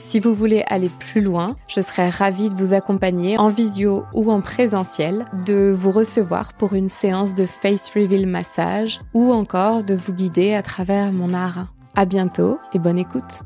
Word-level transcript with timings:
Si 0.00 0.18
vous 0.18 0.34
voulez 0.34 0.64
aller 0.66 0.88
plus 0.88 1.20
loin, 1.20 1.56
je 1.68 1.80
serais 1.80 2.08
ravie 2.08 2.48
de 2.48 2.54
vous 2.54 2.72
accompagner 2.72 3.38
en 3.38 3.48
visio 3.48 4.04
ou 4.14 4.32
en 4.32 4.40
présentiel, 4.40 5.26
de 5.46 5.70
vous 5.70 5.92
recevoir 5.92 6.54
pour 6.54 6.72
une 6.72 6.88
séance 6.88 7.34
de 7.34 7.44
face 7.44 7.90
reveal 7.90 8.26
massage 8.26 8.98
ou 9.12 9.30
encore 9.30 9.84
de 9.84 9.94
vous 9.94 10.14
guider 10.14 10.54
à 10.54 10.62
travers 10.62 11.12
mon 11.12 11.34
art. 11.34 11.66
À 11.94 12.06
bientôt 12.06 12.58
et 12.72 12.78
bonne 12.78 12.98
écoute. 12.98 13.42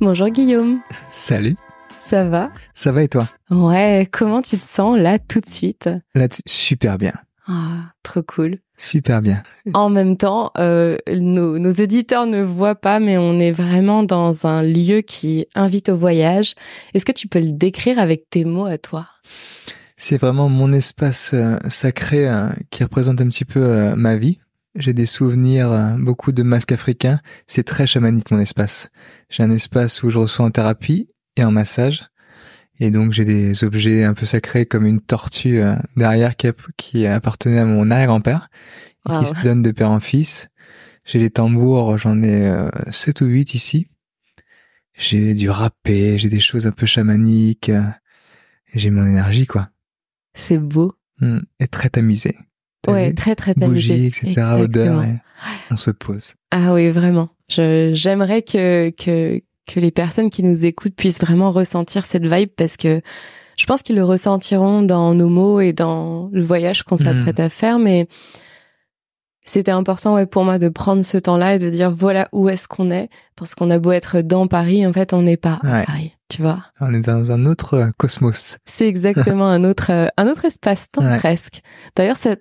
Bonjour 0.00 0.28
Guillaume. 0.28 0.78
Salut. 1.10 1.56
Ça 1.98 2.28
va? 2.28 2.46
Ça 2.74 2.92
va 2.92 3.02
et 3.02 3.08
toi? 3.08 3.26
Ouais, 3.50 4.08
comment 4.10 4.40
tu 4.40 4.56
te 4.56 4.62
sens 4.62 4.96
là 4.96 5.18
tout 5.18 5.40
de 5.40 5.50
suite? 5.50 5.90
Là, 6.14 6.28
super 6.46 6.96
bien. 6.96 7.12
Ah, 7.48 7.92
trop 8.04 8.22
cool. 8.22 8.60
Super 8.78 9.20
bien. 9.20 9.42
En 9.74 9.90
même 9.90 10.16
temps, 10.16 10.52
euh, 10.56 10.96
nos, 11.12 11.58
nos, 11.58 11.70
éditeurs 11.70 12.26
ne 12.26 12.42
voient 12.42 12.76
pas, 12.76 13.00
mais 13.00 13.18
on 13.18 13.40
est 13.40 13.52
vraiment 13.52 14.04
dans 14.04 14.46
un 14.46 14.62
lieu 14.62 15.00
qui 15.00 15.46
invite 15.54 15.88
au 15.88 15.96
voyage. 15.96 16.54
Est-ce 16.94 17.04
que 17.04 17.12
tu 17.12 17.26
peux 17.26 17.40
le 17.40 17.50
décrire 17.50 17.98
avec 17.98 18.30
tes 18.30 18.44
mots 18.44 18.66
à 18.66 18.78
toi? 18.78 19.06
C'est 20.00 20.16
vraiment 20.16 20.48
mon 20.48 20.72
espace 20.72 21.32
euh, 21.34 21.56
sacré 21.68 22.28
euh, 22.28 22.50
qui 22.70 22.84
représente 22.84 23.20
un 23.20 23.26
petit 23.26 23.44
peu 23.44 23.60
euh, 23.60 23.96
ma 23.96 24.16
vie. 24.16 24.38
J'ai 24.76 24.92
des 24.92 25.06
souvenirs, 25.06 25.96
beaucoup 25.98 26.30
de 26.30 26.44
masques 26.44 26.70
africains. 26.70 27.18
C'est 27.48 27.64
très 27.64 27.88
chamanique 27.88 28.30
mon 28.30 28.38
espace. 28.38 28.90
J'ai 29.28 29.42
un 29.42 29.50
espace 29.50 30.04
où 30.04 30.10
je 30.10 30.18
reçois 30.18 30.46
en 30.46 30.52
thérapie 30.52 31.10
et 31.36 31.42
en 31.42 31.50
massage. 31.50 32.04
Et 32.80 32.90
donc 32.90 33.12
j'ai 33.12 33.24
des 33.24 33.64
objets 33.64 34.04
un 34.04 34.14
peu 34.14 34.26
sacrés 34.26 34.66
comme 34.66 34.86
une 34.86 35.00
tortue 35.00 35.60
euh, 35.60 35.74
derrière 35.96 36.36
qui, 36.36 36.48
qui, 36.76 37.06
appartenait 37.06 37.58
à 37.58 37.64
mon 37.64 37.90
arrière-grand-père 37.90 38.48
et 39.08 39.18
qui 39.18 39.26
se 39.26 39.42
donne 39.42 39.62
de 39.62 39.70
père 39.70 39.90
en 39.90 40.00
fils. 40.00 40.48
J'ai 41.04 41.18
les 41.18 41.30
tambours, 41.30 41.98
j'en 41.98 42.22
ai 42.22 42.46
euh, 42.46 42.68
7 42.90 43.22
ou 43.22 43.26
8 43.26 43.54
ici. 43.54 43.88
J'ai 44.96 45.34
du 45.34 45.48
râpé, 45.48 46.18
j'ai 46.18 46.28
des 46.28 46.40
choses 46.40 46.66
un 46.66 46.72
peu 46.72 46.86
chamaniques. 46.86 47.70
Euh, 47.70 47.82
j'ai 48.74 48.90
mon 48.90 49.06
énergie 49.06 49.46
quoi. 49.46 49.70
C'est 50.34 50.58
beau. 50.58 50.94
Mmh, 51.20 51.38
et 51.58 51.68
très 51.68 51.88
tamisé. 51.88 52.36
Ouais, 52.86 53.12
très 53.12 53.34
très 53.34 53.54
tamisé. 53.54 53.94
Bougie, 53.94 54.06
etc. 54.06 54.52
Odeur. 54.60 55.04
on 55.70 55.76
se 55.76 55.90
pose. 55.90 56.34
Ah 56.50 56.74
oui, 56.74 56.90
vraiment. 56.90 57.30
Je 57.48 57.92
j'aimerais 57.94 58.42
que 58.42 58.90
que 58.90 59.42
que 59.68 59.78
les 59.78 59.90
personnes 59.90 60.30
qui 60.30 60.42
nous 60.42 60.64
écoutent 60.64 60.96
puissent 60.96 61.20
vraiment 61.20 61.50
ressentir 61.52 62.04
cette 62.04 62.26
vibe 62.26 62.50
parce 62.56 62.76
que 62.76 63.00
je 63.56 63.66
pense 63.66 63.82
qu'ils 63.82 63.96
le 63.96 64.04
ressentiront 64.04 64.82
dans 64.82 65.14
nos 65.14 65.28
mots 65.28 65.60
et 65.60 65.72
dans 65.72 66.28
le 66.32 66.42
voyage 66.42 66.82
qu'on 66.84 66.96
s'apprête 66.96 67.38
mmh. 67.38 67.42
à 67.42 67.48
faire, 67.50 67.78
mais 67.78 68.08
c'était 69.44 69.72
important 69.72 70.14
ouais, 70.14 70.26
pour 70.26 70.44
moi 70.44 70.58
de 70.58 70.68
prendre 70.68 71.04
ce 71.04 71.18
temps-là 71.18 71.54
et 71.54 71.58
de 71.58 71.68
dire 71.68 71.90
voilà 71.90 72.28
où 72.32 72.48
est-ce 72.48 72.68
qu'on 72.68 72.90
est 72.90 73.08
parce 73.34 73.54
qu'on 73.54 73.70
a 73.70 73.78
beau 73.78 73.92
être 73.92 74.20
dans 74.20 74.46
Paris, 74.46 74.86
en 74.86 74.92
fait 74.92 75.12
on 75.12 75.22
n'est 75.22 75.36
pas 75.36 75.58
à 75.64 75.82
Paris, 75.82 76.14
tu 76.28 76.42
vois. 76.42 76.58
On 76.80 76.92
est 76.94 77.06
dans 77.06 77.32
un 77.32 77.46
autre 77.46 77.74
euh, 77.74 77.90
cosmos. 77.96 78.58
C'est 78.66 78.86
exactement 78.86 79.48
un 79.48 79.64
autre 79.64 79.90
euh, 79.90 80.06
un 80.16 80.28
autre 80.28 80.44
espace-temps 80.44 81.18
presque. 81.18 81.62
D'ailleurs 81.96 82.16
ça 82.16 82.36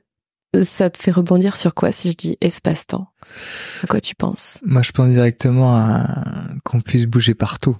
ça 0.61 0.89
te 0.89 0.97
fait 0.97 1.11
rebondir 1.11 1.57
sur 1.57 1.73
quoi 1.73 1.91
si 1.91 2.11
je 2.11 2.17
dis 2.17 2.37
espace-temps? 2.41 3.07
À 3.83 3.87
quoi 3.87 4.01
tu 4.01 4.15
penses? 4.15 4.59
Moi, 4.65 4.81
je 4.81 4.91
pense 4.91 5.09
directement 5.09 5.75
à 5.77 6.49
qu'on 6.63 6.81
puisse 6.81 7.05
bouger 7.05 7.33
partout. 7.33 7.77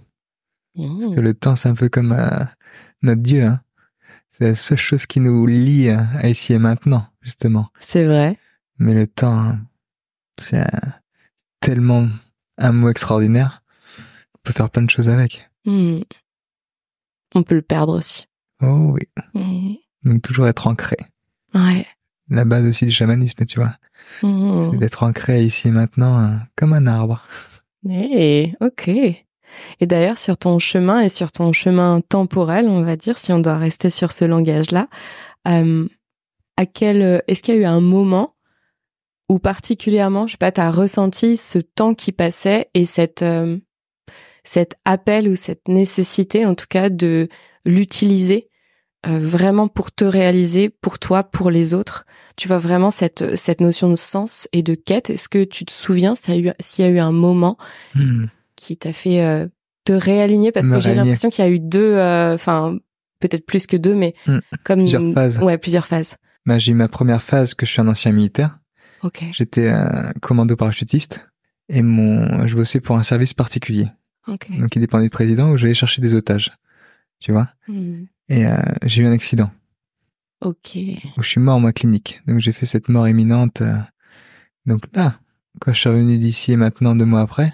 Parce 0.76 1.16
que 1.16 1.20
mmh. 1.20 1.24
le 1.24 1.34
temps, 1.34 1.56
c'est 1.56 1.70
un 1.70 1.76
peu 1.76 1.90
comme 1.90 2.12
euh, 2.12 2.44
notre 3.02 3.22
Dieu. 3.22 3.46
Hein. 3.46 3.62
C'est 4.32 4.50
la 4.50 4.56
seule 4.56 4.78
chose 4.78 5.06
qui 5.06 5.20
nous 5.20 5.46
lie 5.48 5.90
à 5.90 6.28
ici 6.28 6.54
et 6.54 6.60
maintenant, 6.60 7.08
justement. 7.22 7.70
C'est 7.80 8.06
vrai. 8.06 8.38
Mais 8.78 8.94
le 8.94 9.08
temps, 9.08 9.58
c'est 10.38 10.68
tellement 11.60 12.08
un 12.60 12.72
mot 12.72 12.90
extraordinaire. 12.90 13.64
On 14.36 14.40
peut 14.44 14.54
faire 14.54 14.70
plein 14.70 14.84
de 14.84 14.90
choses 14.90 15.10
avec. 15.10 15.50
Mmh. 15.66 16.02
On 17.34 17.44
peut 17.44 17.56
le 17.56 17.64
perdre 17.64 17.98
aussi. 17.98 18.26
Oh 18.62 18.94
oui. 18.94 19.08
Mmh. 19.34 19.76
Donc 20.04 20.22
toujours 20.22 20.48
être 20.48 20.68
ancré. 20.68 20.98
Ouais 21.56 21.86
la 22.30 22.46
base 22.46 22.66
aussi 22.66 22.86
du 22.86 22.92
chamanisme, 22.92 23.46
tu 23.46 23.60
vois. 23.60 23.76
Mmh. 24.24 24.60
C'est 24.62 24.78
d'être 24.78 25.04
ancré 25.04 25.44
ici 25.44 25.70
maintenant 25.70 26.20
euh, 26.20 26.36
comme 26.56 26.74
un 26.74 26.88
arbre. 26.88 27.24
Eh, 27.90 28.54
ok. 28.62 28.88
Et 28.88 29.86
d'ailleurs, 29.86 30.20
sur 30.20 30.38
ton 30.38 30.60
chemin 30.60 31.02
et 31.02 31.10
sur 31.10 31.32
ton 31.32 31.54
chemin 31.54 32.02
temporel, 32.02 32.68
on 32.68 32.82
va 32.82 32.96
dire, 32.96 33.18
si 33.18 33.32
on 33.32 33.40
doit 33.40 33.58
rester 33.58 33.90
sur 33.90 34.12
ce 34.12 34.26
langage-là, 34.26 34.88
euh, 35.48 35.88
à 36.58 36.66
quel, 36.66 37.24
est-ce 37.28 37.42
qu'il 37.42 37.56
y 37.56 37.58
a 37.58 37.62
eu 37.62 37.66
un 37.66 37.82
moment 37.82 38.36
où 39.30 39.40
particulièrement, 39.40 40.28
je 40.28 40.34
sais 40.34 40.38
pas, 40.38 40.52
t'as 40.52 40.72
ressenti 40.72 41.38
ce 41.38 41.60
temps 41.60 41.94
qui 41.94 42.12
passait 42.12 42.70
et 42.74 42.86
cette, 42.86 43.22
euh, 43.22 43.58
cet 44.44 44.76
appel 44.86 45.28
ou 45.28 45.36
cette 45.36 45.68
nécessité, 45.68 46.46
en 46.46 46.56
tout 46.56 46.68
cas, 46.70 46.90
de 46.90 47.28
l'utiliser 47.66 48.47
euh, 49.06 49.20
vraiment 49.20 49.68
pour 49.68 49.92
te 49.92 50.04
réaliser, 50.04 50.70
pour 50.70 50.98
toi, 50.98 51.24
pour 51.24 51.52
les 51.52 51.74
autres. 51.74 52.06
Tu 52.36 52.48
vois 52.48 52.58
vraiment 52.58 52.90
cette 52.90 53.36
cette 53.36 53.62
notion 53.62 53.90
de 53.90 53.96
sens 53.96 54.48
et 54.54 54.64
de 54.64 54.74
quête. 54.74 55.10
Est-ce 55.10 55.30
que 55.30 55.44
tu 55.44 55.66
te 55.66 55.72
souviens 55.72 56.16
s'il 56.16 56.34
y 56.34 56.38
a 56.38 56.52
eu 56.52 56.54
s'il 56.60 56.86
y 56.86 56.88
a 56.88 56.92
eu 56.92 56.98
un 56.98 57.12
moment 57.12 57.58
hmm. 57.96 58.26
qui 58.56 58.76
t'a 58.76 58.94
fait 58.94 59.24
euh, 59.24 59.48
te 59.86 59.94
réaligner? 59.94 60.52
Parce 60.52 60.68
que 60.68 60.80
j'ai 60.80 60.96
l'impression 60.96 61.30
qu'il 61.30 61.46
y 61.46 61.48
a 61.48 61.52
eu 61.52 61.60
deux, 61.60 61.94
euh, 61.94 62.34
enfin 62.34 62.78
peut-être 63.20 63.46
plus 63.46 63.68
que 63.68 63.78
deux, 63.78 63.94
mais 63.94 64.16
hmm. 64.26 64.40
comme 64.64 64.80
plusieurs 64.80 65.14
phases. 65.14 65.40
Ouais, 65.40 65.58
plusieurs 65.58 65.86
phases. 65.86 66.18
Bah, 66.46 66.58
j'ai 66.58 66.72
eu 66.72 66.76
ma 66.76 66.88
première 66.88 67.22
phase 67.22 67.54
que 67.54 67.66
je 67.66 67.72
suis 67.72 67.82
un 67.82 67.88
ancien 67.88 68.12
militaire. 68.12 68.58
Ok. 69.04 69.24
J'étais 69.32 69.72
commando 70.22 70.56
parachutiste 70.56 71.28
et 71.70 71.84
mon 71.84 72.48
je 72.48 72.56
bossais 72.56 72.80
pour 72.80 72.98
un 72.98 73.04
service 73.04 73.36
particulier. 73.36 73.88
Donc 74.28 74.76
il 74.76 74.80
dépendait 74.80 75.06
du 75.06 75.10
président 75.10 75.52
où 75.52 75.58
j'allais 75.58 75.74
chercher 75.76 76.02
des 76.02 76.16
otages. 76.16 76.52
Tu 77.20 77.32
vois. 77.32 77.50
Hmm. 77.68 78.06
Et 78.30 78.46
euh, 78.46 78.58
j'ai 78.84 79.04
eu 79.04 79.08
un 79.08 79.12
accident. 79.12 79.52
Ok. 80.42 80.78
Où 81.18 81.24
je 81.24 81.28
suis 81.28 81.40
mort, 81.40 81.60
moi, 81.60 81.74
clinique. 81.74 82.22
Donc 82.28 82.40
j'ai 82.40 82.52
fait 82.52 82.66
cette 82.66 82.90
mort 82.90 83.08
imminente. 83.08 83.62
Euh. 83.62 83.78
Donc 84.66 84.84
là, 84.94 85.20
quand 85.60 85.74
je 85.74 85.80
suis 85.80 85.90
revenu 85.90 86.18
d'ici 86.18 86.52
et 86.52 86.58
maintenant, 86.58 86.96
deux 86.96 87.06
mois 87.06 87.22
après, 87.22 87.54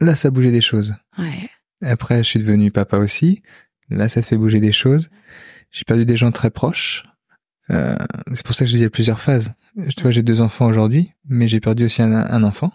là, 0.00 0.16
ça 0.16 0.30
bougeait 0.30 0.52
des 0.52 0.60
choses. 0.60 0.94
Ouais. 1.18 1.50
Après, 1.82 2.18
je 2.22 2.28
suis 2.28 2.40
devenu 2.40 2.70
papa 2.70 2.98
aussi. 2.98 3.42
Là, 3.90 4.08
ça 4.08 4.22
te 4.22 4.26
fait 4.26 4.36
bouger 4.36 4.60
des 4.60 4.72
choses. 4.72 5.10
J'ai 5.70 5.84
perdu 5.84 6.06
des 6.06 6.16
gens 6.16 6.30
très 6.30 6.50
proches. 6.50 7.04
Euh, 7.70 7.96
c'est 8.32 8.44
pour 8.44 8.54
ça 8.54 8.64
que 8.64 8.70
je 8.70 8.76
dis 8.76 8.80
il 8.80 8.84
y 8.84 8.86
a 8.86 8.90
plusieurs 8.90 9.20
phases. 9.20 9.54
Tu 9.96 10.02
vois, 10.02 10.10
j'ai 10.10 10.22
deux 10.22 10.40
enfants 10.40 10.66
aujourd'hui, 10.66 11.12
mais 11.24 11.48
j'ai 11.48 11.60
perdu 11.60 11.84
aussi 11.84 12.02
un, 12.02 12.42
enfant. 12.42 12.72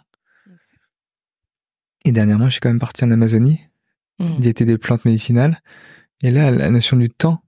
Et 2.05 2.11
dernièrement, 2.11 2.45
je 2.45 2.51
suis 2.51 2.59
quand 2.59 2.69
même 2.69 2.79
parti 2.79 3.03
en 3.03 3.11
Amazonie, 3.11 3.61
mmh. 4.19 4.43
était 4.43 4.65
des 4.65 4.77
plantes 4.77 5.05
médicinales. 5.05 5.61
Et 6.21 6.31
là, 6.31 6.51
la 6.51 6.69
notion 6.71 6.97
du 6.97 7.09
temps, 7.09 7.41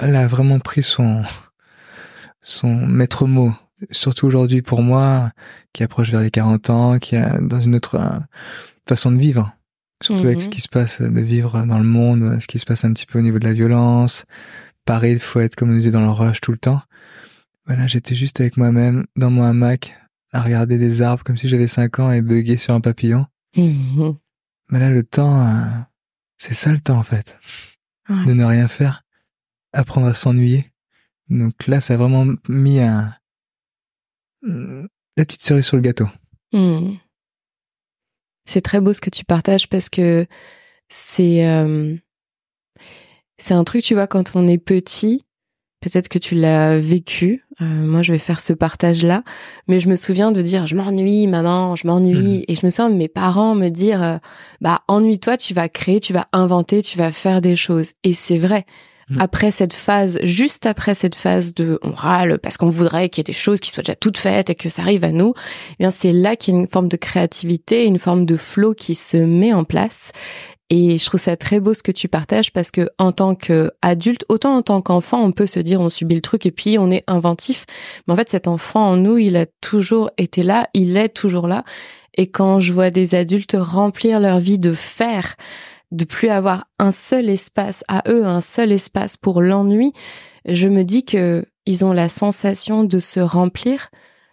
elle 0.00 0.16
a 0.16 0.26
vraiment 0.26 0.60
pris 0.60 0.82
son, 0.82 1.22
son 2.40 2.74
maître 2.74 3.26
mot. 3.26 3.52
Surtout 3.90 4.26
aujourd'hui 4.26 4.62
pour 4.62 4.82
moi, 4.82 5.32
qui 5.72 5.82
approche 5.82 6.10
vers 6.10 6.20
les 6.20 6.30
40 6.30 6.70
ans, 6.70 6.98
qui 6.98 7.16
a 7.16 7.40
dans 7.40 7.60
une 7.60 7.74
autre 7.74 7.96
euh, 7.96 8.20
façon 8.88 9.10
de 9.10 9.18
vivre. 9.18 9.52
Surtout 10.02 10.26
avec 10.26 10.40
ce 10.40 10.46
mhm. 10.46 10.52
qui 10.52 10.60
se 10.60 10.68
passe 10.68 11.00
de 11.00 11.20
vivre 11.20 11.64
dans 11.66 11.78
le 11.78 11.84
monde, 11.84 12.38
ce 12.40 12.46
qui 12.46 12.58
se 12.58 12.66
passe 12.66 12.84
un 12.84 12.92
petit 12.92 13.06
peu 13.06 13.18
au 13.18 13.22
niveau 13.22 13.38
de 13.38 13.46
la 13.46 13.52
violence. 13.52 14.24
Pareil, 14.84 15.14
il 15.14 15.20
faut 15.20 15.40
être, 15.40 15.54
comme 15.54 15.70
on 15.70 15.74
disait, 15.74 15.92
dans 15.92 16.00
le 16.00 16.10
rush 16.10 16.40
tout 16.40 16.50
le 16.50 16.58
temps. 16.58 16.82
Voilà, 17.66 17.86
j'étais 17.86 18.16
juste 18.16 18.40
avec 18.40 18.56
moi-même, 18.56 19.06
dans 19.16 19.30
mon 19.30 19.44
hamac, 19.44 19.94
à 20.32 20.42
regarder 20.42 20.76
des 20.76 21.02
arbres 21.02 21.22
comme 21.22 21.36
si 21.36 21.48
j'avais 21.48 21.68
5 21.68 22.00
ans 22.00 22.10
et 22.10 22.20
bugger 22.20 22.56
sur 22.56 22.74
un 22.74 22.80
papillon. 22.80 23.26
Mhm. 23.56 24.16
Mais 24.72 24.80
là, 24.80 24.88
le 24.88 25.04
temps, 25.04 25.46
euh, 25.46 25.64
c'est 26.38 26.54
ça 26.54 26.72
le 26.72 26.80
temps 26.80 26.98
en 26.98 27.02
fait 27.02 27.38
de 28.08 28.32
ne 28.32 28.44
rien 28.44 28.68
faire, 28.68 29.04
apprendre 29.72 30.06
à 30.06 30.14
s'ennuyer. 30.14 30.72
Donc 31.28 31.66
là, 31.66 31.80
ça 31.80 31.94
a 31.94 31.96
vraiment 31.96 32.26
mis 32.48 32.80
un, 32.80 33.14
la 34.42 35.24
petite 35.24 35.42
cerise 35.42 35.66
sur 35.66 35.76
le 35.76 35.82
gâteau. 35.82 36.08
Hmm. 36.52 36.94
C'est 38.44 38.60
très 38.60 38.80
beau 38.80 38.92
ce 38.92 39.00
que 39.00 39.10
tu 39.10 39.24
partages 39.24 39.68
parce 39.68 39.88
que 39.88 40.26
c'est 40.88 41.46
euh, 41.46 41.96
c'est 43.38 43.54
un 43.54 43.64
truc, 43.64 43.84
tu 43.84 43.94
vois, 43.94 44.06
quand 44.06 44.34
on 44.34 44.48
est 44.48 44.58
petit, 44.58 45.24
peut-être 45.82 46.08
que 46.08 46.18
tu 46.18 46.34
l'as 46.34 46.78
vécu. 46.78 47.44
Euh, 47.60 47.64
moi, 47.64 48.00
je 48.02 48.12
vais 48.12 48.18
faire 48.18 48.40
ce 48.40 48.52
partage-là, 48.54 49.22
mais 49.68 49.78
je 49.80 49.88
me 49.88 49.96
souviens 49.96 50.32
de 50.32 50.40
dire, 50.40 50.66
je 50.66 50.74
m'ennuie, 50.74 51.26
maman, 51.26 51.76
je 51.76 51.86
m'ennuie, 51.86 52.38
Mhm. 52.38 52.44
et 52.48 52.54
je 52.54 52.64
me 52.64 52.70
sens 52.70 52.90
de 52.90 52.96
mes 52.96 53.08
parents 53.08 53.54
me 53.54 53.68
dire, 53.68 54.02
euh, 54.02 54.16
bah, 54.62 54.80
ennuie-toi, 54.88 55.36
tu 55.36 55.52
vas 55.52 55.68
créer, 55.68 56.00
tu 56.00 56.12
vas 56.14 56.28
inventer, 56.32 56.80
tu 56.80 56.96
vas 56.96 57.10
faire 57.12 57.40
des 57.42 57.56
choses. 57.56 57.92
Et 58.04 58.14
c'est 58.14 58.38
vrai. 58.38 58.64
Mhm. 59.12 59.20
Après 59.20 59.50
cette 59.50 59.74
phase, 59.74 60.18
juste 60.22 60.66
après 60.66 60.94
cette 60.94 61.14
phase 61.14 61.54
de 61.54 61.78
on 61.82 61.92
râle 61.92 62.38
parce 62.38 62.56
qu'on 62.56 62.68
voudrait 62.68 63.08
qu'il 63.08 63.20
y 63.20 63.22
ait 63.22 63.32
des 63.32 63.32
choses 63.32 63.60
qui 63.60 63.70
soient 63.70 63.82
déjà 63.82 63.94
toutes 63.94 64.18
faites 64.18 64.50
et 64.50 64.54
que 64.54 64.68
ça 64.68 64.82
arrive 64.82 65.04
à 65.04 65.12
nous, 65.12 65.34
eh 65.72 65.74
bien 65.80 65.90
c'est 65.90 66.12
là 66.12 66.36
qu'il 66.36 66.54
y 66.54 66.56
a 66.56 66.60
une 66.60 66.68
forme 66.68 66.88
de 66.88 66.96
créativité, 66.96 67.84
une 67.84 67.98
forme 67.98 68.26
de 68.26 68.36
flow 68.36 68.74
qui 68.74 68.94
se 68.94 69.16
met 69.16 69.52
en 69.52 69.64
place. 69.64 70.12
Et 70.70 70.96
je 70.96 71.04
trouve 71.04 71.20
ça 71.20 71.36
très 71.36 71.60
beau 71.60 71.74
ce 71.74 71.82
que 71.82 71.92
tu 71.92 72.08
partages 72.08 72.50
parce 72.50 72.70
que 72.70 72.88
en 72.98 73.12
tant 73.12 73.34
qu'adulte, 73.34 74.24
autant 74.30 74.56
en 74.56 74.62
tant 74.62 74.80
qu'enfant, 74.80 75.22
on 75.22 75.30
peut 75.30 75.46
se 75.46 75.60
dire 75.60 75.82
on 75.82 75.90
subit 75.90 76.14
le 76.14 76.22
truc 76.22 76.46
et 76.46 76.50
puis 76.50 76.78
on 76.78 76.90
est 76.90 77.04
inventif. 77.06 77.66
Mais 78.06 78.14
en 78.14 78.16
fait, 78.16 78.30
cet 78.30 78.48
enfant 78.48 78.92
en 78.92 78.96
nous, 78.96 79.18
il 79.18 79.36
a 79.36 79.44
toujours 79.60 80.10
été 80.16 80.42
là, 80.42 80.68
il 80.72 80.96
est 80.96 81.10
toujours 81.10 81.46
là. 81.46 81.64
Et 82.14 82.26
quand 82.26 82.58
je 82.58 82.72
vois 82.72 82.90
des 82.90 83.14
adultes 83.14 83.56
remplir 83.58 84.18
leur 84.18 84.38
vie 84.38 84.58
de 84.58 84.72
faire, 84.72 85.36
de 85.92 86.04
plus 86.04 86.28
avoir 86.28 86.66
un 86.78 86.90
seul 86.90 87.28
espace 87.28 87.84
à 87.88 88.02
eux, 88.08 88.24
un 88.26 88.40
seul 88.40 88.72
espace 88.72 89.16
pour 89.16 89.40
l'ennui, 89.42 89.92
je 90.46 90.66
me 90.68 90.82
dis 90.82 91.04
que 91.04 91.44
ils 91.66 91.84
ont 91.84 91.92
la 91.92 92.08
sensation 92.08 92.82
de 92.82 92.98
se 92.98 93.20
remplir, 93.20 93.90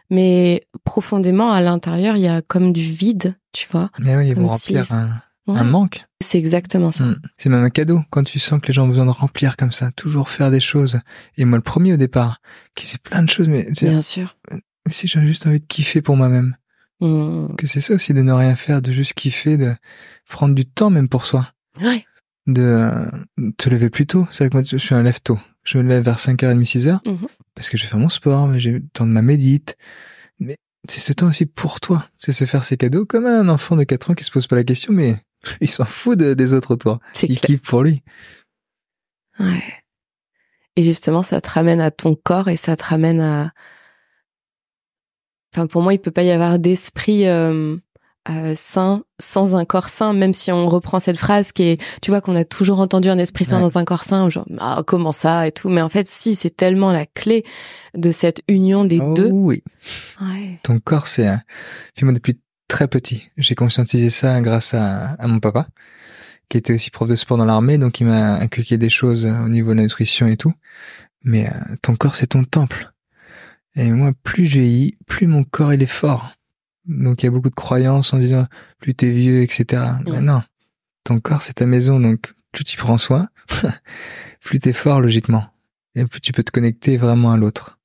mais 0.10 0.64
profondément 0.84 1.52
à 1.52 1.62
l'intérieur, 1.62 2.16
il 2.16 2.24
y 2.24 2.28
a 2.28 2.42
comme 2.42 2.74
du 2.74 2.82
vide, 2.84 3.36
tu 3.52 3.68
vois. 3.72 3.92
Mais 4.00 4.16
oui, 4.16 4.30
ils 4.30 4.36
vont 4.36 4.48
si- 4.48 4.76
remplir 4.78 4.96
un, 4.98 5.22
Ouais. 5.48 5.60
un 5.60 5.64
manque. 5.64 6.06
C'est 6.24 6.38
exactement 6.38 6.92
ça. 6.92 7.06
Mm. 7.06 7.22
C'est 7.38 7.50
même 7.50 7.64
un 7.64 7.70
cadeau 7.72 8.02
quand 8.12 8.24
tu 8.24 8.38
sens 8.40 8.60
que 8.62 8.68
les 8.68 8.74
gens 8.74 8.84
ont 8.86 8.88
besoin 8.88 9.06
de 9.06 9.12
remplir 9.12 9.58
comme 9.58 9.72
ça, 9.72 9.90
toujours 9.92 10.30
faire 10.30 10.52
des 10.52 10.60
choses. 10.60 11.00
Et 11.38 11.46
moi, 11.46 11.58
le 11.58 11.64
premier 11.64 11.94
au 11.94 11.98
départ, 11.98 12.40
qui 12.76 12.86
faisait 12.86 12.98
plein 13.00 13.24
de 13.24 13.30
choses, 13.30 13.48
mais, 13.50 13.66
tu 13.66 13.76
sais, 13.76 13.90
Bien 13.90 14.02
sûr. 14.02 14.38
mais 14.52 14.92
si 14.92 15.08
j'ai 15.08 15.26
juste 15.26 15.48
envie 15.48 15.60
de 15.60 15.66
kiffer 15.66 16.02
pour 16.04 16.16
moi-même, 16.18 16.56
Mm. 17.02 17.56
que 17.58 17.66
c'est 17.68 17.82
ça 17.82 17.94
aussi 17.94 18.14
de 18.14 18.22
ne 18.22 18.32
rien 18.34 18.56
faire, 18.56 18.82
de 18.82 18.92
juste 18.92 19.14
kiffer, 19.14 19.58
de 19.58 19.74
prendre 20.28 20.54
du 20.56 20.66
temps 20.66 20.90
même 20.90 21.08
pour 21.10 21.26
soi, 21.26 21.52
Ouais. 21.82 22.06
de 22.48 22.62
euh, 22.62 23.52
te 23.58 23.70
lever 23.70 23.90
plus 23.90 24.06
tôt. 24.08 24.28
C'est 24.32 24.44
vrai 24.44 24.50
que 24.50 24.56
moi, 24.58 24.64
je 24.64 24.78
suis 24.78 24.96
un 24.96 25.02
lève 25.04 25.22
tôt. 25.22 25.40
Je 25.64 25.78
me 25.78 25.84
lève 25.88 26.04
vers 26.04 26.20
5h30, 26.20 26.64
6h, 26.66 27.00
Mhm. 27.08 27.28
parce 27.56 27.70
que 27.70 27.78
je 27.78 27.84
vais 27.84 27.90
faire 27.90 28.00
mon 28.00 28.10
sport, 28.10 28.58
j'ai 28.60 28.72
le 28.74 28.82
temps 28.88 29.06
de 29.06 29.12
ma 29.12 29.22
médite. 29.22 29.78
Mais 30.40 30.58
c'est 30.90 31.00
ce 31.00 31.14
temps 31.14 31.28
aussi 31.28 31.46
pour 31.46 31.80
toi. 31.80 32.06
C'est 32.20 32.32
se 32.32 32.46
faire 32.46 32.64
ses 32.66 32.76
cadeaux 32.78 33.06
comme 33.06 33.26
un 33.26 33.48
enfant 33.50 33.76
de 33.76 33.84
4 33.84 34.12
ans 34.12 34.14
qui 34.16 34.24
se 34.24 34.32
pose 34.32 34.48
pas 34.48 34.56
la 34.56 34.64
question, 34.64 34.92
mais 34.94 35.16
il 35.62 35.70
s'en 35.70 35.86
fout 35.86 36.18
de- 36.18 36.34
des 36.34 36.54
autres 36.54 36.72
autour. 36.74 37.00
C'est 37.14 37.28
Il 37.28 37.40
kiffe 37.40 37.62
pour 37.62 37.84
lui. 37.84 38.04
Ouais. 39.40 39.64
Et 40.76 40.84
justement, 40.84 41.24
ça 41.24 41.40
te 41.42 41.50
ramène 41.50 41.82
à 41.82 41.92
ton 41.92 42.16
corps 42.16 42.48
et 42.50 42.58
ça 42.58 42.76
te 42.76 42.84
ramène 42.84 43.20
à. 43.22 43.52
Enfin, 45.56 45.68
pour 45.68 45.82
moi, 45.82 45.94
il 45.94 46.00
peut 46.00 46.12
pas 46.12 46.24
y 46.24 46.32
avoir 46.32 46.60
d'esprit 46.60 47.26
euh, 47.28 47.76
euh, 48.30 48.54
sain 48.56 49.04
sans 49.20 49.56
un 49.56 49.66
corps 49.66 49.90
sain, 49.90 50.14
même 50.14 50.34
si 50.34 50.52
on 50.52 50.68
reprend 50.68 51.00
cette 51.00 51.18
phrase 51.18 51.52
qui 51.52 51.64
est, 51.64 51.82
tu 52.02 52.12
vois, 52.12 52.22
qu'on 52.22 52.36
a 52.36 52.46
toujours 52.46 52.80
entendu 52.80 53.10
un 53.10 53.18
esprit 53.18 53.46
sain 53.46 53.56
Ouais. 53.56 53.62
dans 53.64 53.78
un 53.78 53.84
corps 53.86 54.04
sain, 54.04 54.30
genre 54.30 54.46
ah, 54.60 54.84
comment 54.86 55.12
ça? 55.12 55.48
et 55.48 55.52
tout. 55.52 55.70
Mais 55.70 55.82
en 55.82 55.90
fait, 55.90 56.08
si, 56.08 56.36
c'est 56.36 56.56
tellement 56.56 56.92
la 56.92 57.06
clé 57.06 57.44
de 57.96 58.12
cette 58.12 58.42
union 58.48 58.86
des 58.86 59.00
Oh 59.02 59.14
deux. 59.16 59.32
oui. 59.32 59.64
Ouais. 60.22 60.60
Ton 60.64 60.80
corps, 60.80 61.08
c'est 61.08 61.26
un... 61.28 61.42
Puis 61.96 62.06
moi, 62.06 62.14
depuis 62.14 62.40
très 62.68 62.88
petit, 62.88 63.30
j'ai 63.38 63.56
conscientisé 63.56 64.12
ça 64.12 64.40
grâce 64.42 64.76
à, 64.76 65.14
à 65.18 65.28
mon 65.28 65.40
papa, 65.40 65.68
qui 66.50 66.58
était 66.58 66.74
aussi 66.74 66.92
prof 66.92 67.08
de 67.08 67.16
sport 67.16 67.38
dans 67.38 67.46
l'armée, 67.46 67.80
donc 67.80 68.00
il 68.00 68.06
m'a 68.06 68.36
inculqué 68.36 68.78
des 68.78 68.90
choses 68.90 69.26
au 69.26 69.50
niveau 69.50 69.72
de 69.72 69.78
la 69.78 69.84
nutrition 69.84 70.28
et 70.28 70.38
tout. 70.38 70.54
Mais 71.24 71.48
euh, 71.48 71.76
ton 71.82 71.96
corps, 71.96 72.14
c'est 72.16 72.28
ton 72.28 72.44
temple. 72.44 72.92
Et 73.80 73.90
moi, 73.92 74.12
plus 74.24 74.46
je 74.46 74.60
vieillis, 74.60 74.98
plus 75.08 75.26
mon 75.26 75.46
corps, 75.46 75.74
il 75.74 75.82
est 75.82 75.86
fort. 75.86 76.34
Donc 76.86 77.24
il 77.24 77.28
y 77.28 77.30
a 77.30 77.32
beaucoup 77.32 77.50
de 77.50 77.56
croyances 77.56 78.14
en 78.14 78.18
disant, 78.18 78.46
plus 78.80 78.94
t'es 78.94 79.10
vieux, 79.10 79.42
etc. 79.42 79.84
Mais 80.06 80.12
Ouais. 80.12 80.22
non, 80.22 80.42
ton 81.06 81.20
corps, 81.22 81.44
c'est 81.44 81.54
ta 81.54 81.66
maison, 81.66 81.98
donc 82.00 82.34
plus 82.52 82.66
tu 82.66 82.78
prends 82.78 82.98
soin, 82.98 83.30
plus 84.42 84.60
t'es 84.60 84.74
fort, 84.74 85.00
logiquement. 85.00 85.46
Et 85.96 86.06
plus 86.06 86.20
tu 86.20 86.34
peux 86.34 86.44
te 86.44 86.52
connecter 86.52 86.98
vraiment 86.98 87.32
à 87.32 87.38
l'autre. 87.38 87.80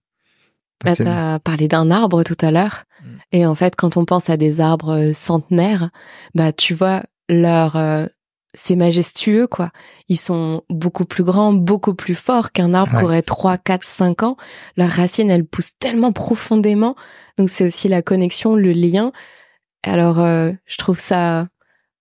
Bah, 0.85 0.97
t'as 0.97 1.39
parlé 1.39 1.69
d'un 1.69 1.91
arbre 1.93 2.25
tout 2.25 2.37
à 2.41 2.51
l'heure. 2.51 2.85
Mm. 3.03 3.07
Et 3.33 3.47
en 3.47 3.55
fait, 3.55 3.77
quand 3.77 3.97
on 3.97 4.05
pense 4.05 4.31
à 4.31 4.37
des 4.37 4.61
arbres 4.61 5.11
euh, 5.11 5.13
centenaires, 5.15 5.91
bah, 6.35 6.53
tu 6.53 6.75
vois, 6.75 7.05
leur, 7.29 7.77
euh, 7.77 8.07
c'est 8.55 8.77
majestueux, 8.77 9.47
quoi. 9.47 9.71
Ils 10.09 10.17
sont 10.19 10.63
beaucoup 10.71 11.05
plus 11.05 11.25
grands, 11.25 11.53
beaucoup 11.53 11.95
plus 11.95 12.15
forts 12.15 12.53
qu'un 12.53 12.73
arbre 12.75 12.93
Ouais. 12.95 12.99
qui 13.01 13.05
aurait 13.05 13.23
3, 13.23 13.59
4, 13.59 13.85
5 13.85 14.23
ans. 14.23 14.37
Leurs 14.77 14.91
racines, 14.91 15.31
elles 15.31 15.45
poussent 15.45 15.77
tellement 15.79 16.13
profondément. 16.13 16.95
Donc, 17.37 17.49
c'est 17.51 17.67
aussi 17.67 17.89
la 17.89 18.01
connexion, 18.03 18.55
le 18.55 18.73
lien. 18.73 19.13
Alors, 19.83 20.21
euh, 20.21 20.53
je 20.67 20.77
trouve 20.79 20.99
ça 20.99 21.49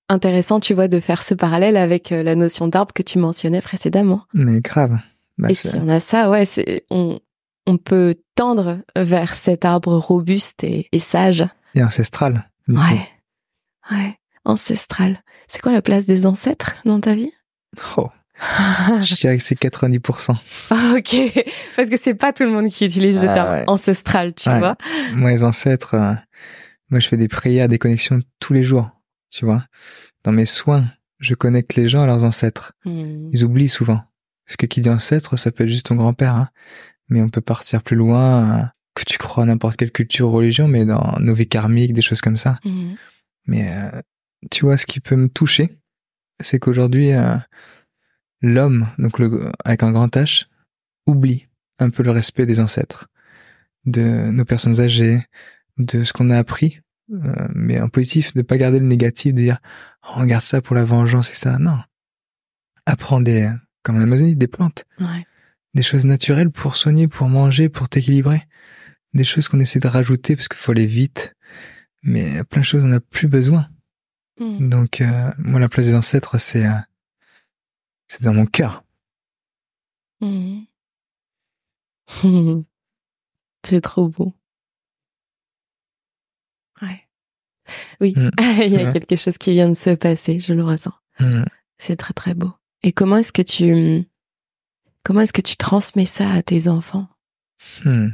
intéressant, 0.09 0.59
tu 0.59 0.73
vois, 0.73 0.88
de 0.88 1.00
faire 1.00 1.23
ce 1.23 1.33
parallèle 1.33 1.75
avec 1.77 2.11
euh, 2.11 2.23
la 2.23 2.35
notion 2.35 2.67
d'arbre 2.67 2.94
que 2.94 3.03
tu 3.03 3.17
mentionnais 3.19 3.61
précédemment. 3.61 4.23
Mais 4.33 4.59
grave. 4.61 4.97
Bah, 5.38 5.50
Et 5.50 5.53
si 5.55 5.69
on 5.75 5.89
a 5.89 6.00
ça, 6.00 6.29
ouais, 6.29 6.45
c'est 6.45 6.85
on 6.91 7.19
on 7.65 7.77
peut 7.77 8.15
tendre 8.35 8.79
vers 8.97 9.33
cet 9.35 9.63
arbre 9.63 9.95
robuste 9.97 10.65
et, 10.65 10.89
et 10.91 11.00
sage. 11.00 11.45
et 11.75 11.81
ancestral. 11.83 12.44
du 12.67 12.75
coup. 12.75 12.81
Ouais, 13.91 14.19
ouais, 14.45 14.51
ancestral. 14.51 15.23
C'est 15.47 15.61
quoi 15.61 15.71
la 15.71 15.81
place 15.81 16.05
des 16.05 16.25
ancêtres 16.25 16.75
dans 16.85 16.99
ta 16.99 17.15
vie? 17.15 17.31
Oh, 17.97 18.09
je 19.03 19.15
dirais 19.15 19.37
que 19.37 19.43
c'est 19.43 19.59
90%. 19.59 20.35
Ah, 20.71 20.93
Ok, 20.97 21.15
parce 21.75 21.89
que 21.89 21.97
c'est 21.97 22.13
pas 22.15 22.33
tout 22.33 22.43
le 22.43 22.49
monde 22.51 22.67
qui 22.69 22.85
utilise 22.85 23.21
le 23.21 23.29
Ah, 23.29 23.33
terme 23.33 23.51
ouais. 23.53 23.63
ancestral, 23.67 24.33
tu 24.33 24.49
Ouais. 24.49 24.59
vois. 24.59 24.75
Moi, 25.13 25.31
les 25.31 25.43
ancêtres, 25.43 25.93
euh, 25.95 26.13
moi, 26.89 26.99
je 26.99 27.07
fais 27.07 27.17
des 27.17 27.27
prières, 27.27 27.67
des 27.69 27.77
connexions 27.79 28.19
tous 28.39 28.53
les 28.53 28.63
jours, 28.63 28.89
tu 29.31 29.45
vois. 29.45 29.65
Dans 30.23 30.31
mes 30.31 30.45
soins, 30.45 30.85
je 31.19 31.35
connecte 31.35 31.75
les 31.75 31.87
gens 31.89 32.01
à 32.03 32.05
leurs 32.05 32.23
ancêtres. 32.23 32.73
Hmm. 32.85 33.29
Ils 33.31 33.43
oublient 33.43 33.69
souvent. 33.69 34.01
Parce 34.45 34.57
que 34.57 34.65
qui 34.65 34.81
dit 34.81 34.89
ancêtre, 34.89 35.37
ça 35.37 35.51
peut 35.51 35.63
être 35.63 35.69
juste 35.69 35.85
ton 35.87 35.95
grand-père, 35.95 36.35
hein. 36.35 36.49
Mais 37.09 37.21
on 37.21 37.29
peut 37.29 37.41
partir 37.41 37.81
plus 37.83 37.95
loin, 37.95 38.59
euh, 38.59 38.63
que 38.95 39.03
tu 39.05 39.17
crois 39.17 39.43
à 39.43 39.45
n'importe 39.45 39.77
quelle 39.77 39.91
culture 39.91 40.29
ou 40.29 40.31
religion, 40.31 40.67
mais 40.67 40.85
dans 40.85 41.17
nos 41.19 41.33
vies 41.33 41.47
karmiques, 41.47 41.93
des 41.93 42.01
choses 42.01 42.21
comme 42.21 42.37
ça. 42.37 42.59
Hmm. 42.63 42.93
Mais 43.45 43.69
euh, 43.71 44.01
tu 44.51 44.65
vois, 44.65 44.77
ce 44.77 44.85
qui 44.85 44.99
peut 44.99 45.15
me 45.15 45.29
toucher, 45.29 45.77
c'est 46.39 46.59
qu'aujourd'hui, 46.59 47.13
euh, 47.13 47.35
l'homme, 48.41 48.87
donc 48.97 49.19
le, 49.19 49.51
avec 49.65 49.83
un 49.83 49.91
grand 49.91 50.13
H, 50.15 50.47
oublie 51.05 51.47
un 51.79 51.89
peu 51.89 52.03
le 52.03 52.12
respect 52.12 52.45
des 52.45 52.59
ancêtres, 52.59 53.07
de 53.85 54.29
nos 54.31 54.45
personnes 54.45 54.79
âgées, 54.79 55.21
de 55.77 56.03
ce 56.03 56.13
qu'on 56.13 56.29
a 56.29 56.38
appris, 56.38 56.79
euh, 57.12 57.47
mais 57.53 57.79
en 57.81 57.89
positif, 57.89 58.33
de 58.33 58.41
pas 58.41 58.57
garder 58.57 58.79
le 58.79 58.85
négatif, 58.85 59.33
de 59.33 59.41
dire 59.41 59.59
oh, 60.03 60.13
on 60.17 60.25
garde 60.25 60.43
ça 60.43 60.62
pour 60.62 60.75
la 60.75 60.85
vengeance 60.85 61.31
et 61.31 61.35
ça. 61.35 61.57
Non, 61.57 61.79
apprends 62.85 63.21
des, 63.21 63.50
comme 63.83 63.97
en 63.97 64.01
Amazonie, 64.01 64.35
des 64.35 64.47
plantes, 64.47 64.85
Ouais. 65.00 65.25
des 65.73 65.83
choses 65.83 66.05
naturelles 66.05 66.51
pour 66.51 66.75
soigner, 66.75 67.07
pour 67.07 67.27
manger, 67.27 67.69
pour 67.69 67.89
t'équilibrer, 67.89 68.43
des 69.13 69.23
choses 69.23 69.47
qu'on 69.47 69.59
essaie 69.59 69.79
de 69.79 69.88
rajouter 69.88 70.35
parce 70.35 70.47
qu'il 70.47 70.59
faut 70.59 70.71
aller 70.71 70.85
vite, 70.88 71.35
mais 72.03 72.43
plein 72.45 72.62
de 72.62 72.65
choses 72.65 72.83
on 72.83 72.88
n'a 72.88 73.00
plus 73.00 73.27
besoin. 73.27 73.67
Hmm. 74.43 74.69
Donc, 74.69 75.00
euh, 75.01 75.31
moi, 75.38 75.59
la 75.59 75.69
place 75.69 75.85
des 75.85 75.95
ancêtres, 75.95 76.38
c'est, 76.38 76.65
euh, 76.65 76.71
c'est 78.07 78.23
dans 78.23 78.33
mon 78.33 78.45
cœur. 78.45 78.83
Hmm. 80.19 80.63
c'est 83.65 83.81
trop 83.81 84.09
beau. 84.09 84.33
Ouais. 86.81 87.07
Oui, 88.01 88.13
Hmm. 88.17 88.31
il 88.62 88.73
y 88.73 88.77
a 88.77 88.91
quelque 88.91 89.15
chose 89.15 89.38
qui 89.38 89.51
vient 89.53 89.69
de 89.69 89.75
se 89.75 89.91
passer, 89.91 90.39
je 90.39 90.53
le 90.53 90.63
ressens. 90.63 90.93
C'est 91.77 91.95
très 91.95 92.13
très 92.13 92.33
beau. 92.33 92.51
Et 92.81 92.91
comment 92.91 93.17
est-ce 93.17 93.31
que 93.31 93.41
tu 93.41 94.05
comment 95.03 95.21
est-ce 95.21 95.33
que 95.33 95.41
tu 95.41 95.55
transmets 95.55 96.05
ça 96.05 96.29
à 96.31 96.41
tes 96.43 96.67
enfants? 96.67 97.07
Hmm. 97.85 98.09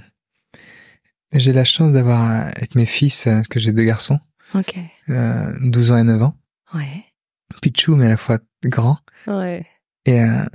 J'ai 1.31 1.53
la 1.53 1.63
chance 1.65 1.91
d'avoir 1.91 2.29
euh, 2.29 2.51
avec 2.55 2.75
mes 2.75 2.86
fils, 2.86 3.25
euh, 3.27 3.36
parce 3.36 3.48
que 3.48 3.59
j'ai 3.59 3.71
deux 3.71 3.83
garçons, 3.83 4.19
Ok. 4.56 4.77
euh, 5.10 5.53
12 5.62 5.91
ans 5.91 5.98
et 5.98 6.03
9 6.03 6.22
ans, 6.24 6.36
Ouais. 6.74 7.06
Pichou, 7.62 7.96
mais 7.96 8.06
à 8.06 8.10
la 8.10 8.18
fois 8.18 8.39
grand, 8.63 9.00
Ouais. 9.27 9.65
et 10.06 10.22
euh, 10.22 10.46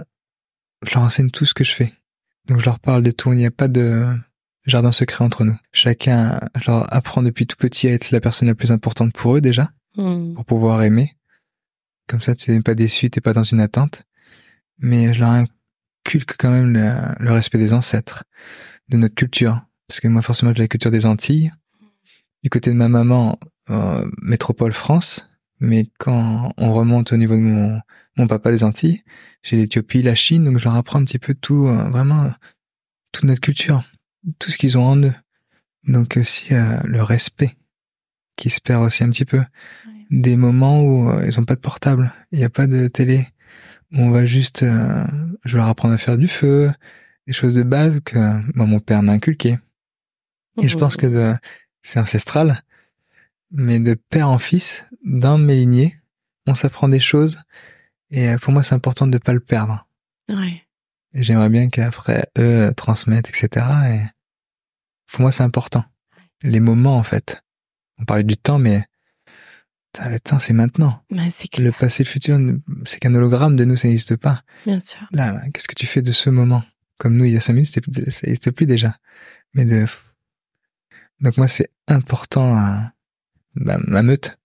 je 0.87 0.95
leur 0.95 1.03
enseigne 1.05 1.31
tout 1.31 1.45
ce 1.45 1.55
que 1.55 1.65
je 1.65 1.73
fais. 1.73 1.93
Donc 2.47 2.61
je 2.61 2.65
leur 2.67 2.79
parle 2.79 3.03
de 3.03 3.11
tout, 3.11 3.33
il 3.33 3.37
n'y 3.39 3.47
a 3.47 3.51
pas 3.51 3.69
de 3.69 4.07
jardin 4.67 4.93
secret 4.93 5.25
entre 5.25 5.45
nous. 5.45 5.57
Chacun, 5.73 6.41
je 6.61 6.71
leur 6.71 6.93
apprends 6.95 7.23
depuis 7.23 7.47
tout 7.47 7.57
petit 7.57 7.89
à 7.89 7.93
être 7.93 8.11
la 8.11 8.21
personne 8.21 8.49
la 8.49 8.55
plus 8.55 8.73
importante 8.73 9.13
pour 9.13 9.37
eux 9.37 9.41
déjà, 9.41 9.71
Hmm. 9.97 10.35
pour 10.35 10.45
pouvoir 10.45 10.83
aimer. 10.83 11.17
Comme 12.09 12.21
ça, 12.21 12.35
tu 12.35 12.51
n'es 12.51 12.61
pas 12.61 12.75
déçu, 12.75 13.11
t'es 13.11 13.21
pas 13.21 13.33
dans 13.33 13.45
une 13.45 13.61
attente. 13.61 14.03
Mais 14.79 15.13
je 15.15 15.21
leur 15.21 15.31
inculque 15.31 16.35
quand 16.39 16.51
même 16.51 16.73
le, 16.73 16.93
le 17.21 17.33
respect 17.33 17.59
des 17.59 17.73
ancêtres, 17.73 18.25
de 18.89 18.97
notre 18.97 19.15
culture. 19.15 19.63
Parce 19.89 20.01
que 20.01 20.09
moi, 20.09 20.21
forcément, 20.21 20.53
j'ai 20.55 20.63
la 20.65 20.69
culture 20.69 20.91
des 20.91 21.07
Antilles. 21.07 21.53
Du 22.43 22.51
côté 22.51 22.71
de 22.71 22.77
ma 22.77 22.89
maman, 22.89 23.39
euh, 23.71 24.09
métropole 24.23 24.73
France. 24.73 25.29
Mais 25.61 25.89
quand 25.99 26.53
on 26.57 26.73
remonte 26.73 27.13
au 27.13 27.17
niveau 27.17 27.35
de 27.35 27.41
mon 27.41 27.81
mon 28.17 28.27
papa 28.27 28.51
des 28.51 28.65
Antilles, 28.65 29.03
j'ai 29.43 29.57
l'Éthiopie, 29.57 30.03
la 30.03 30.15
Chine, 30.15 30.45
donc 30.45 30.59
je 30.59 30.65
leur 30.65 30.77
apprends 30.77 31.01
un 31.01 31.05
petit 31.05 31.19
peu 31.19 31.35
tout, 31.35 31.67
euh, 31.67 31.89
vraiment, 31.91 32.33
toute 33.13 33.25
notre 33.25 33.41
culture, 33.41 33.85
tout 34.39 34.51
ce 34.51 34.59
qu'ils 34.59 34.79
ont 34.79 34.85
en 34.85 35.03
eux. 35.03 35.15
Donc 35.87 36.17
aussi 36.17 36.55
euh, 36.55 36.81
le 36.85 37.03
respect 37.03 37.57
qui 38.37 38.51
se 38.51 38.61
perd 38.61 38.83
aussi 38.85 39.05
un 39.05 39.11
petit 39.11 39.25
peu. 39.25 39.43
Des 40.11 40.37
moments 40.37 40.83
où 40.83 41.11
euh, 41.11 41.25
ils 41.27 41.39
ont 41.39 41.45
pas 41.45 41.57
de 41.57 41.61
portable, 41.61 42.13
il 42.33 42.39
n'y 42.39 42.45
a 42.45 42.51
pas 42.51 42.67
de 42.67 42.89
télé, 42.89 43.27
où 43.93 43.99
on 44.01 44.11
va 44.11 44.27
juste, 44.27 44.61
je 44.65 45.53
vais 45.53 45.59
leur 45.59 45.69
apprendre 45.69 45.95
à 45.95 45.99
faire 45.99 46.19
du 46.19 46.29
feu, 46.29 46.73
des 47.27 47.33
choses 47.33 47.55
de 47.55 47.63
base 47.63 48.01
que 48.05 48.19
mon 48.55 48.81
père 48.81 49.03
m'a 49.03 49.13
inculqué. 49.13 49.59
Et 50.61 50.69
je 50.69 50.77
pense 50.77 50.97
que 50.97 51.07
de, 51.07 51.35
c'est 51.83 52.01
ancestral, 52.01 52.63
mais 53.55 53.79
de 53.79 53.95
père 53.95 54.29
en 54.29 54.39
fils, 54.39 54.85
dans 55.05 55.39
mes 55.39 55.55
lignées, 55.55 55.97
on 56.47 56.55
s'apprend 56.55 56.89
des 56.89 57.01
choses, 57.01 57.41
et 58.11 58.29
euh, 58.29 58.39
pour 58.39 58.53
moi 58.53 58.63
c'est 58.63 58.75
important 58.75 59.07
de 59.07 59.13
ne 59.13 59.19
pas 59.19 59.33
le 59.33 59.41
perdre. 59.41 59.87
Ouais. 60.29 60.63
Et 61.15 61.23
j'aimerais 61.23 61.49
bien 61.49 61.69
qu'après 61.69 62.29
eux 62.37 62.73
transmettent, 62.77 63.29
etc. 63.29 63.67
Et 63.93 64.01
pour 65.07 65.23
moi 65.23 65.33
c'est 65.33 65.45
important. 65.45 65.85
Les 66.43 66.61
moments 66.61 66.97
en 66.97 67.05
fait. 67.05 67.43
On 67.99 68.05
parlait 68.05 68.25
du 68.25 68.37
temps, 68.37 68.59
mais 68.59 68.85
le 70.05 70.19
temps 70.19 70.41
c'est 70.41 70.53
maintenant. 70.53 71.01
le 71.63 71.71
passé, 71.71 72.03
le 72.03 72.09
futur, 72.09 72.39
c'est 72.85 72.99
qu'un 72.99 73.15
hologramme 73.15 73.55
de 73.55 73.65
nous, 73.65 73.77
ça 73.77 73.87
n'existe 73.87 74.17
pas. 74.17 74.43
Bien 74.67 74.81
sûr. 74.81 75.07
Là, 75.13 75.41
qu'est-ce 75.53 75.69
que 75.69 75.75
tu 75.75 75.87
fais 75.87 76.03
de 76.03 76.11
ce 76.11 76.29
moment? 76.29 76.65
Comme 76.99 77.17
nous, 77.17 77.25
il 77.25 77.33
y 77.33 77.37
a 77.37 77.41
cinq 77.41 77.53
minutes, 77.53 77.71
ça 77.71 77.81
n'existe 78.27 78.51
plus 78.51 78.67
déjà. 78.67 78.99
Mais 79.55 79.65
de 79.65 79.87
donc 81.21 81.37
moi, 81.37 81.49
c'est 81.49 81.71
important 81.87 82.57
à 82.57 82.93
ma 83.55 84.03
meute. 84.03 84.39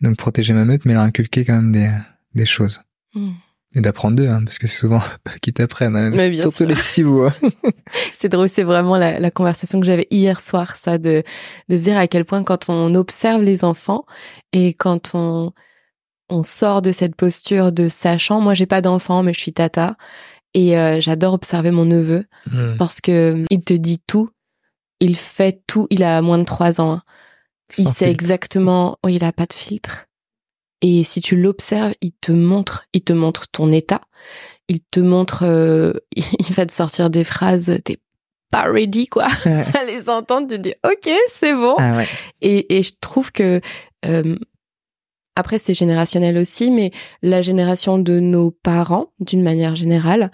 Donc 0.00 0.16
protéger 0.16 0.52
ma 0.52 0.64
meute, 0.64 0.84
mais 0.84 0.94
leur 0.94 1.02
inculquer 1.02 1.44
quand 1.44 1.54
même 1.54 1.72
des, 1.72 1.90
des 2.34 2.46
choses. 2.46 2.82
Hmm. 3.14 3.32
Et 3.72 3.80
d'apprendre 3.80 4.16
d'eux, 4.16 4.26
hein, 4.26 4.42
parce 4.44 4.58
que 4.58 4.66
c'est 4.66 4.78
souvent 4.78 5.02
qui 5.42 5.52
t'apprennent, 5.52 5.94
hein, 5.94 6.32
surtout 6.34 6.64
les 6.64 6.74
petits 6.74 7.02
hein. 7.02 7.32
c'est 8.16 8.28
drôle, 8.28 8.48
c'est 8.48 8.64
vraiment 8.64 8.96
la, 8.96 9.20
la, 9.20 9.30
conversation 9.30 9.78
que 9.78 9.86
j'avais 9.86 10.08
hier 10.10 10.40
soir, 10.40 10.74
ça, 10.74 10.98
de, 10.98 11.22
de 11.68 11.76
se 11.76 11.82
dire 11.84 11.96
à 11.96 12.08
quel 12.08 12.24
point 12.24 12.42
quand 12.42 12.68
on 12.68 12.96
observe 12.96 13.42
les 13.42 13.62
enfants 13.62 14.06
et 14.52 14.74
quand 14.74 15.12
on, 15.14 15.52
on 16.30 16.42
sort 16.42 16.82
de 16.82 16.90
cette 16.90 17.14
posture 17.14 17.70
de 17.70 17.88
sachant, 17.88 18.40
moi 18.40 18.54
j'ai 18.54 18.66
pas 18.66 18.80
d'enfant, 18.80 19.22
mais 19.22 19.34
je 19.34 19.38
suis 19.38 19.52
tata, 19.52 19.96
et 20.52 20.76
euh, 20.76 20.98
j'adore 20.98 21.34
observer 21.34 21.70
mon 21.70 21.84
neveu, 21.84 22.24
hmm. 22.50 22.76
parce 22.76 23.00
que 23.00 23.44
il 23.50 23.62
te 23.62 23.74
dit 23.74 24.00
tout, 24.04 24.30
il 25.00 25.16
fait 25.16 25.62
tout. 25.66 25.86
Il 25.90 26.02
a 26.04 26.20
moins 26.22 26.38
de 26.38 26.44
trois 26.44 26.80
ans. 26.80 26.92
Hein. 26.92 27.02
Il 27.78 27.88
sait 27.88 28.10
exactement. 28.10 28.98
Oh, 29.02 29.08
il 29.08 29.24
a 29.24 29.32
pas 29.32 29.46
de 29.46 29.52
filtre. 29.52 30.06
Et 30.82 31.04
si 31.04 31.20
tu 31.20 31.36
l'observes, 31.36 31.92
il 32.00 32.12
te 32.12 32.32
montre, 32.32 32.86
il 32.94 33.02
te 33.02 33.12
montre 33.12 33.48
ton 33.48 33.70
état. 33.70 34.00
Il 34.68 34.80
te 34.80 35.00
montre, 35.00 35.44
euh, 35.44 35.92
il 36.16 36.52
va 36.54 36.66
te 36.66 36.72
sortir 36.72 37.10
des 37.10 37.24
phrases, 37.24 37.80
t'es 37.84 37.98
pas 38.50 38.62
ready 38.62 39.06
quoi 39.06 39.26
à 39.46 39.84
les 39.86 40.08
entendre. 40.08 40.48
Tu 40.48 40.58
dis 40.58 40.74
ok, 40.84 41.10
c'est 41.28 41.54
bon. 41.54 41.76
Ah 41.78 42.02
et, 42.40 42.78
et 42.78 42.82
je 42.82 42.92
trouve 43.00 43.30
que 43.32 43.60
euh, 44.06 44.36
après 45.36 45.58
c'est 45.58 45.74
générationnel 45.74 46.36
aussi, 46.38 46.70
mais 46.70 46.90
la 47.22 47.42
génération 47.42 47.98
de 47.98 48.18
nos 48.18 48.50
parents, 48.50 49.12
d'une 49.20 49.42
manière 49.42 49.76
générale, 49.76 50.30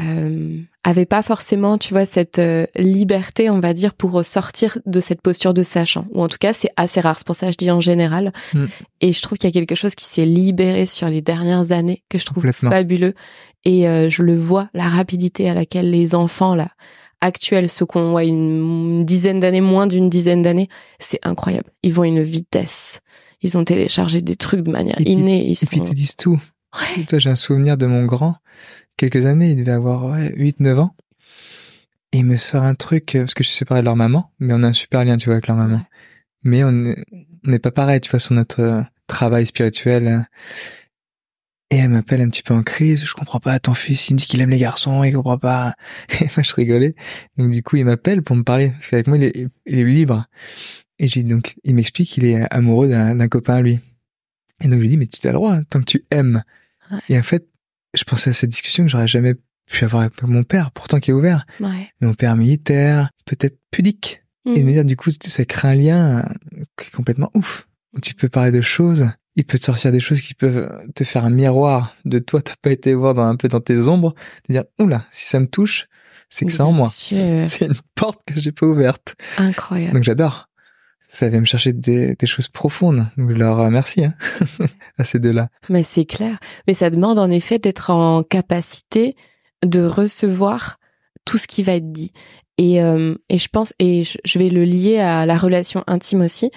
euh, 0.00 0.60
avait 0.84 1.06
pas 1.06 1.22
forcément, 1.22 1.78
tu 1.78 1.94
vois, 1.94 2.04
cette 2.04 2.38
euh, 2.38 2.66
liberté, 2.76 3.50
on 3.50 3.60
va 3.60 3.72
dire, 3.72 3.94
pour 3.94 4.24
sortir 4.24 4.78
de 4.84 5.00
cette 5.00 5.22
posture 5.22 5.54
de 5.54 5.62
sachant. 5.62 6.06
Ou 6.12 6.22
en 6.22 6.28
tout 6.28 6.38
cas, 6.40 6.52
c'est 6.52 6.70
assez 6.76 7.00
rare. 7.00 7.16
C'est 7.18 7.26
pour 7.26 7.36
ça 7.36 7.46
que 7.46 7.52
je 7.52 7.58
dis 7.58 7.70
en 7.70 7.80
général. 7.80 8.32
Mm. 8.52 8.64
Et 9.00 9.12
je 9.12 9.22
trouve 9.22 9.38
qu'il 9.38 9.48
y 9.48 9.52
a 9.52 9.54
quelque 9.54 9.76
chose 9.76 9.94
qui 9.94 10.04
s'est 10.04 10.26
libéré 10.26 10.86
sur 10.86 11.08
les 11.08 11.22
dernières 11.22 11.72
années 11.72 12.02
que 12.08 12.18
je 12.18 12.24
trouve 12.24 12.50
fabuleux. 12.50 13.14
Et 13.64 13.88
euh, 13.88 14.10
je 14.10 14.22
le 14.22 14.36
vois, 14.36 14.68
la 14.74 14.88
rapidité 14.88 15.48
à 15.48 15.54
laquelle 15.54 15.90
les 15.90 16.14
enfants 16.14 16.54
là 16.54 16.68
actuels, 17.22 17.68
ceux 17.68 17.86
qu'on 17.86 18.10
voit 18.10 18.24
une 18.24 19.04
dizaine 19.04 19.38
d'années, 19.40 19.60
moins 19.60 19.86
d'une 19.86 20.10
dizaine 20.10 20.42
d'années, 20.42 20.68
c'est 20.98 21.20
incroyable. 21.22 21.70
Ils 21.84 21.92
vont 21.92 22.02
à 22.02 22.08
une 22.08 22.22
vitesse. 22.22 23.00
Ils 23.42 23.56
ont 23.56 23.64
téléchargé 23.64 24.20
des 24.22 24.36
trucs 24.36 24.62
de 24.62 24.70
manière 24.70 25.00
innée. 25.00 25.50
et 25.50 25.54
puis 25.54 25.78
ils 25.78 25.84
te 25.84 25.94
disent 25.94 26.16
tout. 26.16 26.40
Toi, 27.08 27.18
j'ai 27.18 27.30
un 27.30 27.36
souvenir 27.36 27.76
de 27.76 27.86
mon 27.86 28.06
grand 28.06 28.36
quelques 28.96 29.26
années, 29.26 29.50
il 29.50 29.56
devait 29.56 29.72
avoir 29.72 30.06
ouais, 30.06 30.32
8-9 30.36 30.78
ans. 30.78 30.96
Et 32.12 32.18
il 32.18 32.26
me 32.26 32.36
sort 32.36 32.62
un 32.62 32.74
truc, 32.74 33.14
euh, 33.14 33.20
parce 33.20 33.34
que 33.34 33.42
je 33.42 33.48
suis 33.48 33.58
séparé 33.58 33.80
de 33.80 33.86
leur 33.86 33.96
maman, 33.96 34.30
mais 34.38 34.52
on 34.54 34.62
a 34.62 34.68
un 34.68 34.72
super 34.72 35.04
lien, 35.04 35.16
tu 35.16 35.26
vois, 35.26 35.34
avec 35.34 35.46
leur 35.46 35.56
maman. 35.56 35.80
Mais 36.42 36.62
on 36.64 36.94
n'est 37.44 37.58
pas 37.58 37.70
pareil, 37.70 38.00
tu 38.00 38.10
vois, 38.10 38.20
sur 38.20 38.34
notre 38.34 38.60
euh, 38.60 38.82
travail 39.06 39.46
spirituel. 39.46 40.26
Et 41.70 41.76
elle 41.76 41.88
m'appelle 41.88 42.20
un 42.20 42.28
petit 42.28 42.42
peu 42.42 42.52
en 42.52 42.62
crise, 42.62 43.06
je 43.06 43.14
comprends 43.14 43.40
pas, 43.40 43.58
ton 43.58 43.72
fils, 43.72 44.10
il 44.10 44.14
me 44.14 44.18
dit 44.18 44.26
qu'il 44.26 44.42
aime 44.42 44.50
les 44.50 44.58
garçons, 44.58 45.04
il 45.04 45.14
comprend 45.14 45.38
pas. 45.38 45.74
Et 46.20 46.24
moi, 46.24 46.42
je 46.42 46.52
rigolais. 46.52 46.94
Donc, 47.38 47.50
du 47.50 47.62
coup, 47.62 47.76
il 47.76 47.86
m'appelle 47.86 48.22
pour 48.22 48.36
me 48.36 48.42
parler, 48.42 48.72
parce 48.72 48.88
qu'avec 48.88 49.06
moi, 49.06 49.16
il 49.16 49.24
est, 49.24 49.48
il 49.64 49.78
est 49.78 49.84
libre. 49.84 50.26
Et 50.98 51.08
j'ai 51.08 51.22
donc, 51.22 51.56
il 51.64 51.74
m'explique 51.74 52.10
qu'il 52.10 52.26
est 52.26 52.46
amoureux 52.52 52.88
d'un 52.88 53.28
copain 53.28 53.62
lui. 53.62 53.80
Et 54.60 54.68
donc, 54.68 54.74
je 54.74 54.80
lui 54.80 54.88
dis, 54.88 54.96
mais 54.98 55.06
tu 55.06 55.26
as 55.26 55.30
le 55.30 55.36
droit, 55.36 55.58
tant 55.70 55.80
que 55.80 55.86
tu 55.86 56.04
aimes. 56.10 56.44
Et 57.08 57.18
en 57.18 57.22
fait, 57.22 57.48
je 57.94 58.04
pensais 58.04 58.30
à 58.30 58.32
cette 58.32 58.50
discussion 58.50 58.84
que 58.84 58.90
j'aurais 58.90 59.08
jamais 59.08 59.34
pu 59.70 59.84
avoir 59.84 60.02
avec 60.02 60.22
mon 60.22 60.44
père, 60.44 60.70
pourtant 60.72 61.00
qui 61.00 61.10
est 61.10 61.14
ouvert. 61.14 61.46
Ouais. 61.60 61.90
Mon 62.00 62.14
père 62.14 62.36
militaire, 62.36 63.10
peut-être 63.24 63.58
pudique. 63.70 64.22
Et 64.44 64.60
de 64.60 64.64
me 64.64 64.72
dire, 64.72 64.84
du 64.84 64.96
coup, 64.96 65.10
ça 65.22 65.44
crée 65.44 65.68
un 65.68 65.74
lien 65.74 66.28
qui 66.76 66.88
est 66.88 66.90
complètement 66.90 67.30
ouf. 67.34 67.68
Où 67.94 68.00
tu 68.00 68.14
peux 68.14 68.28
parler 68.28 68.50
de 68.50 68.60
choses, 68.60 69.06
il 69.36 69.44
peut 69.44 69.58
te 69.58 69.64
sortir 69.64 69.92
des 69.92 70.00
choses 70.00 70.20
qui 70.20 70.34
peuvent 70.34 70.68
te 70.94 71.04
faire 71.04 71.24
un 71.24 71.30
miroir 71.30 71.94
de 72.04 72.18
toi, 72.18 72.42
t'as 72.42 72.54
pas 72.60 72.72
été 72.72 72.92
voir 72.94 73.14
dans 73.14 73.22
un 73.22 73.36
peu 73.36 73.48
dans 73.48 73.60
tes 73.60 73.78
ombres, 73.86 74.14
de 74.48 74.54
dire, 74.54 74.64
oula, 74.80 75.06
si 75.12 75.28
ça 75.28 75.38
me 75.38 75.46
touche, 75.46 75.86
c'est 76.28 76.44
que 76.46 76.52
c'est 76.52 76.62
en 76.62 76.72
moi. 76.72 76.88
C'est 76.88 77.60
une 77.60 77.76
porte 77.94 78.20
que 78.26 78.40
j'ai 78.40 78.50
pas 78.50 78.66
ouverte. 78.66 79.14
Incroyable. 79.36 79.94
Donc 79.94 80.02
j'adore 80.02 80.48
ça 81.12 81.28
vient 81.28 81.40
me 81.40 81.44
chercher 81.44 81.74
des, 81.74 82.14
des, 82.14 82.26
choses 82.26 82.48
profondes. 82.48 83.06
Donc 83.18 83.30
je 83.30 83.36
leur 83.36 83.58
remercie 83.58 84.02
hein, 84.04 84.14
à 84.98 85.04
ces 85.04 85.18
deux-là. 85.18 85.48
Mais 85.68 85.82
c'est 85.82 86.06
clair. 86.06 86.38
Mais 86.66 86.72
ça 86.72 86.88
demande 86.88 87.18
en 87.18 87.30
effet 87.30 87.58
d'être 87.58 87.90
en 87.90 88.22
capacité 88.22 89.14
de 89.62 89.84
recevoir 89.84 90.78
tout 91.26 91.36
ce 91.36 91.46
qui 91.46 91.62
va 91.62 91.74
être 91.74 91.92
dit. 91.92 92.12
Et, 92.56 92.82
euh, 92.82 93.14
et 93.28 93.36
je 93.36 93.48
pense, 93.48 93.74
et 93.78 94.04
je 94.04 94.38
vais 94.38 94.48
le 94.48 94.64
lier 94.64 94.98
à 94.98 95.26
la 95.26 95.36
relation 95.36 95.84
intime 95.86 96.22
aussi. 96.22 96.50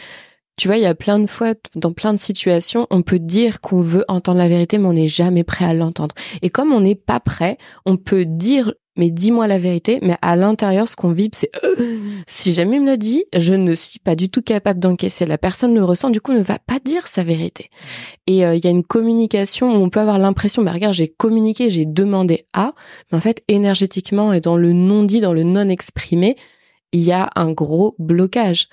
Tu 0.55 0.69
vois, 0.69 0.77
il 0.77 0.83
y 0.83 0.87
a 0.87 0.95
plein 0.95 1.19
de 1.19 1.25
fois, 1.25 1.53
dans 1.75 1.91
plein 1.91 2.13
de 2.13 2.19
situations, 2.19 2.87
on 2.89 3.01
peut 3.01 3.19
dire 3.19 3.59
qu'on 3.59 3.81
veut 3.81 4.05
entendre 4.07 4.37
la 4.37 4.47
vérité, 4.47 4.77
mais 4.77 4.87
on 4.87 4.93
n'est 4.93 5.09
jamais 5.09 5.43
prêt 5.43 5.65
à 5.65 5.73
l'entendre. 5.73 6.15
Et 6.41 6.49
comme 6.49 6.71
on 6.71 6.79
n'est 6.79 6.95
pas 6.95 7.19
prêt, 7.19 7.57
on 7.85 7.97
peut 7.97 8.25
dire 8.25 8.73
mais 8.95 9.09
dis-moi 9.09 9.47
la 9.47 9.57
vérité. 9.57 9.99
Mais 10.01 10.17
à 10.21 10.35
l'intérieur, 10.35 10.87
ce 10.87 10.95
qu'on 10.95 11.11
vibre, 11.11 11.37
c'est 11.37 11.51
euh, 11.63 11.97
si 12.27 12.53
jamais 12.53 12.77
il 12.77 12.81
me 12.81 12.87
l'a 12.87 12.97
dit, 12.97 13.25
je 13.35 13.55
ne 13.55 13.73
suis 13.73 13.99
pas 13.99 14.15
du 14.15 14.29
tout 14.29 14.41
capable 14.41 14.79
d'encaisser. 14.79 15.25
La 15.25 15.37
personne 15.37 15.73
le 15.73 15.83
ressent, 15.83 16.09
du 16.09 16.21
coup, 16.21 16.33
ne 16.33 16.41
va 16.41 16.59
pas 16.59 16.79
dire 16.83 17.07
sa 17.07 17.23
vérité. 17.23 17.69
Et 18.27 18.45
euh, 18.45 18.55
il 18.55 18.63
y 18.63 18.67
a 18.67 18.71
une 18.71 18.83
communication 18.83 19.71
où 19.75 19.83
on 19.83 19.89
peut 19.89 19.99
avoir 19.99 20.19
l'impression, 20.19 20.63
bah 20.63 20.71
regarde, 20.71 20.93
j'ai 20.93 21.07
communiqué, 21.07 21.69
j'ai 21.69 21.85
demandé 21.85 22.45
à, 22.53 22.73
mais 23.11 23.17
en 23.17 23.21
fait, 23.21 23.43
énergétiquement 23.47 24.33
et 24.33 24.41
dans 24.41 24.57
le 24.57 24.73
non 24.73 25.03
dit, 25.03 25.21
dans 25.21 25.33
le 25.33 25.43
non 25.43 25.69
exprimé, 25.69 26.35
il 26.91 27.01
y 27.01 27.11
a 27.11 27.29
un 27.35 27.51
gros 27.51 27.95
blocage. 27.99 28.69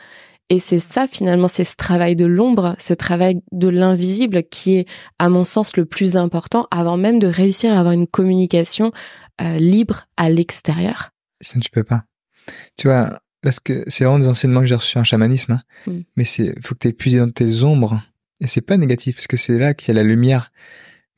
Et 0.53 0.59
c'est 0.59 0.79
ça 0.79 1.07
finalement, 1.07 1.49
c'est 1.49 1.65
ce 1.65 1.77
travail 1.77 2.15
de 2.15 2.27
l'ombre, 2.27 2.75
ce 2.79 2.93
travail 2.93 3.41
de 3.53 3.69
l'invisible 3.69 4.43
qui 4.43 4.77
est, 4.77 4.89
à 5.19 5.31
mon 5.31 5.45
sens, 5.45 5.79
le 5.79 5.87
plus 5.87 6.15
important 6.15 6.67
avant 6.71 6.99
même 6.99 7.19
de 7.19 7.27
réussir 7.27 7.73
à 7.73 7.79
avoir 7.79 7.95
une 7.95 8.07
communication 8.07 8.93
euh, 9.41 9.59
libre 9.59 10.07
à 10.17 10.31
l'extérieur 10.31 11.11
Ça, 11.41 11.59
tu 11.61 11.71
peux 11.71 11.85
pas. 11.85 12.05
Tu 12.77 12.89
vois, 12.89 13.21
parce 13.41 13.61
que 13.61 13.85
c'est 13.89 14.05
vraiment 14.05 14.19
des 14.19 14.29
enseignements 14.29 14.61
que 14.61 14.67
j'ai 14.67 14.75
reçus 14.75 14.99
en 14.99 15.05
chamanisme, 15.05 15.53
hein. 15.53 15.63
mm. 15.87 16.01
mais 16.17 16.25
c'est 16.25 16.55
faut 16.63 16.75
que 16.75 16.81
tu 16.81 16.89
épuisé 16.89 17.19
dans 17.19 17.31
tes 17.31 17.63
ombres. 17.63 18.03
Et 18.41 18.47
c'est 18.47 18.61
pas 18.61 18.77
négatif, 18.77 19.17
parce 19.17 19.27
que 19.29 19.37
c'est 19.37 19.59
là 19.59 19.75
qu'il 19.75 19.89
y 19.89 19.91
a 19.93 20.03
la 20.03 20.07
lumière. 20.07 20.53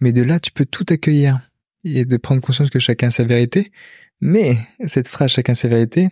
Mais 0.01 0.13
de 0.13 0.23
là, 0.23 0.41
tu 0.41 0.51
peux 0.53 0.67
tout 0.67 0.85
accueillir 0.91 1.41
et 1.85 2.05
de 2.05 2.17
prendre 2.17 2.41
conscience 2.41 2.71
que 2.71 2.79
chacun 2.79 3.09
a 3.09 3.11
sa 3.11 3.25
vérité. 3.25 3.73
Mais 4.21 4.59
cette 4.87 5.09
phrase, 5.09 5.31
chacun 5.31 5.55
sa 5.55 5.69
vérité, 5.69 6.09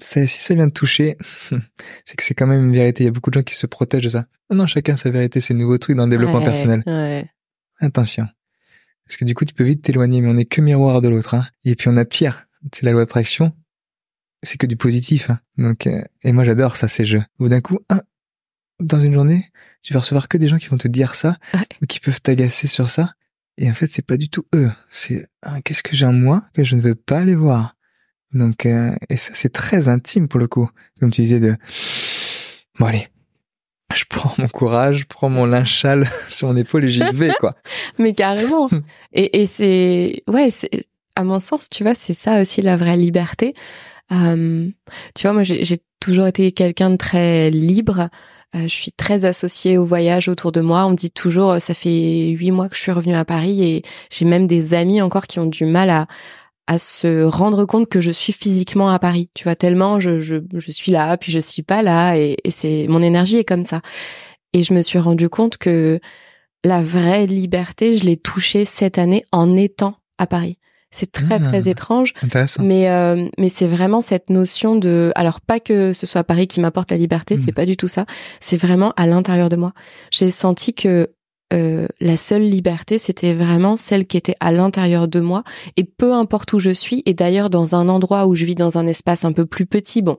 si 0.00 0.26
ça 0.26 0.54
vient 0.54 0.66
de 0.66 0.72
toucher, 0.72 1.16
c'est 2.04 2.16
que 2.16 2.22
c'est 2.22 2.34
quand 2.34 2.46
même 2.46 2.64
une 2.66 2.72
vérité. 2.72 3.04
Il 3.04 3.06
y 3.06 3.08
a 3.08 3.12
beaucoup 3.12 3.30
de 3.30 3.34
gens 3.34 3.42
qui 3.42 3.56
se 3.56 3.66
protègent 3.66 4.04
de 4.04 4.08
ça. 4.08 4.26
Non, 4.50 4.66
chacun 4.66 4.96
sa 4.96 5.10
vérité, 5.10 5.40
c'est 5.40 5.54
le 5.54 5.60
nouveau 5.60 5.78
truc 5.78 5.96
dans 5.96 6.04
le 6.04 6.10
développement 6.10 6.42
personnel. 6.42 6.82
Attention. 7.80 8.28
Parce 9.10 9.16
que 9.16 9.24
du 9.24 9.34
coup, 9.34 9.44
tu 9.44 9.54
peux 9.54 9.64
vite 9.64 9.82
t'éloigner, 9.82 10.20
mais 10.20 10.28
on 10.28 10.34
n'est 10.34 10.44
que 10.44 10.60
miroir 10.60 11.00
de 11.00 11.08
l'autre. 11.08 11.34
Hein. 11.34 11.44
Et 11.64 11.74
puis 11.74 11.88
on 11.88 11.96
attire. 11.96 12.46
C'est 12.72 12.84
la 12.84 12.92
loi 12.92 13.00
d'attraction. 13.02 13.52
C'est 14.44 14.56
que 14.56 14.68
du 14.68 14.76
positif. 14.76 15.30
Hein. 15.30 15.40
Donc, 15.58 15.88
euh, 15.88 16.00
et 16.22 16.30
moi 16.30 16.44
j'adore 16.44 16.76
ça, 16.76 16.86
ces 16.86 17.04
jeux. 17.04 17.24
Ou 17.40 17.48
d'un 17.48 17.60
coup, 17.60 17.80
dans 18.78 19.00
une 19.00 19.12
journée, 19.12 19.50
tu 19.82 19.92
vas 19.94 19.98
recevoir 19.98 20.28
que 20.28 20.38
des 20.38 20.46
gens 20.46 20.58
qui 20.58 20.68
vont 20.68 20.78
te 20.78 20.86
dire 20.86 21.16
ça, 21.16 21.38
ou 21.82 21.86
qui 21.86 21.98
peuvent 21.98 22.20
t'agacer 22.20 22.68
sur 22.68 22.88
ça. 22.88 23.14
Et 23.58 23.68
en 23.68 23.74
fait, 23.74 23.88
c'est 23.88 24.06
pas 24.06 24.16
du 24.16 24.28
tout 24.28 24.46
eux. 24.54 24.70
C'est 24.86 25.28
qu'est-ce 25.64 25.82
que 25.82 25.96
j'ai 25.96 26.06
en 26.06 26.12
moi 26.12 26.44
que 26.54 26.62
je 26.62 26.76
ne 26.76 26.80
veux 26.80 26.94
pas 26.94 27.18
aller 27.18 27.34
voir? 27.34 27.74
Donc, 28.32 28.64
euh, 28.64 28.94
et 29.08 29.16
ça, 29.16 29.32
c'est 29.34 29.52
très 29.52 29.88
intime 29.88 30.28
pour 30.28 30.38
le 30.38 30.46
coup. 30.46 30.70
Comme 31.00 31.10
tu 31.10 31.22
disais 31.22 31.40
de, 31.40 31.56
bon 32.78 32.86
allez, 32.86 33.08
je 33.94 34.04
prends 34.08 34.32
mon 34.38 34.48
courage, 34.48 34.98
je 34.98 35.06
prends 35.06 35.28
mon 35.28 35.46
linchal 35.46 36.08
sur 36.28 36.48
mon 36.48 36.56
épaule 36.56 36.84
et 36.84 36.88
j'y 36.88 37.02
vais, 37.12 37.30
quoi. 37.40 37.54
Mais 37.98 38.14
carrément. 38.14 38.68
et, 39.12 39.42
et 39.42 39.46
c'est, 39.46 40.22
ouais, 40.28 40.50
c'est, 40.50 40.86
à 41.16 41.24
mon 41.24 41.40
sens, 41.40 41.68
tu 41.70 41.82
vois, 41.82 41.94
c'est 41.94 42.12
ça 42.12 42.40
aussi 42.40 42.62
la 42.62 42.76
vraie 42.76 42.96
liberté. 42.96 43.54
Euh, 44.12 44.68
tu 45.14 45.22
vois, 45.22 45.32
moi, 45.32 45.42
j'ai 45.42 45.78
toujours 46.00 46.26
été 46.26 46.52
quelqu'un 46.52 46.90
de 46.90 46.96
très 46.96 47.50
libre. 47.50 48.08
Euh, 48.56 48.62
je 48.62 48.74
suis 48.74 48.90
très 48.90 49.24
associée 49.24 49.78
au 49.78 49.84
voyage 49.84 50.28
autour 50.28 50.50
de 50.50 50.60
moi. 50.60 50.84
On 50.86 50.90
me 50.90 50.96
dit 50.96 51.10
toujours, 51.10 51.60
ça 51.60 51.74
fait 51.74 52.30
huit 52.30 52.50
mois 52.50 52.68
que 52.68 52.74
je 52.74 52.80
suis 52.80 52.92
revenue 52.92 53.14
à 53.14 53.24
Paris 53.24 53.62
et 53.62 53.82
j'ai 54.10 54.24
même 54.24 54.46
des 54.46 54.74
amis 54.74 55.00
encore 55.00 55.26
qui 55.26 55.38
ont 55.38 55.46
du 55.46 55.64
mal 55.66 55.90
à, 55.90 56.06
à 56.70 56.78
se 56.78 57.24
rendre 57.24 57.64
compte 57.64 57.88
que 57.88 58.00
je 58.00 58.12
suis 58.12 58.32
physiquement 58.32 58.90
à 58.90 59.00
Paris. 59.00 59.28
Tu 59.34 59.42
vois, 59.42 59.56
tellement 59.56 59.98
je, 59.98 60.20
je, 60.20 60.36
je 60.54 60.70
suis 60.70 60.92
là, 60.92 61.16
puis 61.16 61.32
je 61.32 61.40
suis 61.40 61.64
pas 61.64 61.82
là, 61.82 62.14
et, 62.16 62.36
et 62.44 62.52
c'est 62.52 62.86
mon 62.88 63.02
énergie 63.02 63.38
est 63.38 63.44
comme 63.44 63.64
ça. 63.64 63.80
Et 64.52 64.62
je 64.62 64.72
me 64.72 64.80
suis 64.80 65.00
rendu 65.00 65.28
compte 65.28 65.58
que 65.58 65.98
la 66.62 66.80
vraie 66.80 67.26
liberté, 67.26 67.96
je 67.96 68.04
l'ai 68.04 68.16
touchée 68.16 68.64
cette 68.64 68.98
année 68.98 69.24
en 69.32 69.56
étant 69.56 69.96
à 70.16 70.28
Paris. 70.28 70.58
C'est 70.92 71.10
très 71.10 71.40
très 71.40 71.66
ah, 71.66 71.70
étrange, 71.70 72.14
mais 72.60 72.88
euh, 72.88 73.28
mais 73.36 73.48
c'est 73.48 73.66
vraiment 73.66 74.00
cette 74.00 74.30
notion 74.30 74.76
de 74.76 75.12
alors 75.16 75.40
pas 75.40 75.58
que 75.58 75.92
ce 75.92 76.06
soit 76.06 76.22
Paris 76.22 76.46
qui 76.46 76.60
m'apporte 76.60 76.92
la 76.92 76.96
liberté, 76.96 77.36
c'est 77.36 77.50
hmm. 77.50 77.54
pas 77.54 77.66
du 77.66 77.76
tout 77.76 77.88
ça. 77.88 78.06
C'est 78.38 78.56
vraiment 78.56 78.92
à 78.96 79.08
l'intérieur 79.08 79.48
de 79.48 79.56
moi. 79.56 79.72
J'ai 80.12 80.30
senti 80.30 80.72
que 80.72 81.10
euh, 81.52 81.88
la 82.00 82.16
seule 82.16 82.42
liberté, 82.42 82.98
c'était 82.98 83.32
vraiment 83.32 83.76
celle 83.76 84.06
qui 84.06 84.16
était 84.16 84.36
à 84.40 84.52
l'intérieur 84.52 85.08
de 85.08 85.20
moi. 85.20 85.42
Et 85.76 85.84
peu 85.84 86.12
importe 86.12 86.52
où 86.52 86.58
je 86.58 86.70
suis, 86.70 87.02
et 87.06 87.14
d'ailleurs 87.14 87.50
dans 87.50 87.74
un 87.74 87.88
endroit 87.88 88.26
où 88.26 88.34
je 88.34 88.44
vis 88.44 88.54
dans 88.54 88.78
un 88.78 88.86
espace 88.86 89.24
un 89.24 89.32
peu 89.32 89.46
plus 89.46 89.66
petit, 89.66 90.02
bon, 90.02 90.18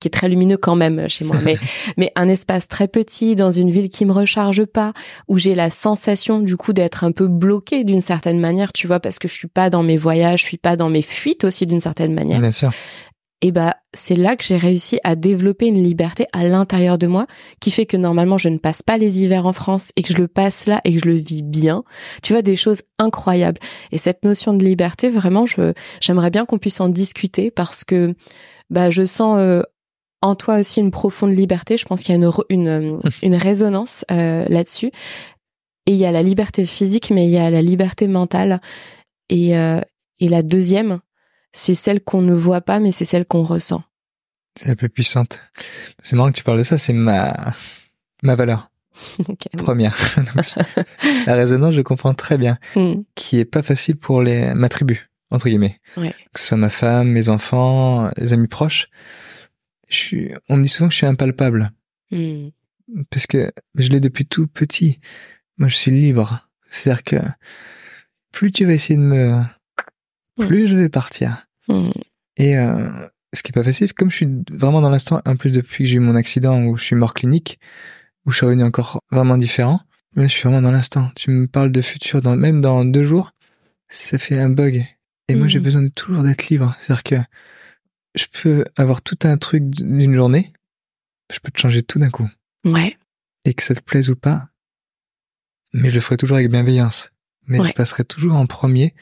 qui 0.00 0.08
est 0.08 0.10
très 0.10 0.28
lumineux 0.30 0.56
quand 0.56 0.76
même 0.76 1.08
chez 1.08 1.24
moi, 1.24 1.36
mais 1.44 1.58
mais 1.98 2.10
un 2.16 2.28
espace 2.28 2.66
très 2.66 2.88
petit 2.88 3.36
dans 3.36 3.50
une 3.50 3.70
ville 3.70 3.90
qui 3.90 4.06
me 4.06 4.12
recharge 4.12 4.64
pas, 4.64 4.92
où 5.28 5.36
j'ai 5.36 5.54
la 5.54 5.68
sensation 5.68 6.40
du 6.40 6.56
coup 6.56 6.72
d'être 6.72 7.04
un 7.04 7.12
peu 7.12 7.28
bloquée 7.28 7.84
d'une 7.84 8.00
certaine 8.00 8.40
manière, 8.40 8.72
tu 8.72 8.86
vois, 8.86 9.00
parce 9.00 9.18
que 9.18 9.28
je 9.28 9.34
suis 9.34 9.48
pas 9.48 9.68
dans 9.68 9.82
mes 9.82 9.98
voyages, 9.98 10.40
je 10.40 10.46
suis 10.46 10.58
pas 10.58 10.76
dans 10.76 10.88
mes 10.88 11.02
fuites 11.02 11.44
aussi 11.44 11.66
d'une 11.66 11.80
certaine 11.80 12.14
manière. 12.14 12.40
Bien 12.40 12.52
sûr. 12.52 12.72
Et 13.42 13.52
bah 13.52 13.76
c'est 13.94 14.16
là 14.16 14.36
que 14.36 14.44
j'ai 14.44 14.58
réussi 14.58 15.00
à 15.02 15.16
développer 15.16 15.66
une 15.66 15.82
liberté 15.82 16.26
à 16.32 16.44
l'intérieur 16.44 16.98
de 16.98 17.06
moi 17.06 17.26
qui 17.58 17.70
fait 17.70 17.86
que 17.86 17.96
normalement 17.96 18.36
je 18.36 18.50
ne 18.50 18.58
passe 18.58 18.82
pas 18.82 18.98
les 18.98 19.22
hivers 19.22 19.46
en 19.46 19.54
France 19.54 19.92
et 19.96 20.02
que 20.02 20.12
je 20.12 20.18
le 20.18 20.28
passe 20.28 20.66
là 20.66 20.82
et 20.84 20.94
que 20.94 21.00
je 21.00 21.06
le 21.06 21.16
vis 21.16 21.42
bien. 21.42 21.82
Tu 22.22 22.34
vois 22.34 22.42
des 22.42 22.56
choses 22.56 22.82
incroyables. 22.98 23.58
Et 23.92 23.98
cette 23.98 24.24
notion 24.24 24.52
de 24.52 24.62
liberté 24.62 25.08
vraiment 25.08 25.46
je 25.46 25.72
j'aimerais 26.00 26.30
bien 26.30 26.44
qu'on 26.44 26.58
puisse 26.58 26.80
en 26.80 26.90
discuter 26.90 27.50
parce 27.50 27.84
que 27.84 28.14
bah 28.68 28.90
je 28.90 29.04
sens 29.06 29.38
euh, 29.38 29.62
en 30.22 30.34
toi 30.34 30.58
aussi 30.60 30.80
une 30.80 30.90
profonde 30.90 31.34
liberté. 31.34 31.76
Je 31.76 31.84
pense 31.84 32.02
qu'il 32.02 32.14
y 32.14 32.18
a 32.18 32.20
une, 32.22 32.30
une, 32.50 33.00
une 33.22 33.34
résonance 33.34 34.04
euh, 34.10 34.44
là-dessus. 34.48 34.90
Et 35.86 35.92
il 35.92 35.96
y 35.96 36.04
a 36.04 36.12
la 36.12 36.22
liberté 36.22 36.64
physique, 36.66 37.10
mais 37.10 37.26
il 37.26 37.30
y 37.30 37.38
a 37.38 37.50
la 37.50 37.62
liberté 37.62 38.06
mentale. 38.06 38.60
Et, 39.28 39.56
euh, 39.56 39.80
et 40.18 40.28
la 40.28 40.42
deuxième, 40.42 41.00
c'est 41.52 41.74
celle 41.74 42.00
qu'on 42.00 42.22
ne 42.22 42.34
voit 42.34 42.60
pas, 42.60 42.78
mais 42.78 42.92
c'est 42.92 43.04
celle 43.04 43.24
qu'on 43.24 43.42
ressent. 43.42 43.82
C'est 44.58 44.68
la 44.68 44.76
plus 44.76 44.90
puissante. 44.90 45.38
C'est 46.02 46.16
marrant 46.16 46.30
que 46.32 46.36
tu 46.36 46.44
parles 46.44 46.58
de 46.58 46.64
ça, 46.64 46.78
c'est 46.78 46.92
ma, 46.92 47.54
ma 48.22 48.34
valeur. 48.34 48.70
Première. 49.56 49.96
la 51.26 51.34
résonance, 51.34 51.74
je 51.74 51.82
comprends 51.82 52.14
très 52.14 52.38
bien, 52.38 52.58
hmm. 52.76 53.02
qui 53.14 53.38
est 53.38 53.44
pas 53.44 53.62
facile 53.62 53.96
pour 53.96 54.22
les, 54.22 54.54
ma 54.54 54.68
tribu, 54.68 55.10
entre 55.30 55.48
guillemets. 55.48 55.80
Ouais. 55.96 56.14
Que 56.32 56.40
ce 56.40 56.48
soit 56.48 56.58
ma 56.58 56.70
femme, 56.70 57.08
mes 57.08 57.28
enfants, 57.28 58.10
les 58.16 58.32
amis 58.32 58.48
proches 58.48 58.88
je 59.90 59.96
suis, 59.96 60.32
on 60.48 60.56
me 60.56 60.62
dit 60.62 60.68
souvent 60.68 60.88
que 60.88 60.92
je 60.92 60.98
suis 60.98 61.06
impalpable. 61.06 61.72
Hmm. 62.10 62.48
Parce 63.10 63.26
que 63.26 63.52
je 63.74 63.88
l'ai 63.90 64.00
depuis 64.00 64.24
tout 64.24 64.46
petit. 64.46 65.00
Moi, 65.58 65.68
je 65.68 65.76
suis 65.76 65.90
libre. 65.90 66.48
C'est-à-dire 66.70 67.04
que 67.04 67.16
plus 68.32 68.52
tu 68.52 68.64
vas 68.64 68.72
essayer 68.72 68.96
de 68.96 69.02
me, 69.02 69.42
hmm. 70.36 70.46
plus 70.46 70.66
je 70.66 70.76
vais 70.76 70.88
partir. 70.88 71.46
Hmm. 71.68 71.90
Et 72.36 72.56
euh, 72.58 72.90
ce 73.32 73.42
qui 73.42 73.50
est 73.50 73.54
pas 73.54 73.64
facile, 73.64 73.92
comme 73.92 74.10
je 74.10 74.16
suis 74.16 74.28
vraiment 74.50 74.80
dans 74.80 74.90
l'instant, 74.90 75.20
en 75.26 75.36
plus 75.36 75.50
depuis 75.50 75.84
que 75.84 75.90
j'ai 75.90 75.96
eu 75.96 76.00
mon 76.00 76.16
accident 76.16 76.62
où 76.62 76.76
je 76.76 76.84
suis 76.84 76.96
mort 76.96 77.14
clinique, 77.14 77.58
où 78.26 78.30
je 78.30 78.38
suis 78.38 78.46
revenu 78.46 78.64
encore 78.64 79.00
vraiment 79.10 79.36
différent, 79.36 79.80
mais 80.16 80.24
je 80.24 80.32
suis 80.32 80.42
vraiment 80.42 80.62
dans 80.62 80.72
l'instant. 80.72 81.10
Tu 81.14 81.30
me 81.30 81.46
parles 81.46 81.72
de 81.72 81.80
futur, 81.80 82.22
dans, 82.22 82.36
même 82.36 82.60
dans 82.60 82.84
deux 82.84 83.04
jours, 83.04 83.32
ça 83.88 84.18
fait 84.18 84.38
un 84.38 84.50
bug. 84.50 84.84
Et 85.28 85.36
moi, 85.36 85.46
j'ai 85.46 85.60
besoin 85.60 85.82
de 85.82 85.88
toujours 85.88 86.24
d'être 86.24 86.48
libre. 86.48 86.74
C'est-à-dire 86.80 87.04
que 87.04 87.16
je 88.16 88.26
peux 88.32 88.64
avoir 88.76 89.00
tout 89.00 89.18
un 89.22 89.36
truc 89.36 89.70
d'une 89.70 90.14
journée, 90.14 90.52
je 91.32 91.38
peux 91.38 91.52
te 91.52 91.60
changer 91.60 91.84
tout 91.84 92.00
d'un 92.00 92.10
coup. 92.10 92.28
Ouais. 92.64 92.96
Et 93.44 93.54
que 93.54 93.62
ça 93.62 93.74
te 93.74 93.80
plaise 93.80 94.10
ou 94.10 94.16
pas, 94.16 94.48
mais 95.72 95.88
je 95.88 95.94
le 95.94 96.00
ferai 96.00 96.16
toujours 96.16 96.36
avec 96.36 96.50
bienveillance. 96.50 97.12
Mais 97.46 97.64
je 97.64 97.72
passerai 97.72 98.04
toujours 98.04 98.34
en 98.34 98.46
premier, 98.46 98.94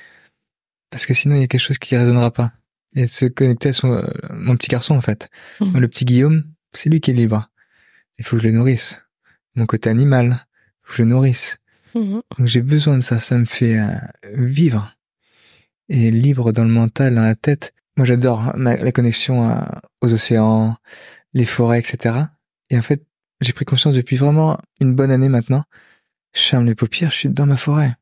parce 0.90 1.06
que 1.06 1.14
sinon 1.14 1.36
il 1.36 1.40
y 1.40 1.44
a 1.44 1.46
quelque 1.46 1.60
chose 1.60 1.78
qui 1.78 1.96
résonnera 1.96 2.30
pas. 2.30 2.52
Et 2.94 3.02
de 3.02 3.10
se 3.10 3.26
connecter 3.26 3.68
à 3.70 3.72
son, 3.72 3.92
euh, 3.92 4.02
mon 4.32 4.56
petit 4.56 4.68
garçon 4.68 4.94
en 4.94 5.00
fait. 5.00 5.28
Mmh. 5.60 5.78
Le 5.78 5.88
petit 5.88 6.04
Guillaume, 6.04 6.44
c'est 6.72 6.88
lui 6.88 7.00
qui 7.00 7.10
est 7.10 7.14
libre. 7.14 7.50
Il 8.18 8.24
faut 8.24 8.36
que 8.36 8.42
je 8.42 8.48
le 8.48 8.54
nourrisse. 8.54 9.02
Mon 9.54 9.66
côté 9.66 9.90
animal, 9.90 10.46
faut 10.82 10.92
que 10.92 10.96
je 10.98 11.02
le 11.02 11.08
nourrisse. 11.10 11.58
Mmh. 11.94 12.20
Donc 12.38 12.46
j'ai 12.46 12.62
besoin 12.62 12.96
de 12.96 13.02
ça, 13.02 13.20
ça 13.20 13.36
me 13.38 13.44
fait 13.44 13.78
euh, 13.78 13.88
vivre. 14.34 14.94
Et 15.90 16.10
libre 16.10 16.52
dans 16.52 16.64
le 16.64 16.70
mental, 16.70 17.14
dans 17.14 17.22
la 17.22 17.34
tête, 17.34 17.72
moi, 17.98 18.04
j'adore 18.04 18.52
la 18.54 18.92
connexion 18.92 19.58
aux 20.00 20.14
océans, 20.14 20.76
les 21.34 21.44
forêts, 21.44 21.80
etc. 21.80 22.14
Et 22.70 22.78
en 22.78 22.82
fait, 22.82 23.04
j'ai 23.40 23.52
pris 23.52 23.64
conscience 23.64 23.96
depuis 23.96 24.14
vraiment 24.14 24.56
une 24.80 24.94
bonne 24.94 25.10
année 25.10 25.28
maintenant. 25.28 25.64
Je 26.32 26.42
ferme 26.42 26.66
les 26.66 26.76
paupières, 26.76 27.10
je 27.10 27.16
suis 27.16 27.28
dans 27.28 27.46
ma 27.46 27.56
forêt. 27.56 27.96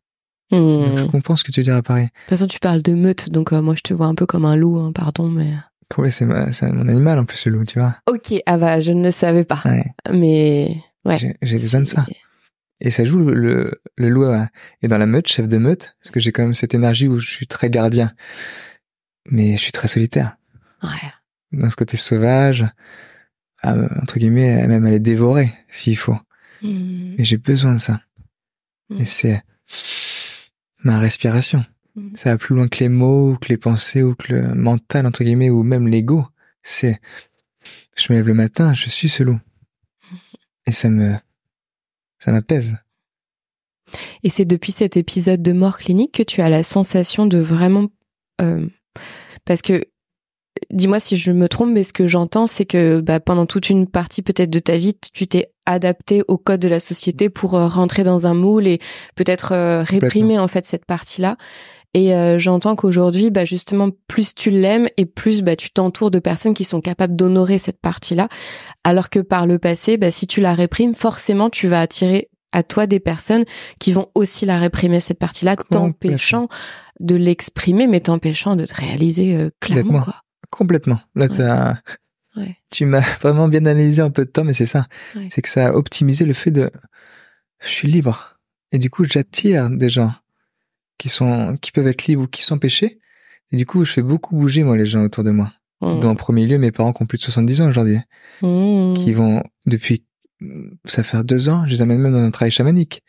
Je 0.50 0.56
hmm. 0.56 1.10
comprends 1.10 1.36
ce 1.36 1.44
que 1.44 1.52
tu 1.52 1.60
veux 1.60 1.64
dire 1.64 1.76
à 1.76 1.82
Paris. 1.82 2.04
De 2.04 2.08
toute 2.08 2.28
façon, 2.30 2.46
tu 2.46 2.58
parles 2.58 2.82
de 2.82 2.94
meute, 2.94 3.30
donc 3.30 3.52
euh, 3.52 3.60
moi, 3.62 3.74
je 3.76 3.82
te 3.82 3.94
vois 3.94 4.06
un 4.06 4.14
peu 4.14 4.26
comme 4.26 4.44
un 4.44 4.56
loup, 4.56 4.78
hein, 4.78 4.92
pardon, 4.92 5.28
mais... 5.28 5.52
Ouais, 5.96 6.10
c'est 6.10 6.26
mon 6.26 6.88
animal 6.88 7.18
en 7.18 7.24
plus, 7.24 7.46
le 7.46 7.52
loup, 7.52 7.64
tu 7.64 7.78
vois. 7.78 7.96
Ok, 8.08 8.34
ah 8.46 8.58
bah, 8.58 8.80
je 8.80 8.90
ne 8.90 9.04
le 9.04 9.12
savais 9.12 9.44
pas. 9.44 9.62
Mais, 10.12 10.76
ouais. 11.04 11.36
J'ai 11.42 11.52
besoin 11.52 11.82
de 11.82 11.86
ça. 11.86 12.04
Et 12.80 12.90
ça 12.90 13.04
joue 13.04 13.20
le, 13.20 13.80
le, 13.96 14.08
loup 14.08 14.24
euh, 14.24 14.44
est 14.82 14.88
dans 14.88 14.98
la 14.98 15.06
meute, 15.06 15.28
chef 15.28 15.46
de 15.46 15.58
meute, 15.58 15.96
parce 16.02 16.10
que 16.10 16.20
j'ai 16.20 16.32
quand 16.32 16.42
même 16.42 16.54
cette 16.54 16.74
énergie 16.74 17.06
où 17.06 17.18
je 17.18 17.30
suis 17.30 17.46
très 17.46 17.70
gardien 17.70 18.12
mais 19.30 19.56
je 19.56 19.62
suis 19.62 19.72
très 19.72 19.88
solitaire. 19.88 20.36
Ouais. 20.82 21.10
Dans 21.52 21.70
ce 21.70 21.76
côté 21.76 21.96
sauvage, 21.96 22.64
entre 23.62 24.18
guillemets, 24.18 24.66
même 24.66 24.86
aller 24.86 25.00
dévorer 25.00 25.52
s'il 25.70 25.96
faut. 25.96 26.18
Mmh. 26.62 27.14
Mais 27.18 27.24
j'ai 27.24 27.36
besoin 27.36 27.74
de 27.74 27.80
ça. 27.80 28.00
Mmh. 28.90 29.00
Et 29.00 29.04
c'est 29.04 29.42
ma 30.86 30.98
respiration. 30.98 31.64
Mmh. 31.94 32.14
Ça 32.14 32.30
va 32.30 32.38
plus 32.38 32.54
loin 32.54 32.68
que 32.68 32.78
les 32.80 32.88
mots, 32.88 33.32
ou 33.32 33.36
que 33.36 33.48
les 33.48 33.56
pensées, 33.56 34.02
ou 34.02 34.14
que 34.14 34.32
le 34.32 34.54
mental, 34.54 35.06
entre 35.06 35.24
guillemets, 35.24 35.50
ou 35.50 35.62
même 35.62 35.88
l'ego. 35.88 36.24
C'est, 36.62 37.00
je 37.96 38.12
me 38.12 38.18
lève 38.18 38.28
le 38.28 38.34
matin, 38.34 38.74
je 38.74 38.88
suis 38.88 39.08
ce 39.08 39.22
loup. 39.22 39.38
Et 40.66 40.72
ça 40.72 40.88
me, 40.88 41.14
ça 42.18 42.32
m'apaise. 42.32 42.76
Et 44.22 44.30
c'est 44.30 44.44
depuis 44.44 44.72
cet 44.72 44.96
épisode 44.96 45.42
de 45.42 45.52
mort 45.52 45.78
clinique 45.78 46.12
que 46.12 46.22
tu 46.22 46.40
as 46.40 46.48
la 46.48 46.64
sensation 46.64 47.26
de 47.26 47.38
vraiment 47.38 47.88
euh, 48.40 48.66
parce 49.44 49.62
que 49.62 49.84
dis-moi 50.70 51.00
si 51.00 51.16
je 51.16 51.32
me 51.32 51.48
trompe, 51.48 51.70
mais 51.72 51.82
ce 51.82 51.92
que 51.92 52.06
j'entends, 52.06 52.46
c'est 52.46 52.64
que 52.64 53.00
bah, 53.00 53.20
pendant 53.20 53.46
toute 53.46 53.70
une 53.70 53.86
partie 53.86 54.22
peut-être 54.22 54.50
de 54.50 54.58
ta 54.58 54.76
vie, 54.76 54.96
tu 55.12 55.26
t'es 55.26 55.50
adapté 55.66 56.22
au 56.28 56.38
code 56.38 56.60
de 56.60 56.68
la 56.68 56.80
société 56.80 57.28
pour 57.28 57.54
euh, 57.54 57.66
rentrer 57.66 58.04
dans 58.04 58.26
un 58.26 58.34
moule 58.34 58.66
et 58.66 58.78
peut-être 59.16 59.52
euh, 59.52 59.82
réprimer 59.82 60.38
en 60.38 60.48
fait 60.48 60.64
cette 60.64 60.84
partie-là. 60.84 61.36
Et 61.94 62.14
euh, 62.14 62.38
j'entends 62.38 62.76
qu'aujourd'hui, 62.76 63.30
bah 63.30 63.46
justement, 63.46 63.88
plus 64.06 64.34
tu 64.34 64.50
l'aimes 64.50 64.88
et 64.98 65.06
plus 65.06 65.40
bah 65.40 65.56
tu 65.56 65.70
t'entoures 65.70 66.10
de 66.10 66.18
personnes 66.18 66.52
qui 66.52 66.64
sont 66.64 66.82
capables 66.82 67.16
d'honorer 67.16 67.56
cette 67.56 67.80
partie-là. 67.80 68.28
Alors 68.84 69.08
que 69.08 69.18
par 69.18 69.46
le 69.46 69.58
passé, 69.58 69.96
bah 69.96 70.10
si 70.10 70.26
tu 70.26 70.40
la 70.42 70.52
réprimes, 70.52 70.94
forcément 70.94 71.48
tu 71.48 71.68
vas 71.68 71.80
attirer 71.80 72.28
à 72.52 72.62
toi 72.62 72.86
des 72.86 73.00
personnes 73.00 73.44
qui 73.78 73.92
vont 73.92 74.08
aussi 74.14 74.46
la 74.46 74.58
réprimer 74.58 75.00
cette 75.00 75.18
partie-là, 75.18 75.56
t'empêchant 75.56 76.48
de 77.00 77.14
l'exprimer, 77.14 77.86
mais 77.86 78.00
t'empêchant 78.00 78.56
de 78.56 78.64
te 78.64 78.74
réaliser 78.74 79.36
euh, 79.36 79.50
clairement. 79.60 80.02
Quoi. 80.02 80.14
Complètement. 80.50 81.00
Là, 81.14 81.28
tu 82.70 82.86
m'as 82.86 83.00
vraiment 83.20 83.48
bien 83.48 83.64
analysé 83.66 84.02
un 84.02 84.10
peu 84.10 84.24
de 84.24 84.30
temps, 84.30 84.44
mais 84.44 84.54
c'est 84.54 84.66
ça. 84.66 84.86
C'est 85.30 85.42
que 85.42 85.48
ça 85.48 85.68
a 85.68 85.72
optimisé 85.72 86.24
le 86.24 86.32
fait 86.32 86.50
de, 86.50 86.70
je 87.60 87.68
suis 87.68 87.88
libre. 87.88 88.38
Et 88.72 88.78
du 88.78 88.90
coup, 88.90 89.04
j'attire 89.04 89.70
des 89.70 89.88
gens 89.88 90.12
qui 90.98 91.08
sont, 91.08 91.56
qui 91.60 91.72
peuvent 91.72 91.86
être 91.86 92.06
libres 92.06 92.22
ou 92.22 92.26
qui 92.26 92.42
sont 92.42 92.58
péchés. 92.58 92.98
Et 93.52 93.56
du 93.56 93.66
coup, 93.66 93.84
je 93.84 93.92
fais 93.92 94.02
beaucoup 94.02 94.36
bouger, 94.36 94.64
moi, 94.64 94.76
les 94.76 94.86
gens 94.86 95.02
autour 95.02 95.24
de 95.24 95.30
moi. 95.30 95.52
Mmh. 95.80 96.00
Dans 96.00 96.10
le 96.10 96.16
premier 96.16 96.46
lieu, 96.46 96.58
mes 96.58 96.72
parents 96.72 96.92
qui 96.92 97.02
ont 97.02 97.06
plus 97.06 97.18
de 97.18 97.22
70 97.22 97.60
ans 97.62 97.68
aujourd'hui. 97.68 98.00
Mmh. 98.42 98.94
Qui 98.94 99.12
vont, 99.12 99.42
depuis, 99.66 100.04
ça 100.84 101.02
fait 101.02 101.22
deux 101.22 101.48
ans, 101.48 101.64
je 101.66 101.72
les 101.72 101.82
amène 101.82 102.00
même 102.00 102.12
dans 102.12 102.18
un 102.22 102.30
travail 102.30 102.50
chamanique. 102.50 103.02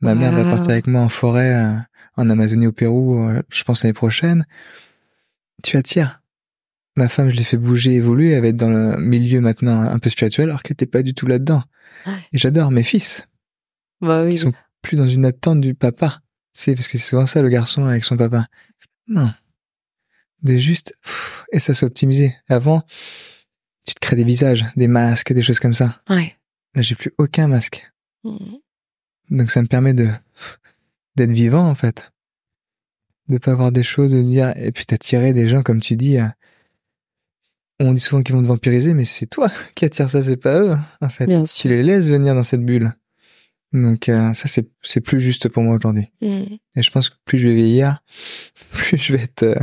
Ma 0.00 0.14
mère 0.14 0.32
va 0.32 0.44
partir 0.44 0.72
avec 0.72 0.86
moi 0.86 1.00
en 1.00 1.08
forêt, 1.08 1.54
euh, 1.54 1.76
en 2.16 2.28
Amazonie 2.28 2.66
au 2.66 2.72
Pérou, 2.72 3.26
euh, 3.28 3.42
je 3.48 3.64
pense 3.64 3.82
l'année 3.82 3.94
prochaine, 3.94 4.46
tu 5.62 5.76
attires. 5.76 6.20
Ma 6.96 7.08
femme, 7.08 7.28
je 7.30 7.36
l'ai 7.36 7.44
fait 7.44 7.56
bouger, 7.56 7.94
évoluer, 7.94 8.30
elle 8.32 8.42
va 8.42 8.48
être 8.48 8.56
dans 8.56 8.70
le 8.70 8.96
milieu 8.98 9.40
maintenant 9.40 9.80
un 9.80 9.98
peu 9.98 10.10
spirituel, 10.10 10.48
alors 10.48 10.62
qu'elle 10.62 10.74
n'était 10.74 10.86
pas 10.86 11.02
du 11.02 11.14
tout 11.14 11.26
là-dedans. 11.26 11.62
Et 12.32 12.38
j'adore 12.38 12.70
mes 12.70 12.84
fils. 12.84 13.28
Bah 14.00 14.24
oui. 14.24 14.34
Ils 14.34 14.38
sont 14.38 14.52
plus 14.82 14.96
dans 14.96 15.06
une 15.06 15.24
attente 15.24 15.60
du 15.60 15.74
papa. 15.74 16.20
C'est 16.52 16.74
parce 16.74 16.88
que 16.88 16.98
c'est 16.98 17.08
souvent 17.08 17.26
ça 17.26 17.42
le 17.42 17.48
garçon 17.48 17.84
avec 17.84 18.04
son 18.04 18.16
papa. 18.16 18.46
Non. 19.08 19.32
De 20.42 20.56
juste, 20.56 20.94
et 21.52 21.58
ça 21.58 21.72
s'est 21.72 21.86
optimisé. 21.86 22.36
Avant, 22.48 22.82
tu 23.86 23.94
te 23.94 24.00
crées 24.00 24.16
des 24.16 24.24
visages, 24.24 24.66
des 24.76 24.88
masques, 24.88 25.32
des 25.32 25.42
choses 25.42 25.60
comme 25.60 25.74
ça. 25.74 26.02
Ouais. 26.10 26.36
Là, 26.74 26.82
j'ai 26.82 26.94
plus 26.94 27.12
aucun 27.18 27.48
masque. 27.48 27.90
Mhm. 28.24 28.58
Donc 29.30 29.50
ça 29.50 29.62
me 29.62 29.66
permet 29.66 29.94
de 29.94 30.10
d'être 31.16 31.30
vivant 31.30 31.66
en 31.68 31.74
fait, 31.74 32.12
de 33.28 33.38
pas 33.38 33.52
avoir 33.52 33.72
des 33.72 33.82
choses 33.82 34.12
de 34.12 34.22
dire 34.22 34.52
et 34.56 34.70
puis 34.72 34.84
d'attirer 34.84 35.32
des 35.32 35.48
gens 35.48 35.62
comme 35.62 35.80
tu 35.80 35.96
dis. 35.96 36.18
euh, 36.18 36.26
On 37.80 37.92
dit 37.92 38.00
souvent 38.00 38.22
qu'ils 38.22 38.34
vont 38.34 38.42
te 38.42 38.46
vampiriser, 38.46 38.94
mais 38.94 39.04
c'est 39.04 39.26
toi 39.26 39.50
qui 39.74 39.84
attires 39.84 40.10
ça, 40.10 40.22
c'est 40.22 40.36
pas 40.36 40.60
eux 40.60 40.76
en 41.00 41.08
fait. 41.08 41.26
Bien 41.26 41.44
Tu 41.44 41.68
les 41.68 41.82
laisses 41.82 42.08
venir 42.08 42.34
dans 42.34 42.42
cette 42.42 42.64
bulle. 42.64 42.94
Donc 43.72 44.08
euh, 44.08 44.32
ça 44.34 44.46
c'est 44.46 44.68
c'est 44.82 45.00
plus 45.00 45.20
juste 45.20 45.48
pour 45.48 45.62
moi 45.62 45.74
aujourd'hui. 45.76 46.10
Mhm. 46.22 46.58
Et 46.76 46.82
je 46.82 46.90
pense 46.90 47.10
que 47.10 47.16
plus 47.24 47.38
je 47.38 47.48
vais 47.48 47.54
vieillir, 47.54 48.02
plus 48.70 48.98
je 48.98 49.16
vais 49.16 49.22
être 49.22 49.42
euh, 49.42 49.56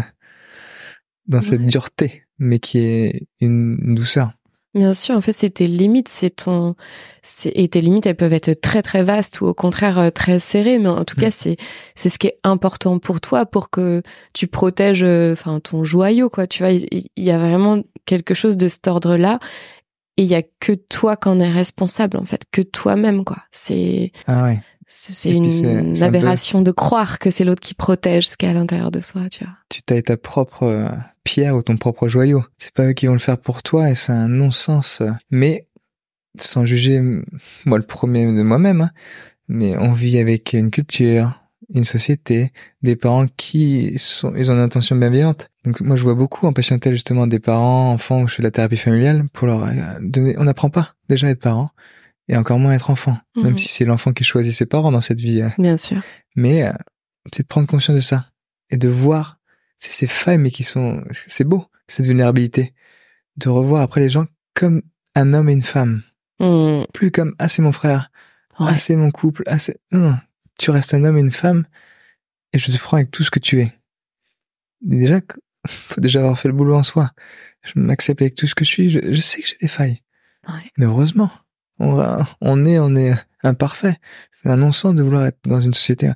dans 1.27 1.41
cette 1.41 1.65
dureté, 1.65 2.23
mais 2.37 2.59
qui 2.59 2.79
est 2.79 3.27
une 3.39 3.95
douceur. 3.95 4.33
Bien 4.73 4.93
sûr, 4.93 5.15
en 5.15 5.21
fait, 5.21 5.33
c'est 5.33 5.49
tes 5.49 5.67
limites, 5.67 6.07
c'est 6.07 6.29
ton, 6.29 6.75
c'est- 7.21 7.51
et 7.55 7.67
tes 7.67 7.81
limites, 7.81 8.05
elles 8.05 8.15
peuvent 8.15 8.31
être 8.31 8.61
très 8.61 8.81
très 8.81 9.03
vastes 9.03 9.41
ou 9.41 9.45
au 9.47 9.53
contraire 9.53 9.99
euh, 9.99 10.09
très 10.11 10.39
serrées, 10.39 10.79
mais 10.79 10.87
en 10.87 11.03
tout 11.03 11.15
Mm. 11.17 11.21
cas, 11.21 11.31
c'est 11.31 11.57
c'est 11.93 12.07
ce 12.07 12.17
qui 12.17 12.27
est 12.27 12.39
important 12.45 12.97
pour 12.97 13.19
toi, 13.19 13.45
pour 13.45 13.69
que 13.69 14.01
tu 14.33 14.47
protèges, 14.47 15.03
euh, 15.03 15.33
enfin, 15.33 15.59
ton 15.59 15.83
joyau, 15.83 16.29
quoi. 16.29 16.47
Tu 16.47 16.63
vois, 16.63 16.71
il 16.71 16.87
y, 17.17 17.31
a 17.31 17.37
vraiment 17.37 17.81
quelque 18.05 18.33
chose 18.33 18.55
de 18.55 18.69
cet 18.69 18.87
ordre-là, 18.87 19.39
et 20.17 20.23
il 20.23 20.29
y 20.29 20.35
a 20.35 20.41
que 20.61 20.71
toi 20.73 21.17
qu'en 21.17 21.39
est 21.39 21.51
responsable, 21.51 22.15
en 22.17 22.25
fait, 22.25 22.43
que 22.51 22.61
toi-même, 22.61 23.25
quoi. 23.25 23.39
C'est 23.51 24.13
Ah 24.27 24.43
ouais. 24.43 24.61
C'est 24.93 25.31
une, 25.31 25.45
un 25.45 25.93
peu- 25.93 26.03
aberration 26.03 26.61
de 26.61 26.71
croire 26.71 27.17
que 27.17 27.31
c'est 27.31 27.45
l'autre 27.45 27.61
qui 27.61 27.73
protège 27.73 28.27
ce 28.27 28.35
qu'il 28.35 28.47
y 28.47 28.51
a 28.51 28.55
à 28.55 28.57
l'intérieur 28.57 28.91
de 28.91 28.99
soi, 28.99 29.29
tu 29.29 29.45
vois. 29.45 29.53
tu 29.69 29.81
tailles 29.81 30.03
ta 30.03 30.17
propre 30.17 30.63
euh, 30.63 30.89
pierre 31.23 31.55
ou 31.55 31.61
ton 31.61 31.77
propre 31.77 32.09
joyau. 32.09 32.43
C'est 32.57 32.73
pas 32.73 32.87
eux 32.87 32.93
qui 32.93 33.07
vont 33.07 33.13
le 33.13 33.19
faire 33.19 33.37
pour 33.37 33.63
toi 33.63 33.89
et 33.89 33.95
c'est 33.95 34.11
un 34.11 34.27
non-sens. 34.27 35.01
Mais 35.29 35.67
sans 36.37 36.65
juger 36.65 37.01
moi 37.65 37.77
le 37.77 37.85
premier 37.85 38.25
de 38.25 38.43
moi-même, 38.43 38.81
hein, 38.81 38.91
mais 39.47 39.77
on 39.77 39.93
vit 39.93 40.19
avec 40.19 40.51
une 40.51 40.71
culture, 40.71 41.41
une 41.73 41.85
société, 41.85 42.51
des 42.81 42.97
parents 42.97 43.27
qui 43.37 43.93
sont, 43.97 44.33
ils 44.35 44.51
ont 44.51 44.55
une 44.55 44.59
intention 44.59 44.97
bienveillante. 44.97 45.49
Donc 45.63 45.79
moi 45.79 45.95
je 45.95 46.03
vois 46.03 46.15
beaucoup 46.15 46.47
en 46.47 46.53
patientèle 46.53 46.95
justement 46.95 47.27
des 47.27 47.39
parents, 47.39 47.93
enfants 47.93 48.23
où 48.23 48.27
je 48.27 48.35
fais 48.35 48.43
de 48.43 48.47
la 48.47 48.51
thérapie 48.51 48.75
familiale 48.75 49.23
pour 49.31 49.47
leur 49.47 49.63
euh, 49.63 49.71
donner. 50.01 50.35
On 50.37 50.43
n'apprend 50.43 50.69
pas 50.69 50.95
déjà 51.07 51.27
à 51.27 51.29
être 51.29 51.39
parent 51.39 51.71
et 52.31 52.37
encore 52.37 52.57
moins 52.59 52.73
être 52.73 52.89
enfant, 52.89 53.17
Mhm. 53.35 53.43
même 53.43 53.57
si 53.57 53.67
c'est 53.67 53.85
l'enfant 53.85 54.13
qui 54.13 54.23
choisit 54.23 54.53
ses 54.53 54.65
parents 54.65 54.91
dans 54.91 55.01
cette 55.01 55.19
vie. 55.19 55.41
euh, 55.41 55.49
Bien 55.57 55.77
sûr. 55.77 56.01
mais 56.35 56.63
euh, 56.63 56.73
c'est 57.33 57.43
de 57.43 57.47
prendre 57.47 57.67
conscience 57.67 57.95
de 57.95 58.01
ça 58.01 58.29
et 58.69 58.77
de 58.77 58.87
voir 58.89 59.37
c'est 59.77 59.91
ces 59.91 60.07
failles 60.07 60.37
mais 60.39 60.49
qui 60.51 60.63
sont 60.63 61.03
c'est 61.11 61.43
beau 61.43 61.65
cette 61.87 62.05
vulnérabilité 62.05 62.73
de 63.37 63.49
revoir 63.49 63.81
après 63.81 63.99
les 64.01 64.09
gens 64.09 64.25
comme 64.53 64.81
un 65.15 65.33
homme 65.33 65.49
et 65.49 65.53
une 65.53 65.61
femme 65.61 66.03
Mm. 66.39 66.85
plus 66.93 67.11
comme 67.11 67.35
ah 67.37 67.47
c'est 67.49 67.61
mon 67.61 67.71
frère 67.71 68.09
Ouais. 68.59 68.67
ah 68.71 68.77
c'est 68.77 68.95
mon 68.95 69.11
couple 69.11 69.43
ah 69.47 69.59
c'est 69.59 69.77
non, 69.91 70.15
tu 70.57 70.71
restes 70.71 70.93
un 70.95 71.03
homme 71.03 71.17
et 71.17 71.21
une 71.21 71.31
femme 71.31 71.65
et 72.53 72.57
je 72.59 72.71
te 72.71 72.77
prends 72.77 72.97
avec 72.97 73.11
tout 73.11 73.23
ce 73.23 73.29
que 73.31 73.39
tu 73.39 73.59
es 73.61 73.71
Mais 74.85 74.97
déjà 74.99 75.19
faut 75.67 76.01
déjà 76.01 76.19
avoir 76.21 76.39
fait 76.39 76.47
le 76.47 76.53
boulot 76.55 76.75
en 76.75 76.83
soi 76.83 77.11
je 77.63 77.73
m'accepte 77.79 78.21
avec 78.21 78.33
tout 78.35 78.47
ce 78.47 78.55
que 78.55 78.65
je 78.65 78.69
suis 78.69 78.89
je, 78.89 78.99
je 79.13 79.21
sais 79.21 79.41
que 79.41 79.47
j'ai 79.47 79.57
des 79.61 79.67
failles 79.67 80.01
Ouais. 80.47 80.71
mais 80.77 80.85
heureusement 80.85 81.29
on, 81.81 81.93
va- 81.93 82.25
on 82.41 82.65
est 82.65 82.79
on 82.79 82.95
est 82.95 83.13
imparfait 83.43 83.97
c'est 84.41 84.49
un 84.49 84.57
non-sens 84.57 84.95
de 84.95 85.03
vouloir 85.03 85.25
être 85.25 85.39
dans 85.45 85.59
une 85.61 85.73
société 85.73 86.11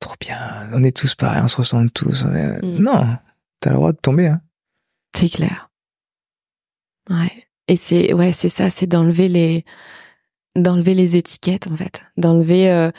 trop 0.00 0.14
bien 0.20 0.38
on 0.72 0.82
est 0.84 0.96
tous 0.96 1.14
pareils 1.14 1.42
on 1.44 1.48
se 1.48 1.56
ressemble 1.56 1.90
tous 1.90 2.24
on 2.24 2.34
est- 2.34 2.62
Mm. 2.62 2.78
non 2.78 3.06
t'as 3.60 3.70
le 3.70 3.76
droit 3.76 3.92
de 3.92 3.98
tomber 3.98 4.26
hein 4.28 4.40
C'est 5.16 5.28
clair. 5.30 5.70
Ouais. 7.10 7.46
Et 7.68 7.76
c'est 7.76 8.12
ouais, 8.12 8.32
c'est 8.32 8.48
ça, 8.48 8.68
c'est 8.70 8.86
d'enlever 8.86 9.28
les 9.28 9.64
d'enlever 10.56 10.94
les 10.94 11.16
étiquettes 11.16 11.66
en 11.68 11.76
fait, 11.76 12.02
d'enlever 12.16 12.70
euh, 12.70 12.90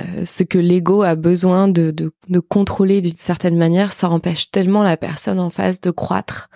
euh, 0.00 0.24
ce 0.24 0.42
que 0.42 0.58
l'ego 0.58 1.02
a 1.02 1.14
besoin 1.14 1.68
de, 1.68 1.90
de, 1.90 2.12
de 2.28 2.40
contrôler 2.40 3.00
d'une 3.00 3.12
certaine 3.16 3.56
manière, 3.56 3.92
ça 3.92 4.08
empêche 4.10 4.50
tellement 4.50 4.82
la 4.82 4.96
personne 4.96 5.38
en 5.40 5.50
face 5.50 5.80
de 5.80 5.90
croître 5.90 6.48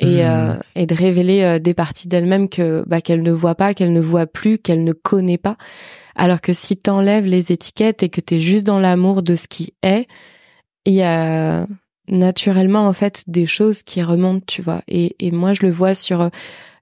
et, 0.00 0.22
Mhm. 0.24 0.30
euh, 0.30 0.56
et 0.74 0.86
de 0.86 0.94
révéler 0.94 1.42
euh, 1.42 1.58
des 1.58 1.74
parties 1.74 2.08
d'elle-même 2.08 2.48
que 2.48 2.82
bah, 2.86 3.00
qu'elle 3.00 3.22
ne 3.22 3.32
voit 3.32 3.54
pas, 3.54 3.74
qu'elle 3.74 3.92
ne 3.92 4.00
voit 4.00 4.26
plus, 4.26 4.58
qu'elle 4.58 4.84
ne 4.84 4.92
connaît 4.92 5.38
pas. 5.38 5.56
Alors 6.16 6.40
que 6.40 6.52
si 6.52 6.76
t'enlèves 6.76 7.26
les 7.26 7.52
étiquettes 7.52 8.02
et 8.02 8.08
que 8.08 8.20
t'es 8.20 8.38
juste 8.40 8.66
dans 8.66 8.80
l'amour 8.80 9.22
de 9.22 9.34
ce 9.34 9.48
qui 9.48 9.74
est, 9.82 10.06
il 10.84 10.94
y 10.94 11.02
a 11.02 11.66
naturellement 12.08 12.86
en 12.86 12.92
fait 12.92 13.24
des 13.26 13.46
choses 13.46 13.82
qui 13.82 14.02
remontent, 14.02 14.44
tu 14.46 14.62
vois. 14.62 14.82
Et, 14.88 15.16
et 15.20 15.30
moi 15.30 15.52
je 15.54 15.62
le 15.62 15.70
vois 15.70 15.94
sur 15.94 16.20
euh, 16.20 16.28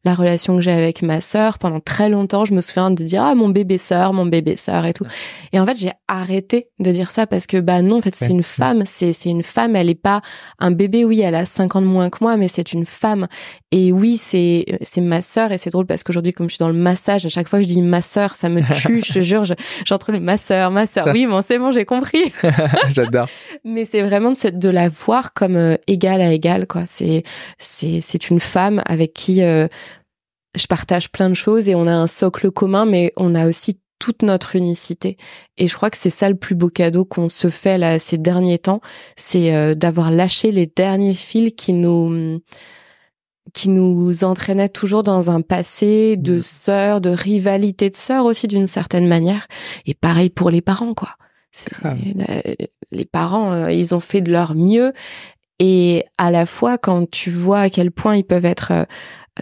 la 0.05 0.15
relation 0.15 0.57
que 0.57 0.63
j'ai 0.63 0.73
avec 0.73 1.03
ma 1.03 1.21
sœur. 1.21 1.59
Pendant 1.59 1.81
très 1.81 2.09
longtemps, 2.09 2.45
je 2.45 2.55
me 2.55 2.61
souviens 2.61 2.91
de 2.91 3.03
dire 3.03 3.23
ah 3.23 3.35
mon 3.35 3.49
bébé 3.49 3.79
sœur, 3.79 4.13
mon 4.13 4.27
bébé 4.27 4.57
sœur 4.57 4.85
et 4.87 4.93
tout. 4.93 5.07
Et 5.53 5.61
en 5.61 5.67
fait 5.67 5.77
j'ai 5.79 5.93
arrêté 6.09 6.69
de 6.81 6.91
dire 6.91 7.11
ça 7.11 7.27
parce 7.27 7.47
que 7.47 7.59
bah 7.59 7.83
non 7.83 7.99
en 7.99 8.01
fait 8.01 8.15
c'est 8.15 8.31
une 8.31 8.43
femme, 8.43 8.83
c'est 8.85 9.13
c'est 9.13 9.31
une 9.31 9.43
femme. 9.43 9.77
Elle 9.77 9.91
est 9.91 9.95
pas 9.95 10.21
un 10.59 10.71
bébé. 10.71 11.05
Oui, 11.05 11.21
elle 11.21 11.35
a 11.35 11.45
5 11.45 11.77
ans 11.77 11.81
de 11.81 11.87
moins 11.87 12.11
que 12.11 12.19
moi, 12.21 12.37
mais 12.37 12.49
c'est 12.49 12.73
une 12.73 12.87
femme. 12.87 13.29
Et 13.71 13.93
oui 13.93 14.17
c'est 14.17 14.65
c'est 14.83 15.01
ma 15.01 15.21
sœur 15.21 15.53
et 15.53 15.59
c'est 15.59 15.71
drôle 15.71 15.87
parce 15.87 16.03
qu'aujourd'hui 16.03 16.33
comme 16.33 16.49
je 16.51 16.55
suis 16.57 16.63
dans 16.63 16.69
le 16.69 16.75
massage, 16.75 17.25
à 17.25 17.29
chaque 17.29 17.49
fois 17.49 17.59
que 17.61 17.65
je 17.65 17.69
dis 17.69 17.83
ma 17.83 18.03
sœur, 18.03 18.35
ça 18.35 18.49
me 18.49 18.61
tue. 18.75 19.03
je 19.05 19.13
te 19.15 19.21
jure, 19.23 19.45
je- 19.45 19.55
j'entre 19.87 20.13
le 20.13 20.21
ma 20.21 20.37
sœur, 20.37 20.71
ma 20.71 20.87
sœur. 20.87 21.07
Oui 21.13 21.27
bon 21.27 21.43
c'est 21.47 21.59
bon 21.59 21.71
j'ai 21.71 21.85
compris. 21.85 22.33
j'adore 22.93 23.29
Mais 23.65 23.85
c'est 23.85 24.03
vraiment 24.03 24.31
de, 24.33 24.37
se- 24.37 24.49
de 24.49 24.69
la 24.69 24.89
voir 24.89 25.33
comme 25.33 25.57
euh, 25.57 25.77
égale 25.87 26.21
à 26.21 26.33
égale, 26.33 26.67
quoi. 26.67 26.83
C'est 26.87 27.23
c'est 27.59 28.01
c'est 28.01 28.29
une 28.31 28.41
femme 28.41 28.83
avec 28.87 29.13
qui 29.15 29.43
euh, 29.43 29.69
je 30.55 30.67
partage 30.67 31.11
plein 31.11 31.29
de 31.31 31.35
choses 31.35 31.69
et 31.69 31.75
on 31.75 31.87
a 31.87 31.93
un 31.95 32.07
socle 32.07 32.51
commun, 32.51 32.85
mais 32.85 33.13
on 33.17 33.35
a 33.35 33.49
aussi 33.49 33.79
toute 33.99 34.23
notre 34.23 34.57
unicité. 34.57 35.17
Et 35.59 35.69
je 35.69 35.77
crois 35.77 35.89
que 35.89 35.97
c'est 35.97 36.11
ça 36.11 36.29
le 36.29 36.35
plus 36.37 36.55
beau 36.57 36.69
cadeau 36.69 37.05
qu'on 37.05 37.29
se 37.29 37.49
fait 37.51 37.79
là 37.79 37.99
ces 38.01 38.19
derniers 38.19 38.59
temps, 38.59 38.81
c'est 39.17 39.55
euh, 39.55 39.75
d'avoir 39.77 40.11
lâché 40.11 40.51
les 40.51 40.67
derniers 40.67 41.15
fils 41.15 41.53
qui 41.57 41.73
nous 41.73 42.41
qui 43.55 43.69
nous 43.69 44.25
entraînaient 44.25 44.69
toujours 44.69 45.03
dans 45.03 45.31
un 45.31 45.41
passé 45.43 46.17
de 46.17 46.35
Mhm. 46.37 46.41
sœurs, 46.41 47.01
de 47.01 47.11
rivalité 47.11 47.91
de 47.91 47.97
sœurs 47.97 48.25
aussi 48.25 48.47
d'une 48.49 48.67
certaine 48.69 49.07
manière. 49.07 49.47
Et 49.85 49.95
pareil 49.95 50.31
pour 50.31 50.49
les 50.51 50.63
parents, 50.63 50.95
quoi. 50.95 51.17
La- 52.17 52.43
les 52.93 53.05
parents, 53.05 53.53
euh, 53.53 53.73
ils 53.73 53.95
ont 53.95 54.01
fait 54.01 54.21
de 54.21 54.31
leur 54.33 54.55
mieux. 54.55 54.93
Et 55.59 56.05
à 56.19 56.31
la 56.31 56.47
fois, 56.47 56.79
quand 56.79 57.11
tu 57.11 57.31
vois 57.31 57.61
à 57.61 57.69
quel 57.71 57.91
point 57.91 58.17
ils 58.17 58.25
peuvent 58.25 58.45
être 58.47 58.71
euh, 58.73 58.85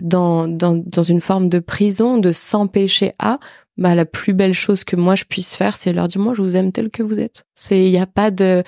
dans, 0.00 0.46
dans, 0.48 0.74
dans 0.74 1.02
une 1.02 1.20
forme 1.20 1.48
de 1.48 1.58
prison, 1.58 2.18
de 2.18 2.30
s'empêcher 2.32 3.12
à, 3.18 3.38
bah, 3.76 3.94
la 3.94 4.04
plus 4.04 4.34
belle 4.34 4.52
chose 4.52 4.84
que 4.84 4.94
moi 4.96 5.14
je 5.14 5.24
puisse 5.24 5.54
faire, 5.54 5.74
c'est 5.74 5.92
leur 5.92 6.06
dire, 6.08 6.20
moi, 6.20 6.34
je 6.34 6.42
vous 6.42 6.56
aime 6.56 6.70
tel 6.72 6.90
que 6.90 7.02
vous 7.02 7.18
êtes. 7.18 7.44
C'est, 7.54 7.84
il 7.86 7.90
n'y 7.90 7.98
a 7.98 8.06
pas 8.06 8.30
de, 8.30 8.62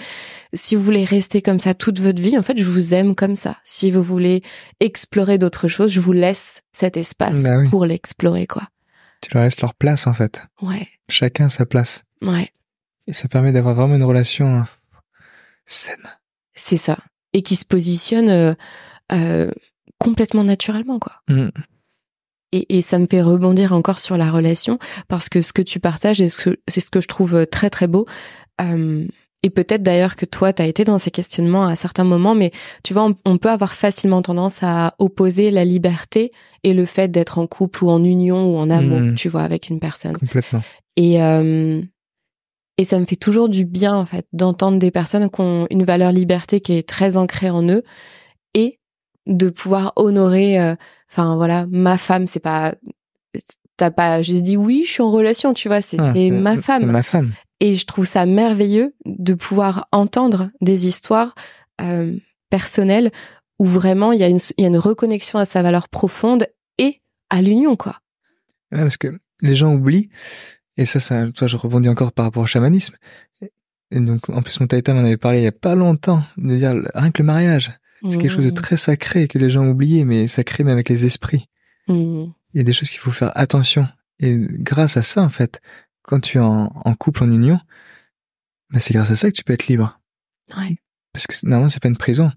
si 0.55 0.75
vous 0.75 0.83
voulez 0.83 1.05
rester 1.05 1.43
comme 1.43 1.61
ça 1.61 1.75
toute 1.75 2.01
votre 2.01 2.21
vie, 2.21 2.37
en 2.39 2.43
fait, 2.43 2.57
je 2.59 2.65
vous 2.65 2.95
aime 2.95 3.15
comme 3.15 3.37
ça. 3.37 3.59
Si 3.65 3.91
vous 3.91 4.03
voulez 4.03 4.43
explorer 4.81 5.39
d'autres 5.39 5.69
choses, 5.69 5.93
je 5.93 6.01
vous 6.01 6.13
laisse 6.13 6.63
cet 6.73 6.97
espace 6.97 7.43
Bah 7.43 7.59
oui. 7.59 7.69
pour 7.69 7.85
l'explorer, 7.87 8.47
quoi. 8.47 8.63
tu 9.21 9.33
leur 9.35 9.45
laisses 9.45 9.61
leur 9.61 9.75
place 9.75 10.07
en 10.07 10.15
fait 10.15 10.43
Ouais, 10.61 10.89
chacun 11.09 11.49
sa 11.49 11.67
place 11.67 12.05
ouais, 12.23 12.51
et 13.07 13.13
ça 13.13 13.29
permet 13.29 13.53
d'avoir 13.53 13.75
vraiment 13.75 13.97
une 13.97 14.03
relation 14.05 14.59
euh, 14.61 14.63
saine 15.67 16.09
c'est 16.55 16.77
ça. 16.77 16.99
Et 17.33 17.41
qui 17.43 17.57
se 17.57 17.65
positionne 17.65 18.29
euh, 18.29 18.55
euh, 19.13 19.51
complètement 20.03 20.45
naturellement, 20.45 20.99
quoi. 20.99 21.15
Mm. 21.29 21.49
Et, 22.53 22.79
et 22.79 22.83
ça 22.83 22.99
me 22.99 23.07
fait 23.07 23.23
rebondir 23.23 23.73
encore 23.73 23.99
sur 23.99 24.17
la 24.19 24.31
relation 24.31 24.79
parce 25.09 25.29
que 25.29 25.41
ce 25.41 25.53
que 25.53 25.63
tu 25.63 25.81
partages, 25.81 26.21
et 26.21 26.29
ce 26.29 26.57
c'est 26.69 26.81
ce 26.81 26.91
que 26.91 27.01
je 27.01 27.09
trouve 27.09 27.35
euh, 27.35 27.47
très 27.47 27.71
très 27.71 27.87
beau. 27.87 28.07
Euh, 28.61 29.07
et 29.43 29.51
peut-être 29.51 29.83
d'ailleurs 29.83 30.15
que 30.15 30.25
toi, 30.27 30.53
tu 30.53 30.63
as 30.63 30.67
été 30.67 30.85
dans 30.85 30.99
ces 30.99 31.11
questionnements 31.11 31.67
à 31.67 31.75
certains 31.75 32.05
moments, 32.05 32.35
mais 32.35 32.53
tu 32.85 32.95
vois, 32.95 33.05
on, 33.05 33.17
on 33.25 33.39
peut 33.39 33.51
avoir 33.51 33.75
facilement 33.75 34.23
tendance 34.23 34.63
à 34.63 34.95
opposer 34.99 35.51
la 35.51 35.65
liberté 35.65 36.31
et 36.63 36.75
le 36.75 36.85
fait 36.85 37.09
d'être 37.09 37.39
en 37.39 37.47
couple 37.47 37.85
ou 37.85 37.91
en 37.91 38.05
union 38.05 38.53
ou 38.53 38.57
en 38.57 38.71
amour, 38.71 39.01
Mm. 39.01 39.15
tu 39.17 39.29
vois, 39.29 39.43
avec 39.43 39.69
une 39.69 39.81
personne. 39.81 40.17
complètement 40.19 40.63
Et, 40.97 41.23
euh, 41.23 41.83
et 42.79 42.85
ça 42.85 42.99
me 43.01 43.07
fait 43.07 43.17
toujours 43.17 43.49
du 43.49 43.65
bien, 43.65 43.97
en 43.97 44.07
fait, 44.07 44.27
d'entendre 44.33 44.79
des 44.79 44.91
personnes 44.91 45.29
qui 45.29 45.41
ont 45.41 45.67
une 45.71 45.85
valeur 45.85 46.13
liberté 46.13 46.61
qui 46.61 46.75
est 46.75 46.89
très 46.89 47.17
ancrée 47.17 47.51
en 47.51 47.67
eux 47.69 47.83
de 49.27 49.51
pouvoir 49.51 49.93
honorer, 49.97 50.61
euh, 50.61 50.75
enfin 51.11 51.37
voilà, 51.37 51.67
ma 51.71 51.97
femme, 51.99 52.27
c'est 52.27 52.41
pas, 52.41 52.75
t'as 53.77 53.91
pas 53.91 54.23
juste 54.23 54.43
dit 54.43 54.57
oui, 54.57 54.83
je 54.87 54.93
suis 54.93 55.03
en 55.03 55.11
relation, 55.11 55.55
tu 55.55 55.69
vois, 55.69 55.81
c'est 55.81 55.99
Ah, 56.01 56.13
ma 56.33 56.57
femme. 56.61 56.91
ma 56.91 57.03
femme 57.03 57.33
Et 57.61 57.75
je 57.75 57.87
trouve 57.87 58.05
ça 58.05 58.27
merveilleux 58.27 58.95
de 59.05 59.35
pouvoir 59.35 59.89
entendre 59.93 60.51
des 60.61 60.87
histoires 60.87 61.35
euh, 61.81 62.17
personnelles 62.51 63.11
où 63.59 63.67
vraiment 63.67 64.13
il 64.13 64.21
y, 64.21 64.25
a 64.25 64.29
une, 64.29 64.41
il 64.59 64.63
y 64.63 64.65
a 64.65 64.69
une 64.69 64.79
reconnexion 64.79 65.39
à 65.39 65.45
sa 65.45 65.63
valeur 65.63 65.89
profonde 65.89 66.47
et 66.79 67.01
à 67.31 67.43
l'union, 67.43 67.77
quoi. 67.77 67.99
Ouais, 68.73 68.83
parce 68.83 68.97
que 68.97 69.19
les 69.41 69.55
gens 69.55 69.73
oublient, 69.75 70.09
et 70.77 70.85
ça, 70.85 71.01
ça, 71.01 71.31
toi, 71.31 71.47
je 71.47 71.57
rebondis 71.57 71.89
encore 71.89 72.13
par 72.13 72.25
rapport 72.25 72.43
au 72.43 72.47
chamanisme. 72.47 72.97
Et 73.91 74.01
donc, 74.01 74.31
en 74.31 74.41
plus, 74.43 74.59
mon 74.59 74.67
taïta 74.67 74.95
m'en 74.95 75.01
avait 75.01 75.19
parlé 75.19 75.41
il 75.41 75.45
y 75.45 75.49
a 75.49 75.53
pas 75.53 75.75
longtemps, 75.75 76.23
de 76.39 76.57
dire 76.57 76.75
rien 76.95 77.11
que 77.11 77.23
le 77.23 77.27
mariage, 77.27 77.73
c'est 78.09 78.19
quelque 78.19 78.33
chose 78.33 78.45
de 78.45 78.51
mmh. 78.51 78.55
très 78.55 78.77
sacré 78.77 79.29
que 79.29 79.39
les 79.39 79.51
gens 79.51 79.67
oublient, 79.67 80.05
mais 80.05 80.27
sacré 80.27 80.65
même 80.65 80.75
avec 80.75 80.89
les 80.89 81.07
esprits. 81.07 81.49
Mmh. 81.89 82.25
Il 82.55 82.59
y 82.59 82.61
a 82.61 82.65
des 82.65 82.73
choses 82.73 82.91
qu'il 82.91 83.01
faut 83.01 83.13
faire 83.13 83.33
attention. 83.37 83.89
Et 84.19 84.37
grâce 84.39 84.97
à 84.97 85.03
ça, 85.03 85.23
en 85.23 85.29
fait, 85.29 85.61
quand 86.03 86.21
tu 86.21 86.39
es 86.39 86.41
en, 86.41 86.95
couple, 86.99 87.25
en 87.25 87.31
union, 87.31 87.61
bah, 88.71 88.81
c'est 88.81 88.95
grâce 88.95 89.11
à 89.11 89.17
ça 89.17 89.31
que 89.31 89.37
tu 89.37 89.45
peux 89.45 89.53
être 89.53 89.69
libre. 89.69 90.01
Ouais. 90.57 90.77
Parce 91.13 91.27
que 91.27 91.35
normalement, 91.45 91.69
c'est 91.69 91.83
pas 91.83 91.89
une 91.89 91.97
prison. 91.97 92.33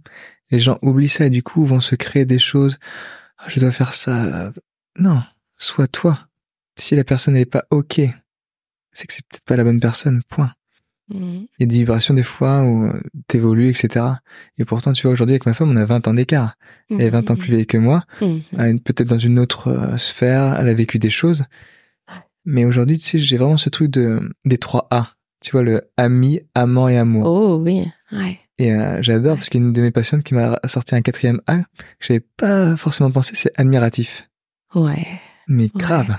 Les 0.52 0.60
gens 0.60 0.78
oublient 0.82 1.10
ça 1.10 1.26
et 1.26 1.30
du 1.30 1.42
coup 1.42 1.66
vont 1.66 1.80
se 1.80 1.96
créer 1.96 2.26
des 2.26 2.40
choses. 2.40 2.78
Ah, 3.38 3.46
je 3.50 3.60
dois 3.60 3.72
faire 3.72 3.94
ça. 3.94 4.52
Non, 4.98 5.24
sois 5.58 5.88
toi. 5.88 6.28
Si 6.78 6.96
la 6.96 7.04
personne 7.04 7.34
n'est 7.36 7.46
pas 7.46 7.66
ok, 7.72 8.02
c'est 8.92 9.08
que 9.08 9.14
c'est 9.14 9.26
peut-être 9.28 9.46
pas 9.46 9.56
la 9.56 9.64
bonne 9.64 9.80
personne. 9.80 10.22
Point. 10.28 10.54
Mm. 11.10 11.46
Il 11.60 11.62
y 11.62 11.64
a 11.64 11.68
des 11.68 11.76
vibrations 11.76 12.14
des 12.14 12.24
fois 12.24 12.64
où 12.64 12.86
euh, 12.86 13.02
t'évolues, 13.28 13.70
etc. 13.70 14.06
Et 14.58 14.66
pourtant, 14.66 14.94
tu 14.94 15.04
vois, 15.04 15.12
aujourd'hui 15.12 15.34
avec 15.34 15.46
ma 15.46 15.54
femme, 15.54 15.70
on 15.70 15.78
a 15.78 15.86
20 15.86 16.08
ans 16.08 16.14
d'écart. 16.14 16.58
Elle 16.90 17.02
est 17.02 17.10
20 17.10 17.32
ans 17.32 17.36
plus 17.36 17.52
vieille 17.52 17.68
que 17.68 17.78
moi. 17.78 18.04
Mm. 18.22 18.80
Peut-être 18.80 19.08
dans 19.08 19.20
une 19.20 19.40
autre 19.40 19.70
euh, 19.70 19.98
sphère, 19.98 20.58
elle 20.60 20.70
a 20.70 20.74
vécu 20.74 21.00
des 21.00 21.10
choses. 21.10 21.46
Mais 22.46 22.66
aujourd'hui, 22.66 23.00
tu 23.00 23.06
sais, 23.06 23.20
j'ai 23.20 23.38
vraiment 23.38 23.58
ce 23.58 23.70
truc 23.70 23.90
de 23.92 24.30
des 24.46 24.58
trois 24.58 24.88
A. 24.92 25.14
Tu 25.42 25.52
vois, 25.52 25.64
le 25.64 25.90
ami, 25.98 26.42
amant 26.54 26.88
et 26.88 26.98
amour. 26.98 27.26
Oh 27.26 27.58
oui, 27.58 27.86
ouais. 28.12 28.40
Et 28.58 28.74
euh, 28.74 29.02
j'adore 29.02 29.36
parce 29.36 29.50
qu'une 29.50 29.74
de 29.74 29.82
mes 29.82 29.92
patientes 29.92 30.24
qui 30.24 30.34
m'a 30.34 30.60
sorti 30.66 30.96
un 30.96 31.02
quatrième 31.02 31.42
A, 31.46 31.58
que 31.58 31.64
j'avais 32.00 32.22
pas 32.22 32.78
forcément 32.78 33.12
pensé, 33.12 33.34
c'est 33.36 33.52
admiratif. 33.60 34.30
Ouais. 34.74 35.06
Mais 35.48 35.70
grave. 35.76 36.18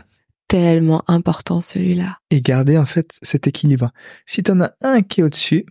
Tellement 0.49 1.03
important 1.09 1.61
celui-là. 1.61 2.19
Et 2.31 2.41
garder 2.41 2.79
en 2.79 2.87
fait 2.87 3.17
cet 3.23 3.47
équilibre. 3.47 3.93
Si 4.27 4.43
t'en 4.43 4.61
as 4.61 4.75
un 4.81 5.03
qui 5.03 5.21
est 5.21 5.25
au-dessus, 5.25 5.67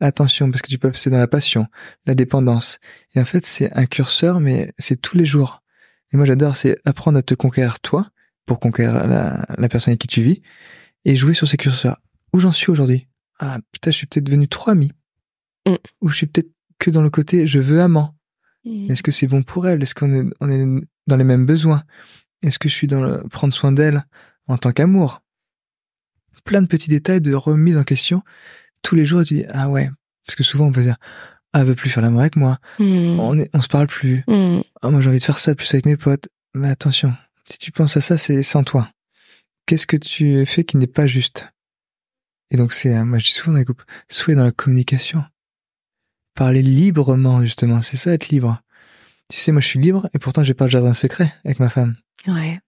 attention 0.00 0.50
parce 0.50 0.62
que 0.62 0.68
tu 0.68 0.78
peux 0.78 0.90
passer 0.90 1.10
dans 1.10 1.18
la 1.18 1.28
passion, 1.28 1.66
la 2.06 2.14
dépendance. 2.14 2.78
Et 3.14 3.20
en 3.20 3.24
fait, 3.24 3.44
c'est 3.44 3.72
un 3.72 3.86
curseur, 3.86 4.40
mais 4.40 4.72
c'est 4.78 5.00
tous 5.00 5.16
les 5.16 5.26
jours. 5.26 5.62
Et 6.12 6.16
moi, 6.16 6.26
j'adore, 6.26 6.56
c'est 6.56 6.78
apprendre 6.84 7.18
à 7.18 7.22
te 7.22 7.34
conquérir 7.34 7.80
toi 7.80 8.10
pour 8.46 8.58
conquérir 8.58 9.06
la, 9.06 9.44
la 9.56 9.68
personne 9.68 9.92
avec 9.92 10.00
qui 10.00 10.08
tu 10.08 10.22
vis 10.22 10.42
et 11.04 11.16
jouer 11.16 11.34
sur 11.34 11.46
ces 11.46 11.56
curseurs. 11.56 11.98
Où 12.32 12.40
j'en 12.40 12.52
suis 12.52 12.70
aujourd'hui? 12.70 13.06
Ah, 13.38 13.58
putain, 13.72 13.90
je 13.90 13.96
suis 13.98 14.06
peut-être 14.06 14.24
devenu 14.24 14.48
trop 14.48 14.70
ami. 14.70 14.92
Mm. 15.66 15.74
Ou 16.00 16.08
je 16.08 16.16
suis 16.16 16.26
peut-être 16.26 16.50
que 16.78 16.90
dans 16.90 17.02
le 17.02 17.10
côté 17.10 17.46
je 17.46 17.58
veux 17.58 17.80
amant. 17.80 18.16
Mm. 18.64 18.90
Est-ce 18.90 19.02
que 19.02 19.12
c'est 19.12 19.26
bon 19.26 19.42
pour 19.42 19.68
elle? 19.68 19.82
Est-ce 19.82 19.94
qu'on 19.94 20.12
est, 20.12 20.30
on 20.40 20.50
est 20.50 20.86
dans 21.06 21.16
les 21.16 21.24
mêmes 21.24 21.46
besoins? 21.46 21.84
Est-ce 22.42 22.58
que 22.58 22.68
je 22.68 22.74
suis 22.74 22.86
dans 22.86 23.02
le 23.02 23.22
prendre 23.28 23.52
soin 23.52 23.72
d'elle 23.72 24.04
en 24.46 24.58
tant 24.58 24.72
qu'amour? 24.72 25.22
Plein 26.44 26.62
de 26.62 26.66
petits 26.66 26.88
détails 26.88 27.20
de 27.20 27.34
remise 27.34 27.76
en 27.76 27.84
question. 27.84 28.22
Tous 28.82 28.94
les 28.94 29.04
jours, 29.04 29.22
tu 29.24 29.34
dis 29.34 29.44
ah 29.50 29.68
ouais, 29.68 29.90
parce 30.26 30.36
que 30.36 30.42
souvent 30.42 30.66
on 30.66 30.72
peut 30.72 30.82
dire 30.82 30.96
ah 31.52 31.60
elle 31.60 31.66
veut 31.66 31.74
plus 31.74 31.90
faire 31.90 32.02
l'amour 32.02 32.20
avec 32.20 32.36
moi. 32.36 32.58
Mm. 32.78 33.20
On 33.20 33.38
est, 33.38 33.50
on 33.52 33.60
se 33.60 33.68
parle 33.68 33.86
plus. 33.86 34.24
Ah 34.28 34.90
moi 34.90 35.00
j'ai 35.00 35.08
envie 35.08 35.18
de 35.18 35.24
faire 35.24 35.38
ça 35.38 35.54
plus 35.54 35.72
avec 35.74 35.86
mes 35.86 35.96
potes. 35.96 36.28
Mais 36.54 36.68
attention, 36.68 37.14
si 37.44 37.58
tu 37.58 37.72
penses 37.72 37.96
à 37.96 38.00
ça, 38.00 38.18
c'est 38.18 38.42
sans 38.42 38.64
toi. 38.64 38.90
Qu'est-ce 39.66 39.86
que 39.86 39.96
tu 39.96 40.44
fais 40.46 40.64
qui 40.64 40.76
n'est 40.78 40.86
pas 40.86 41.06
juste? 41.06 41.48
Et 42.50 42.56
donc 42.56 42.72
c'est, 42.72 43.04
moi 43.04 43.18
je 43.18 43.26
dis 43.26 43.32
souvent 43.32 43.52
dans 43.52 43.58
les 43.58 43.64
couples, 43.64 43.84
soyez 44.08 44.36
dans 44.36 44.44
la 44.44 44.52
communication 44.52 45.24
parler 46.40 46.62
librement, 46.62 47.42
justement. 47.42 47.82
C'est 47.82 47.98
ça, 47.98 48.12
être 48.12 48.30
libre. 48.30 48.62
Tu 49.28 49.38
sais, 49.38 49.52
moi, 49.52 49.60
je 49.60 49.66
suis 49.66 49.78
libre 49.78 50.08
et 50.14 50.18
pourtant, 50.18 50.42
j'ai 50.42 50.54
pas 50.54 50.64
le 50.64 50.70
jardin 50.70 50.94
secret 50.94 51.34
avec 51.44 51.60
ma 51.60 51.68
femme. 51.68 51.96
Ouais. 52.26 52.58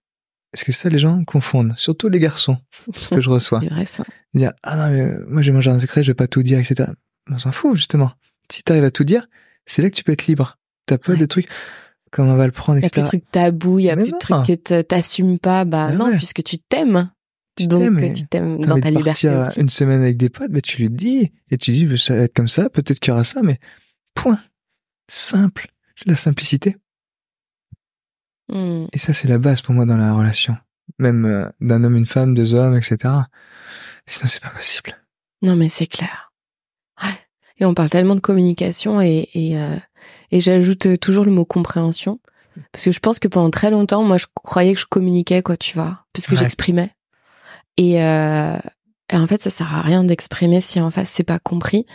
Est-ce 0.53 0.65
que 0.65 0.71
ça, 0.71 0.89
les 0.89 0.99
gens 0.99 1.23
confondent? 1.23 1.73
Surtout 1.77 2.09
les 2.09 2.19
garçons, 2.19 2.57
ce 2.95 3.09
que 3.09 3.21
je 3.21 3.29
reçois. 3.31 3.59
C'est 3.61 3.69
vrai, 3.69 3.85
ça. 3.85 4.03
Dire, 4.33 4.53
ah 4.63 4.75
non, 4.75 4.89
mais 4.89 5.01
euh, 5.01 5.25
moi, 5.27 5.41
j'ai 5.41 5.51
mon 5.51 5.61
jardin 5.61 5.79
secret, 5.79 6.03
je 6.03 6.11
vais 6.11 6.15
pas 6.15 6.27
tout 6.27 6.43
dire, 6.43 6.59
etc. 6.59 6.91
On 7.29 7.37
s'en 7.37 7.51
fout, 7.51 7.75
justement. 7.75 8.11
Si 8.51 8.63
t'arrives 8.63 8.83
à 8.83 8.91
tout 8.91 9.03
dire, 9.03 9.27
c'est 9.65 9.81
là 9.81 9.89
que 9.89 9.95
tu 9.95 10.03
peux 10.03 10.11
être 10.11 10.27
libre. 10.27 10.57
T'as 10.85 10.97
pas 10.97 11.15
de 11.15 11.25
trucs, 11.25 11.47
comment 12.11 12.33
on 12.33 12.35
va 12.35 12.45
le 12.45 12.51
prendre, 12.51 12.77
etc. 12.77 12.91
Il 12.95 12.99
y 12.99 13.01
a 13.01 13.03
plus 13.09 13.17
de 13.17 13.19
trucs 13.19 13.31
tabous, 13.31 13.79
il 13.79 13.85
y 13.85 13.89
a 13.89 13.95
plus 13.95 14.11
de 14.11 14.17
trucs 14.19 14.45
que 14.45 14.81
t'assumes 14.81 15.39
pas. 15.39 15.65
Bah, 15.65 15.91
non, 15.91 16.11
puisque 16.11 16.43
tu 16.43 16.57
t'aimes. 16.59 17.09
Tu 17.55 17.67
Donc, 17.67 18.13
tu 18.15 18.25
t'aimes 18.27 18.59
dans 18.61 18.79
ta 18.79 18.89
liberté 18.89 19.29
aussi. 19.29 19.59
une 19.61 19.69
semaine 19.69 20.01
avec 20.01 20.17
des 20.17 20.29
potes, 20.29 20.49
mais 20.49 20.61
tu 20.61 20.81
lui 20.81 20.89
dis, 20.89 21.31
et 21.51 21.57
tu 21.57 21.71
dis, 21.71 21.97
ça 21.97 22.15
va 22.15 22.23
être 22.23 22.33
comme 22.33 22.47
ça, 22.47 22.69
peut-être 22.69 22.99
qu'il 22.99 23.11
y 23.11 23.13
aura 23.13 23.23
ça, 23.23 23.41
mais 23.43 23.59
point. 24.15 24.39
Simple. 25.07 25.67
C'est 25.95 26.07
la 26.07 26.15
simplicité. 26.15 26.75
Hmm. 28.53 28.85
Et 28.93 28.97
ça, 28.97 29.13
c'est 29.13 29.27
la 29.27 29.39
base 29.39 29.61
pour 29.61 29.73
moi 29.73 29.85
dans 29.85 29.97
la 29.97 30.13
relation. 30.13 30.55
Même 30.99 31.25
euh, 31.25 31.49
d'un 31.59 31.83
homme, 31.83 31.97
une 31.97 32.05
femme, 32.05 32.33
deux 32.33 32.55
hommes, 32.55 32.77
etc. 32.77 32.97
Sinon, 34.05 34.27
c'est 34.27 34.41
pas 34.41 34.49
possible. 34.49 34.95
Non, 35.41 35.55
mais 35.55 35.69
c'est 35.69 35.87
clair. 35.87 36.33
Et 37.59 37.65
on 37.65 37.73
parle 37.73 37.89
tellement 37.89 38.15
de 38.15 38.19
communication 38.19 39.01
et, 39.01 39.29
et, 39.33 39.57
euh, 39.57 39.75
et 40.31 40.41
j'ajoute 40.41 40.99
toujours 40.99 41.23
le 41.23 41.31
mot 41.31 41.45
compréhension. 41.45 42.19
Parce 42.71 42.85
que 42.85 42.91
je 42.91 42.99
pense 42.99 43.19
que 43.19 43.27
pendant 43.27 43.49
très 43.49 43.71
longtemps, 43.71 44.03
moi, 44.03 44.17
je 44.17 44.25
croyais 44.35 44.73
que 44.73 44.79
je 44.79 44.85
communiquais, 44.85 45.41
quoi, 45.41 45.57
tu 45.57 45.73
vois, 45.73 46.05
puisque 46.13 46.35
j'exprimais. 46.35 46.91
Et, 47.77 48.03
euh, 48.03 48.57
et, 49.11 49.15
en 49.15 49.27
fait, 49.27 49.41
ça 49.41 49.49
sert 49.49 49.73
à 49.73 49.81
rien 49.81 50.03
d'exprimer 50.03 50.61
si 50.61 50.79
en 50.79 50.91
face 50.91 51.09
c'est 51.09 51.23
pas 51.23 51.39
compris. 51.39 51.85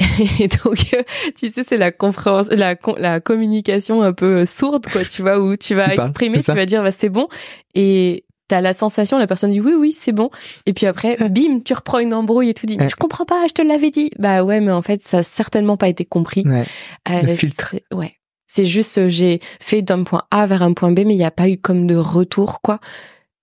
Et 0.40 0.48
donc, 0.48 0.94
euh, 0.94 1.02
tu 1.36 1.50
sais, 1.50 1.62
c'est 1.62 1.76
la 1.76 1.92
conférence, 1.92 2.48
la, 2.48 2.76
la 2.98 3.20
communication 3.20 4.02
un 4.02 4.12
peu 4.12 4.44
sourde, 4.46 4.86
quoi, 4.90 5.04
tu 5.04 5.22
vois, 5.22 5.38
où 5.38 5.56
tu 5.56 5.74
vas 5.74 5.94
exprimer, 5.94 6.42
tu 6.42 6.52
vas 6.52 6.66
dire, 6.66 6.82
bah, 6.82 6.92
c'est 6.92 7.08
bon. 7.08 7.28
Et 7.74 8.24
t'as 8.48 8.60
la 8.60 8.72
sensation, 8.72 9.16
la 9.18 9.28
personne 9.28 9.52
dit 9.52 9.60
oui, 9.60 9.72
oui, 9.78 9.92
c'est 9.92 10.12
bon. 10.12 10.30
Et 10.66 10.72
puis 10.72 10.86
après, 10.86 11.16
bim, 11.30 11.60
tu 11.64 11.72
reprends 11.72 11.98
une 12.00 12.12
embrouille 12.12 12.50
et 12.50 12.54
tu 12.54 12.66
dis, 12.66 12.76
mais 12.76 12.88
je 12.88 12.96
comprends 12.96 13.24
pas, 13.24 13.46
je 13.48 13.54
te 13.54 13.62
l'avais 13.62 13.90
dit. 13.90 14.10
Bah 14.18 14.42
ouais, 14.42 14.60
mais 14.60 14.72
en 14.72 14.82
fait, 14.82 15.00
ça 15.02 15.18
a 15.18 15.22
certainement 15.22 15.76
pas 15.76 15.88
été 15.88 16.04
compris. 16.04 16.42
Ouais. 16.46 16.64
Euh, 17.08 17.22
Le 17.22 17.36
filtre. 17.36 17.76
Ouais. 17.92 18.14
C'est 18.46 18.66
juste, 18.66 18.98
euh, 18.98 19.08
j'ai 19.08 19.40
fait 19.60 19.82
d'un 19.82 20.02
point 20.02 20.24
A 20.32 20.46
vers 20.46 20.62
un 20.62 20.72
point 20.72 20.90
B, 20.90 21.00
mais 21.06 21.14
il 21.14 21.18
n'y 21.18 21.24
a 21.24 21.30
pas 21.30 21.48
eu 21.48 21.58
comme 21.58 21.86
de 21.86 21.94
retour, 21.94 22.60
quoi. 22.60 22.80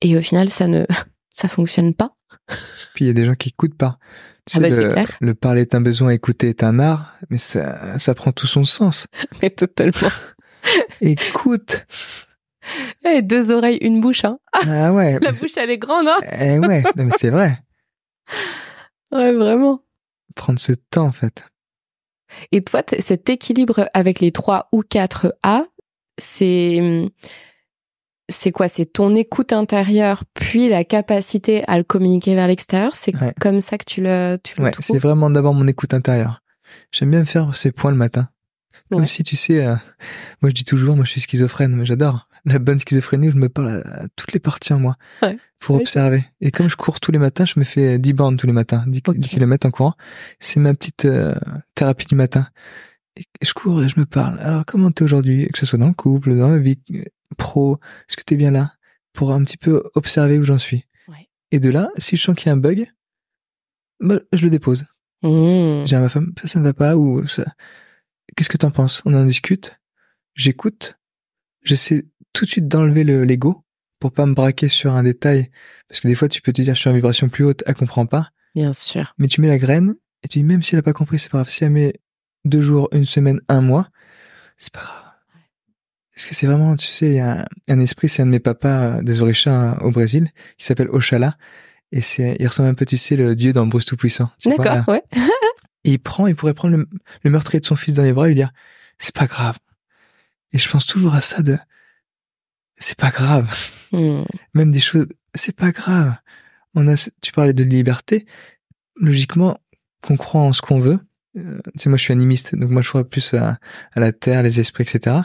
Et 0.01 0.17
au 0.17 0.21
final, 0.21 0.49
ça 0.49 0.67
ne, 0.67 0.85
ça 1.31 1.47
fonctionne 1.47 1.93
pas. 1.93 2.11
Puis 2.93 3.05
il 3.05 3.07
y 3.07 3.09
a 3.09 3.13
des 3.13 3.23
gens 3.23 3.35
qui 3.35 3.49
écoutent 3.49 3.77
pas. 3.77 3.99
Ah 4.53 4.60
bah, 4.60 4.69
le, 4.69 4.91
clair. 4.91 5.17
le 5.19 5.33
parler 5.36 5.62
est 5.62 5.75
un 5.75 5.81
besoin, 5.81 6.12
écouter 6.12 6.49
est 6.49 6.63
un 6.63 6.79
art, 6.79 7.15
mais 7.29 7.38
ça, 7.38 7.97
ça 7.99 8.15
prend 8.15 8.31
tout 8.31 8.47
son 8.47 8.63
sens. 8.63 9.07
Mais 9.41 9.49
totalement. 9.49 10.10
Écoute. 11.01 11.86
Eh, 13.05 13.21
deux 13.21 13.51
oreilles, 13.51 13.77
une 13.81 14.01
bouche, 14.01 14.25
hein. 14.25 14.39
Ah 14.53 14.91
ouais. 14.91 15.19
La 15.19 15.31
bouche, 15.31 15.55
elle 15.57 15.69
est 15.69 15.77
grande, 15.77 16.07
hein. 16.07 16.17
Eh 16.39 16.60
ouais, 16.60 16.83
non, 16.95 17.05
mais 17.05 17.13
c'est 17.17 17.29
vrai. 17.29 17.60
Ouais, 19.12 19.31
vraiment. 19.31 19.81
Prendre 20.36 20.60
ce 20.60 20.73
temps, 20.73 21.05
en 21.05 21.12
fait. 21.13 21.45
Et 22.51 22.62
toi, 22.62 22.83
cet 22.99 23.29
équilibre 23.29 23.89
avec 23.93 24.19
les 24.19 24.33
trois 24.33 24.67
ou 24.73 24.81
quatre 24.81 25.33
A, 25.43 25.63
c'est 26.17 27.10
c'est 28.29 28.51
quoi? 28.51 28.67
C'est 28.67 28.85
ton 28.85 29.15
écoute 29.15 29.53
intérieure, 29.53 30.23
puis 30.33 30.69
la 30.69 30.83
capacité 30.83 31.63
à 31.67 31.77
le 31.77 31.83
communiquer 31.83 32.35
vers 32.35 32.47
l'extérieur? 32.47 32.95
C'est 32.95 33.13
comme 33.39 33.61
ça 33.61 33.77
que 33.77 33.85
tu 33.85 34.01
le, 34.01 34.37
tu 34.43 34.57
le 34.57 34.65
ouais, 34.65 34.71
c'est 34.79 34.99
vraiment 34.99 35.29
d'abord 35.29 35.53
mon 35.53 35.67
écoute 35.67 35.93
intérieure. 35.93 36.41
J'aime 36.91 37.11
bien 37.11 37.25
faire 37.25 37.55
ces 37.55 37.71
points 37.71 37.91
le 37.91 37.97
matin. 37.97 38.29
Comme 38.91 39.05
si 39.05 39.23
tu 39.23 39.35
sais, 39.35 39.65
euh, 39.65 39.75
moi 40.41 40.49
je 40.49 40.53
dis 40.53 40.63
toujours, 40.63 40.95
moi 40.95 41.03
je 41.03 41.11
suis 41.11 41.21
schizophrène, 41.21 41.75
mais 41.75 41.85
j'adore 41.85 42.27
la 42.47 42.59
bonne 42.59 42.79
schizophrénie 42.79 43.29
où 43.29 43.31
je 43.31 43.37
me 43.37 43.49
parle 43.49 43.83
à, 43.85 44.07
toutes 44.15 44.31
les 44.31 44.39
parties 44.39 44.73
en 44.73 44.79
moi 44.79 44.95
pour 45.59 45.75
observer. 45.75 46.25
Et 46.39 46.51
comme 46.51 46.69
je 46.69 46.75
cours 46.75 46.99
tous 46.99 47.11
les 47.11 47.19
matins, 47.19 47.45
je 47.45 47.59
me 47.59 47.65
fais 47.65 47.99
10 47.99 48.13
bornes 48.13 48.37
tous 48.37 48.47
les 48.47 48.53
matins, 48.53 48.83
10, 48.87 49.01
km 49.01 49.67
en 49.67 49.71
courant. 49.71 49.93
C'est 50.39 50.59
ma 50.59 50.73
petite 50.73 51.05
euh, 51.05 51.35
thérapie 51.75 52.05
du 52.05 52.15
matin. 52.15 52.47
Et 53.17 53.23
je 53.45 53.53
cours 53.53 53.83
et 53.83 53.89
je 53.89 53.99
me 53.99 54.05
parle. 54.05 54.39
Alors 54.39 54.65
comment 54.65 54.91
t'es 54.91 55.03
aujourd'hui? 55.03 55.47
Que 55.51 55.57
ce 55.57 55.65
soit 55.65 55.79
dans 55.79 55.87
le 55.87 55.93
couple, 55.93 56.37
dans 56.37 56.49
ma 56.49 56.57
vie, 56.57 56.79
pro, 57.35 57.79
est-ce 58.07 58.17
que 58.17 58.23
tu 58.25 58.33
es 58.33 58.37
bien 58.37 58.51
là 58.51 58.73
Pour 59.13 59.31
un 59.31 59.43
petit 59.43 59.57
peu 59.57 59.83
observer 59.95 60.37
où 60.37 60.45
j'en 60.45 60.57
suis? 60.57 60.85
Et 61.51 61.59
de 61.59 61.69
là, 61.69 61.89
si 61.97 62.17
je 62.17 62.23
sens 62.23 62.35
qu'il 62.35 62.47
y 62.47 62.49
a 62.49 62.53
un 62.53 62.57
bug, 62.57 62.91
bah, 64.01 64.19
je 64.33 64.43
le 64.43 64.49
dépose. 64.49 64.85
Mmh. 65.23 65.85
J'ai 65.85 65.95
à 65.95 66.01
ma 66.01 66.09
femme, 66.09 66.33
ça, 66.39 66.47
ça 66.47 66.59
ne 66.59 66.65
va 66.65 66.73
pas, 66.73 66.97
ou 66.97 67.25
ça. 67.25 67.45
Qu'est-ce 68.35 68.49
que 68.49 68.57
t'en 68.57 68.71
penses? 68.71 69.01
On 69.05 69.13
en 69.13 69.23
discute, 69.23 69.79
j'écoute, 70.35 70.97
j'essaie 71.63 72.05
tout 72.33 72.45
de 72.45 72.49
suite 72.49 72.67
d'enlever 72.67 73.03
le 73.03 73.23
l'ego 73.23 73.63
pour 73.99 74.11
pas 74.11 74.25
me 74.25 74.33
braquer 74.33 74.67
sur 74.67 74.93
un 74.93 75.03
détail. 75.03 75.49
Parce 75.87 76.01
que 76.01 76.07
des 76.07 76.15
fois, 76.15 76.27
tu 76.27 76.41
peux 76.41 76.51
te 76.51 76.61
dire, 76.61 76.75
je 76.75 76.81
suis 76.81 76.89
en 76.89 76.93
vibration 76.93 77.29
plus 77.29 77.45
haute, 77.45 77.63
elle 77.65 77.75
comprend 77.75 78.05
pas. 78.05 78.29
Bien 78.53 78.73
sûr. 78.73 79.13
Mais 79.17 79.27
tu 79.27 79.41
mets 79.41 79.47
la 79.47 79.57
graine, 79.57 79.95
et 80.23 80.27
tu 80.27 80.39
dis, 80.39 80.43
même 80.43 80.61
si 80.61 80.75
elle 80.75 80.79
a 80.79 80.83
pas 80.83 80.93
compris, 80.93 81.17
c'est 81.17 81.31
pas 81.31 81.39
grave. 81.39 81.49
Si 81.49 81.63
elle 81.63 81.71
met 81.71 81.93
deux 82.45 82.61
jours, 82.61 82.89
une 82.91 83.05
semaine, 83.05 83.39
un 83.47 83.61
mois, 83.61 83.89
c'est 84.57 84.73
pas 84.73 84.81
grave. 84.81 85.06
Parce 86.17 86.25
que 86.25 86.34
c'est 86.34 86.47
vraiment, 86.47 86.75
tu 86.75 86.88
sais, 86.88 87.10
il 87.10 87.13
y 87.13 87.19
a 87.19 87.47
un, 87.67 87.80
esprit, 87.80 88.10
c'est 88.10 88.23
un 88.23 88.25
de 88.25 88.32
mes 88.32 88.39
papas 88.39 88.69
euh, 88.69 89.01
des 89.03 89.21
Orisha 89.21 89.53
hein, 89.53 89.77
au 89.82 89.91
Brésil, 89.91 90.32
qui 90.58 90.65
s'appelle 90.65 90.89
Oshala. 90.89 91.38
Et 91.91 92.01
c'est, 92.01 92.36
il 92.39 92.47
ressemble 92.47 92.69
un 92.69 92.73
peu, 92.73 92.88
tu 92.88 92.97
sais, 92.97 93.15
le 93.15 93.36
dieu 93.36 93.53
dans 93.53 93.67
Bruce 93.67 93.86
Tout-Puissant. 93.86 94.32
D'accord, 94.43 94.84
ouais. 94.88 95.03
et 95.84 95.91
il 95.91 95.99
prend, 95.99 96.25
il 96.25 96.36
pourrait 96.36 96.56
prendre 96.56 96.75
le, 97.23 97.30
meurtrier 97.30 97.60
de 97.60 97.65
son 97.65 97.75
fils 97.75 97.93
dans 97.93 98.03
les 98.03 98.13
bras 98.13 98.25
et 98.25 98.30
lui 98.30 98.36
dire, 98.36 98.51
c'est 98.97 99.13
pas 99.13 99.27
grave. 99.27 99.60
Et 100.53 100.58
je 100.58 100.67
pense 100.67 100.88
toujours 100.88 101.13
à 101.13 101.21
ça 101.21 101.43
de, 101.43 101.56
c'est 102.80 102.97
pas 102.97 103.12
grave. 103.12 103.56
Hmm. 103.91 104.23
Même 104.56 104.71
des 104.71 104.82
choses, 104.82 105.06
c'est 105.36 105.56
pas 105.56 105.69
grave. 105.69 106.15
On 106.73 106.88
a, 106.88 106.95
tu 107.21 107.32
parlais 107.32 107.53
de 107.53 107.63
liberté. 107.63 108.25
Logiquement, 108.95 109.60
qu'on 110.01 110.17
croit 110.17 110.41
en 110.41 110.51
ce 110.51 110.63
qu'on 110.63 110.80
veut. 110.80 110.99
Euh, 111.38 111.60
tu 111.63 111.71
sais, 111.77 111.89
moi, 111.89 111.99
je 111.99 112.06
suis 112.06 112.13
animiste, 112.13 112.56
donc 112.56 112.71
moi, 112.71 112.82
je 112.82 112.89
crois 112.89 113.08
plus 113.08 113.36
à, 113.36 113.60
à 113.93 113.99
la 113.99 114.12
terre, 114.13 114.41
les 114.41 114.60
esprits, 114.60 114.82
etc. 114.82 115.17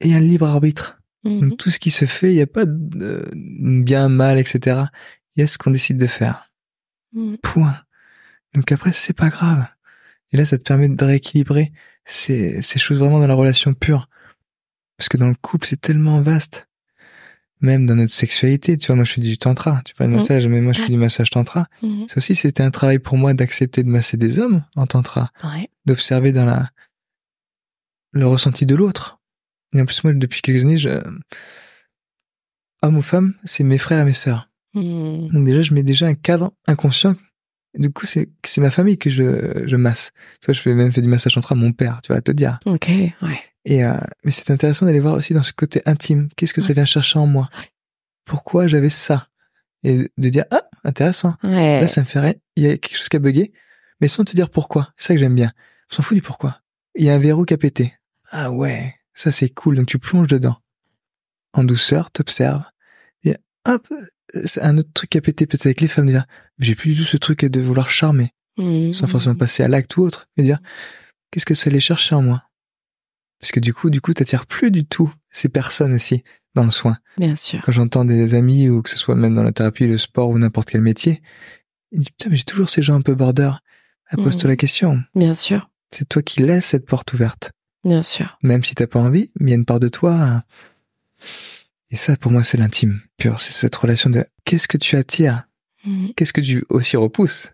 Et 0.00 0.08
le 0.10 0.18
libre 0.20 0.46
arbitre. 0.46 0.98
Mhm. 1.24 1.40
Donc 1.40 1.58
tout 1.58 1.70
ce 1.70 1.78
qui 1.78 1.90
se 1.90 2.06
fait, 2.06 2.32
il 2.32 2.36
n'y 2.36 2.40
a 2.42 2.46
pas 2.46 2.64
de 2.66 3.30
bien, 3.34 4.08
mal, 4.08 4.38
etc. 4.38 4.82
Il 5.36 5.40
y 5.40 5.42
a 5.42 5.46
ce 5.46 5.58
qu'on 5.58 5.70
décide 5.70 5.98
de 5.98 6.06
faire. 6.06 6.50
Mhm. 7.12 7.36
Point. 7.42 7.76
Donc 8.54 8.72
après, 8.72 8.92
c'est 8.92 9.12
pas 9.12 9.28
grave. 9.28 9.66
Et 10.32 10.36
là, 10.36 10.44
ça 10.44 10.56
te 10.58 10.62
permet 10.62 10.88
de 10.88 11.04
rééquilibrer 11.04 11.72
ces, 12.04 12.62
ces 12.62 12.78
choses 12.78 12.98
vraiment 12.98 13.18
dans 13.20 13.26
la 13.26 13.34
relation 13.34 13.74
pure. 13.74 14.08
Parce 14.96 15.08
que 15.08 15.16
dans 15.16 15.28
le 15.28 15.34
couple, 15.34 15.66
c'est 15.66 15.80
tellement 15.80 16.20
vaste. 16.20 16.66
Même 17.60 17.84
dans 17.84 17.94
notre 17.94 18.12
sexualité, 18.12 18.78
tu 18.78 18.86
vois, 18.86 18.96
moi 18.96 19.04
je 19.04 19.12
fais 19.12 19.20
du 19.20 19.36
tantra, 19.36 19.82
tu 19.84 19.94
parles 19.94 20.08
de 20.10 20.14
Mhm. 20.14 20.20
massage, 20.22 20.48
mais 20.48 20.60
moi 20.62 20.72
je 20.72 20.80
fais 20.80 20.88
du 20.88 20.96
massage 20.96 21.28
tantra. 21.28 21.66
Mhm. 21.82 22.08
Ça 22.08 22.14
aussi, 22.16 22.34
c'était 22.34 22.62
un 22.62 22.70
travail 22.70 22.98
pour 22.98 23.18
moi 23.18 23.34
d'accepter 23.34 23.82
de 23.82 23.88
masser 23.90 24.16
des 24.16 24.38
hommes 24.38 24.64
en 24.76 24.86
tantra, 24.86 25.30
Ouais. 25.44 25.68
d'observer 25.84 26.32
dans 26.32 26.46
la 26.46 26.70
le 28.12 28.26
ressenti 28.26 28.64
de 28.66 28.74
l'autre. 28.74 29.19
Et 29.74 29.80
en 29.80 29.86
plus, 29.86 30.02
moi, 30.04 30.12
depuis 30.12 30.42
quelques 30.42 30.62
années, 30.62 30.78
je... 30.78 31.00
homme 32.82 32.96
ou 32.96 33.02
femme, 33.02 33.34
c'est 33.44 33.64
mes 33.64 33.78
frères 33.78 34.00
et 34.00 34.04
mes 34.04 34.12
sœurs. 34.12 34.48
Hmm. 34.74 35.28
Donc 35.28 35.44
déjà, 35.44 35.62
je 35.62 35.74
mets 35.74 35.82
déjà 35.82 36.06
un 36.06 36.14
cadre 36.14 36.52
inconscient. 36.66 37.16
Du 37.74 37.92
coup, 37.92 38.04
c'est 38.04 38.28
c'est 38.44 38.60
ma 38.60 38.70
famille 38.70 38.98
que 38.98 39.10
je, 39.10 39.62
je 39.64 39.76
masse. 39.76 40.12
Tu 40.40 40.46
vois, 40.46 40.54
je 40.54 40.60
fais 40.60 40.74
même 40.74 40.90
fait 40.90 41.02
du 41.02 41.08
massage 41.08 41.38
à 41.38 41.54
mon 41.54 41.72
père, 41.72 42.00
tu 42.02 42.12
vas 42.12 42.20
te 42.20 42.32
dire. 42.32 42.58
Ok, 42.66 42.88
ouais. 42.88 43.40
Et 43.64 43.84
euh, 43.84 43.94
mais 44.24 44.32
c'est 44.32 44.50
intéressant 44.50 44.86
d'aller 44.86 45.00
voir 45.00 45.14
aussi 45.14 45.34
dans 45.34 45.42
ce 45.42 45.52
côté 45.52 45.82
intime. 45.86 46.28
Qu'est-ce 46.36 46.54
que 46.54 46.60
ça 46.60 46.72
vient 46.72 46.84
chercher 46.84 47.20
en 47.20 47.26
moi? 47.26 47.48
Pourquoi 48.24 48.66
j'avais 48.66 48.90
ça? 48.90 49.28
Et 49.84 50.10
de 50.18 50.28
dire 50.28 50.46
ah 50.50 50.68
intéressant. 50.82 51.36
Ouais. 51.44 51.80
Là, 51.80 51.86
ça 51.86 52.00
me 52.00 52.06
fait 52.06 52.18
rien. 52.18 52.34
Il 52.56 52.64
y 52.64 52.66
a 52.66 52.76
quelque 52.76 52.96
chose 52.96 53.08
qui 53.08 53.16
a 53.16 53.20
bugué, 53.20 53.52
mais 54.00 54.08
sans 54.08 54.24
te 54.24 54.34
dire 54.34 54.50
pourquoi. 54.50 54.92
C'est 54.96 55.08
ça 55.08 55.14
que 55.14 55.20
j'aime 55.20 55.36
bien. 55.36 55.52
On 55.92 55.96
s'en 55.96 56.02
fout 56.02 56.16
du 56.16 56.22
pourquoi. 56.22 56.60
Il 56.96 57.04
y 57.04 57.10
a 57.10 57.14
un 57.14 57.18
verrou 57.18 57.44
qui 57.44 57.54
a 57.54 57.58
pété. 57.58 57.94
Ah 58.32 58.50
ouais, 58.50 58.96
ça 59.14 59.32
c'est 59.32 59.48
cool. 59.50 59.76
Donc 59.76 59.86
tu 59.86 59.98
plonges 59.98 60.28
dedans. 60.28 60.56
En 61.52 61.64
douceur, 61.64 62.10
t'observes. 62.10 62.62
Et 63.24 63.36
hop, 63.66 63.86
c'est 64.44 64.62
un 64.62 64.78
autre 64.78 64.90
truc 64.94 65.10
qui 65.10 65.18
a 65.18 65.20
pété 65.20 65.46
peut-être 65.46 65.66
avec 65.66 65.80
les 65.80 65.88
femmes. 65.88 66.06
de 66.06 66.12
Dire, 66.12 66.26
j'ai 66.58 66.74
plus 66.74 66.94
du 66.94 67.00
tout 67.00 67.06
ce 67.06 67.16
truc 67.16 67.44
de 67.44 67.60
vouloir 67.60 67.90
charmer, 67.90 68.30
Hmm. 68.56 68.92
sans 68.92 69.06
forcément 69.06 69.34
passer 69.36 69.62
à 69.62 69.68
l'acte 69.68 69.96
ou 69.96 70.02
autre. 70.02 70.28
Et 70.36 70.42
dire, 70.42 70.58
qu'est-ce 71.30 71.46
que 71.46 71.54
ça 71.54 71.70
allait 71.70 71.80
chercher 71.80 72.14
en 72.14 72.22
moi? 72.22 72.44
Parce 73.40 73.52
que 73.52 73.60
du 73.60 73.72
coup, 73.72 73.88
du 73.90 74.00
coup, 74.00 74.12
t'attires 74.12 74.46
plus 74.46 74.70
du 74.70 74.84
tout 74.84 75.12
ces 75.30 75.48
personnes 75.48 75.92
aussi 75.94 76.22
dans 76.54 76.64
le 76.64 76.70
soin 76.70 76.98
Bien 77.16 77.36
sûr. 77.36 77.60
quand 77.64 77.72
j'entends 77.72 78.04
des 78.04 78.34
amis 78.34 78.68
ou 78.68 78.82
que 78.82 78.90
ce 78.90 78.98
soit 78.98 79.14
même 79.14 79.34
dans 79.34 79.42
la 79.44 79.52
thérapie, 79.52 79.86
le 79.86 79.98
sport 79.98 80.28
ou 80.28 80.38
n'importe 80.38 80.68
quel 80.70 80.80
métier, 80.82 81.22
ils 81.92 82.00
disent 82.00 82.10
putain 82.10 82.28
mais 82.30 82.36
j'ai 82.36 82.44
toujours 82.44 82.68
ces 82.68 82.82
gens 82.82 82.96
un 82.96 83.02
peu 83.02 83.14
border. 83.14 83.52
Pose-toi 84.12 84.42
Mhm. 84.44 84.48
la 84.50 84.56
question. 84.56 85.02
Bien 85.14 85.34
sûr. 85.34 85.70
C'est 85.92 86.08
toi 86.08 86.20
qui 86.22 86.40
laisses 86.42 86.66
cette 86.66 86.84
porte 86.86 87.12
ouverte, 87.12 87.52
Bien 87.84 88.02
sûr. 88.02 88.38
même 88.42 88.62
si 88.64 88.74
t'as 88.74 88.86
pas 88.86 89.00
envie, 89.00 89.30
mais 89.40 89.50
il 89.50 89.50
y 89.50 89.52
a 89.54 89.56
une 89.56 89.64
part 89.64 89.80
de 89.80 89.88
toi. 89.88 90.42
Et 91.90 91.96
ça 91.96 92.16
pour 92.16 92.30
moi 92.30 92.44
c'est 92.44 92.56
l'intime 92.58 93.00
pur, 93.18 93.40
c'est 93.40 93.52
cette 93.52 93.74
relation 93.76 94.10
de 94.10 94.24
qu'est-ce 94.44 94.68
que 94.68 94.76
tu 94.76 94.96
attires, 94.96 95.44
Hmm. 95.84 96.08
qu'est-ce 96.14 96.34
que 96.34 96.42
tu 96.42 96.62
aussi 96.68 96.98
repousses? 96.98 97.48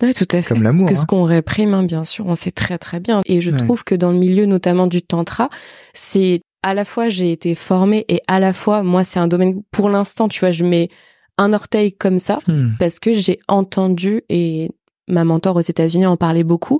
Ouais, 0.00 0.14
tout 0.14 0.26
à 0.30 0.40
fait. 0.40 0.54
Comme 0.54 0.62
l'amour, 0.62 0.82
Parce 0.84 0.92
que 0.92 0.98
hein. 0.98 1.00
ce 1.00 1.06
qu'on 1.06 1.24
réprime, 1.24 1.74
hein, 1.74 1.82
bien 1.82 2.04
sûr, 2.04 2.26
on 2.26 2.36
sait 2.36 2.52
très 2.52 2.78
très 2.78 3.00
bien. 3.00 3.22
Et 3.24 3.40
je 3.40 3.50
Ouais. 3.50 3.56
trouve 3.56 3.82
que 3.82 3.94
dans 3.96 4.12
le 4.12 4.18
milieu, 4.18 4.46
notamment 4.46 4.86
du 4.86 5.02
tantra, 5.02 5.48
c'est 5.94 6.42
à 6.62 6.74
la 6.74 6.84
fois 6.84 7.08
j'ai 7.08 7.32
été 7.32 7.56
formée 7.56 8.04
et 8.08 8.20
à 8.28 8.38
la 8.38 8.52
fois 8.52 8.84
moi 8.84 9.02
c'est 9.02 9.18
un 9.18 9.26
domaine 9.26 9.62
pour 9.72 9.88
l'instant, 9.90 10.28
tu 10.28 10.38
vois, 10.40 10.52
je 10.52 10.62
mets 10.64 10.90
un 11.38 11.52
orteil 11.52 11.92
comme 11.92 12.20
ça 12.20 12.38
Hmm. 12.46 12.74
parce 12.78 13.00
que 13.00 13.12
j'ai 13.12 13.40
entendu 13.48 14.22
et 14.28 14.70
ma 15.08 15.24
mentor 15.24 15.56
aux 15.56 15.60
États-Unis 15.60 16.06
en 16.06 16.16
parlait 16.16 16.44
beaucoup, 16.44 16.78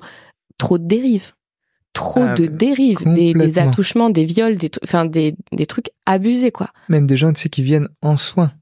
trop 0.59 0.79
de 0.79 0.87
dérives. 0.87 1.33
Trop 1.97 2.23
Ah, 2.23 2.35
de 2.35 2.47
dérives, 2.47 2.99
des, 3.15 3.33
des 3.33 3.59
attouchements, 3.59 4.11
des 4.11 4.25
viols, 4.25 4.57
des, 4.59 4.71
enfin 4.85 5.05
des, 5.07 5.35
des 5.53 5.67
trucs 5.67 5.89
abusés 6.05 6.51
quoi. 6.53 6.71
Même 6.89 7.07
des 7.07 7.17
gens 7.17 7.33
tu 7.33 7.41
sais 7.41 7.49
qui 7.49 7.63
viennent 7.63 7.89
en 8.03 8.17
soins. 8.17 8.53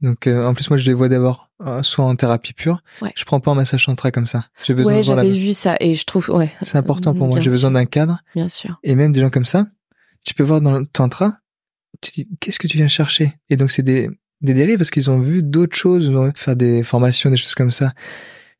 Donc 0.00 0.26
euh, 0.26 0.46
en 0.46 0.54
plus 0.54 0.70
moi 0.70 0.78
je 0.78 0.86
les 0.86 0.94
vois 0.94 1.08
d'abord 1.08 1.50
euh, 1.66 1.82
soit 1.82 2.04
en 2.04 2.14
thérapie 2.16 2.52
pure. 2.54 2.82
Ouais. 3.02 3.12
Je 3.16 3.24
prends 3.24 3.40
pas 3.40 3.50
un 3.50 3.54
massage 3.56 3.84
tantra 3.84 4.10
comme 4.10 4.26
ça. 4.26 4.46
J'ai 4.64 4.74
besoin 4.74 4.94
Ouais, 4.94 5.02
j'avais 5.02 5.32
vu 5.32 5.52
ça 5.52 5.76
et 5.80 5.94
je 5.94 6.04
trouve 6.04 6.30
ouais. 6.30 6.50
C'est 6.62 6.78
important 6.78 7.14
pour 7.14 7.26
moi. 7.26 7.36
Bien 7.36 7.42
J'ai 7.44 7.50
besoin 7.50 7.72
d'un 7.72 7.84
cadre. 7.84 8.22
Bien 8.34 8.48
sûr. 8.48 8.78
Et 8.82 8.94
même 8.94 9.12
des 9.12 9.20
gens 9.20 9.30
comme 9.30 9.44
ça, 9.44 9.66
tu 10.24 10.34
peux 10.34 10.44
voir 10.44 10.60
dans 10.60 10.78
le 10.78 10.86
tantra, 10.86 11.38
tu 12.00 12.10
dis, 12.12 12.28
qu'est-ce 12.40 12.58
que 12.58 12.68
tu 12.68 12.76
viens 12.76 12.88
chercher? 12.88 13.34
Et 13.50 13.56
donc, 13.56 13.70
c'est 13.70 13.82
des, 13.82 14.08
des 14.40 14.54
dérives 14.54 14.78
parce 14.78 14.90
qu'ils 14.90 15.10
ont 15.10 15.18
vu 15.20 15.42
d'autres 15.42 15.76
choses, 15.76 16.12
faire 16.36 16.54
des 16.56 16.82
formations, 16.82 17.30
des 17.30 17.36
choses 17.36 17.54
comme 17.54 17.70
ça. 17.70 17.92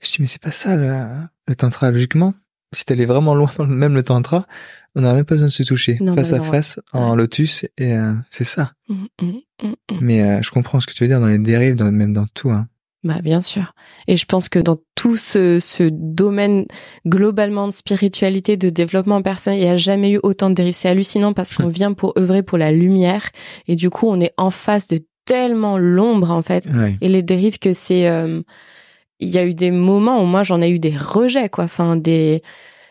Je 0.00 0.08
dis, 0.10 0.16
mais 0.20 0.26
c'est 0.26 0.42
pas 0.42 0.50
ça, 0.50 0.74
le, 0.76 1.04
le 1.46 1.54
tantra. 1.54 1.90
Logiquement, 1.90 2.34
si 2.72 2.85
t'allais 2.85 3.04
vraiment 3.07 3.35
loin 3.35 3.50
même 3.66 3.94
le 3.94 4.02
tantra, 4.02 4.46
on 4.94 5.00
n'aurait 5.02 5.16
même 5.16 5.24
pas 5.24 5.35
besoin 5.35 5.48
de 5.48 5.52
se 5.52 5.62
toucher 5.62 5.98
Non, 6.00 6.14
face 6.14 6.33
à 6.33 6.38
non, 6.38 6.44
ouais. 6.44 6.50
face 6.50 6.81
en 6.92 7.14
lotus 7.14 7.66
et 7.76 7.92
euh, 7.92 8.12
c'est 8.31 8.44
ça. 8.44 8.72
Mm, 8.88 8.94
mm, 9.22 9.26
mm, 9.26 9.66
mm. 9.68 9.74
Mais 10.00 10.22
euh, 10.22 10.42
je 10.42 10.50
comprends 10.50 10.81
ce 10.81 10.87
que 10.87 10.92
tu 10.92 11.04
veux 11.04 11.09
dire 11.09 11.20
dans 11.20 11.26
les 11.26 11.38
dérives, 11.38 11.76
dans, 11.76 11.90
même 11.92 12.12
dans 12.12 12.26
tout. 12.35 12.50
Hein. 12.50 12.66
Bah 13.04 13.20
bien 13.22 13.40
sûr. 13.40 13.74
Et 14.09 14.16
je 14.16 14.24
pense 14.26 14.48
que 14.48 14.59
dans 14.59 14.78
tout 14.96 15.16
ce, 15.16 15.61
ce 15.61 15.88
domaine 15.92 16.66
globalement 17.07 17.68
de 17.68 17.72
spiritualité, 17.72 18.57
de 18.57 18.70
développement 18.70 19.22
personnel, 19.22 19.61
il 19.61 19.64
n'y 19.64 19.70
a 19.70 19.76
jamais 19.76 20.12
eu 20.12 20.20
autant 20.22 20.50
de 20.50 20.54
dérives. 20.54 20.74
C'est 20.74 20.88
hallucinant 20.88 21.33
parce 21.33 21.54
qu'on 21.54 21.68
vient 21.78 21.92
pour 21.92 22.14
œuvrer 22.18 22.42
pour 22.42 22.59
la 22.59 22.72
lumière 22.72 23.28
et 23.68 23.76
du 23.76 23.88
coup 23.90 24.09
on 24.09 24.20
est 24.20 24.33
en 24.37 24.50
face 24.50 24.88
de 24.88 25.00
tellement 25.24 25.78
l'ombre 25.78 26.31
en 26.33 26.42
fait. 26.42 26.66
Ouais. 26.66 26.96
Et 27.00 27.09
les 27.09 27.22
dérives 27.22 27.59
que 27.59 27.72
c'est... 27.72 28.09
euh, 28.09 28.42
Il 29.20 29.28
y 29.28 29.38
a 29.38 29.44
eu 29.44 29.54
des 29.54 29.70
moments 29.70 30.22
où 30.22 30.26
moi 30.26 30.42
j'en 30.42 30.61
ai 30.62 30.68
eu 30.70 30.78
des 30.78 30.96
rejets 30.96 31.48
quoi. 31.48 31.64
Enfin 31.64 31.96
des... 31.96 32.42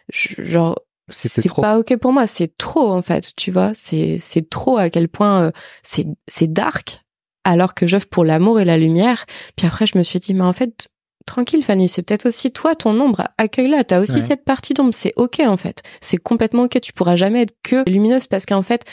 Genre... 0.09 0.75
C'est 1.09 1.49
pas 1.55 1.79
ok 1.79 1.95
pour 1.97 2.11
moi, 2.11 2.27
c'est 2.27 2.57
trop 2.57 2.91
en 2.91 3.01
fait, 3.01 3.31
tu 3.37 3.49
vois, 3.49 3.71
c'est 3.73 4.17
c'est 4.19 4.49
trop 4.49 4.77
à 4.77 4.89
quel 4.89 5.07
point 5.07 5.41
euh, 5.43 5.51
c'est 5.81 6.05
c'est 6.27 6.51
dark 6.51 7.01
alors 7.45 7.73
que 7.75 7.87
j'œuvre 7.87 8.07
pour 8.07 8.25
l'amour 8.25 8.59
et 8.59 8.65
la 8.65 8.77
lumière. 8.77 9.25
Puis 9.55 9.65
après, 9.65 9.85
je 9.87 9.97
me 9.97 10.03
suis 10.03 10.19
dit, 10.19 10.33
mais 10.33 10.43
en 10.43 10.51
fait, 10.51 10.89
tranquille, 11.25 11.63
Fanny, 11.63 11.87
c'est 11.87 12.01
peut-être 12.01 12.25
aussi 12.25 12.51
toi, 12.51 12.75
ton 12.75 12.99
ombre, 12.99 13.23
accueille-la. 13.37 13.85
T'as 13.85 14.01
aussi 14.01 14.15
Ouais. 14.15 14.19
cette 14.21 14.43
partie 14.43 14.73
d'ombre, 14.73 14.93
c'est 14.93 15.13
ok, 15.15 15.39
en 15.45 15.55
fait. 15.55 15.81
C'est 16.01 16.17
complètement 16.17 16.63
ok. 16.63 16.81
Tu 16.81 16.91
pourras 16.91 17.15
jamais 17.15 17.43
être 17.43 17.55
que 17.63 17.89
lumineuse 17.89 18.27
parce 18.27 18.45
qu'en 18.45 18.63
fait, 18.63 18.83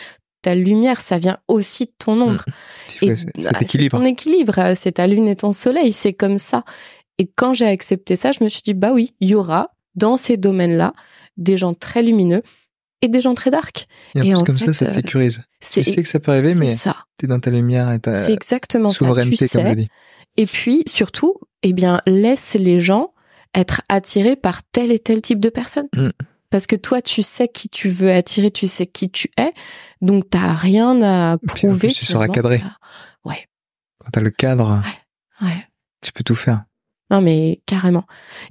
ta 0.43 0.55
lumière, 0.55 1.01
ça 1.01 1.19
vient 1.19 1.39
aussi 1.49 1.87
de 1.87 1.93
ton 1.99 2.21
ombre. 2.21 2.45
Et 3.03 3.17
cet 3.17 3.31
c'est 3.41 3.63
équilibre. 3.63 3.99
ton 3.99 4.05
équilibre, 4.05 4.57
euh, 4.61 4.75
c'est 4.77 4.93
ta 4.93 5.09
lune 5.09 5.27
et 5.27 5.35
ton 5.35 5.51
soleil, 5.51 5.93
c'est 5.93 6.13
comme 6.13 6.39
ça. 6.39 6.63
Et 7.19 7.31
quand 7.35 7.55
j'ai 7.55 7.67
accepté 7.67 8.17
ça, 8.17 8.33
je 8.33 8.43
me 8.43 8.49
suis 8.49 8.63
dit, 8.63 8.75
bah 8.75 8.93
oui, 8.93 9.15
il 9.21 9.29
y 9.29 9.35
aura 9.35 9.71
dans 9.95 10.17
ces 10.17 10.37
domaines-là 10.37 10.95
des 11.37 11.57
gens 11.57 11.75
très 11.75 12.03
lumineux 12.03 12.43
et 13.03 13.09
des 13.09 13.21
gens 13.21 13.35
très 13.35 13.51
dark. 13.51 13.87
Et 14.15 14.21
en 14.21 14.23
et 14.23 14.31
plus, 14.31 14.37
en 14.37 14.45
comme 14.45 14.59
ça, 14.59 14.67
fait, 14.67 14.73
ça 14.73 14.87
te 14.87 14.91
euh, 14.91 14.95
sécurise. 14.95 15.43
Tu 15.61 15.85
sais 15.85 16.03
que 16.03 16.09
ça 16.09 16.21
peut 16.21 16.33
arriver, 16.33 16.55
mais 16.55 16.69
ça. 16.69 16.97
t'es 17.17 17.27
dans 17.27 17.39
ta 17.39 17.51
lumière 17.51 17.93
et 17.93 18.01
ta 18.01 18.29
exactement 18.31 18.89
ça. 18.89 18.99
Tu 18.99 19.05
souveraineté, 19.05 19.49
comme 19.49 19.63
je 19.63 19.69
sais. 19.69 19.75
dis. 19.75 19.89
Et 20.37 20.47
puis, 20.47 20.83
surtout, 20.87 21.37
eh 21.63 21.73
bien, 21.73 22.01
laisse 22.07 22.55
les 22.55 22.81
gens 22.81 23.13
être 23.55 23.83
attirés 23.89 24.37
par 24.37 24.63
tel 24.65 24.91
et 24.91 24.99
tel 24.99 25.23
type 25.23 25.39
de 25.39 25.49
personne. 25.49 25.87
Mm. 25.95 26.11
Parce 26.51 26.67
que 26.67 26.77
toi, 26.77 27.03
tu 27.03 27.23
sais 27.23 27.49
qui 27.49 27.69
tu 27.69 27.89
veux 27.89 28.13
attirer, 28.13 28.51
tu 28.51 28.69
sais 28.69 28.87
qui 28.87 29.11
tu 29.11 29.29
es, 29.37 29.53
donc 30.01 30.31
t'as 30.31 30.53
rien 30.53 31.03
à 31.03 31.37
puis, 31.39 31.67
prouver. 31.67 31.89
plus, 31.89 31.95
tu 31.95 32.07
seras 32.07 32.29
cadré. 32.29 32.63
Ouais, 33.25 33.49
Quand 33.99 34.11
t'as 34.13 34.21
le 34.21 34.31
cadre, 34.31 34.83
ouais. 35.41 35.67
tu 36.01 36.13
peux 36.13 36.23
tout 36.23 36.37
faire. 36.37 36.65
Non, 37.11 37.21
mais 37.21 37.61
carrément. 37.67 38.07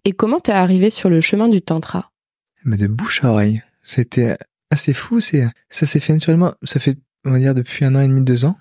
Et 0.06 0.12
comment 0.12 0.39
t'es 0.39 0.52
arrivé 0.52 0.89
sur 0.89 1.10
le 1.10 1.22
chemin 1.22 1.48
du 1.50 1.62
tantra? 1.62 2.12
Mais 2.66 2.78
de 2.78 2.88
bouche 2.88 3.24
à 3.24 3.30
oreille. 3.32 3.62
C'était 3.84 4.38
assez 4.70 4.94
fou. 4.94 5.20
C'est, 5.20 5.46
ça 5.70 5.86
s'est 5.86 6.00
fait 6.00 6.13
naturellement. 6.13 6.54
Ça 6.63 6.80
fait, 6.80 6.98
on 7.26 7.32
va 7.32 7.39
dire, 7.39 7.56
depuis 7.56 7.84
un 7.86 7.96
an 7.96 8.02
et 8.02 8.08
demi, 8.08 8.22
deux 8.22 8.46
ans. 8.46 8.58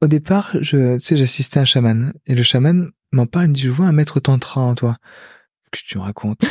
Au 0.00 0.06
départ, 0.06 0.56
je, 0.60 0.98
sais, 1.00 1.16
j'assistais 1.16 1.58
à 1.58 1.62
un 1.62 1.66
chaman. 1.66 2.12
Et 2.26 2.34
le 2.34 2.42
chaman 2.44 2.90
m'en 3.12 3.26
parle, 3.26 3.46
il 3.46 3.48
me 3.48 3.54
dit, 3.54 3.62
je 3.62 3.70
vois 3.70 3.86
un 3.86 3.92
maître 3.92 4.20
tantra 4.20 4.60
en 4.60 4.74
toi. 4.74 4.96
Qu'est-ce 5.72 5.82
que 5.84 5.88
tu 5.88 5.98
me 5.98 6.02
racontes? 6.04 6.40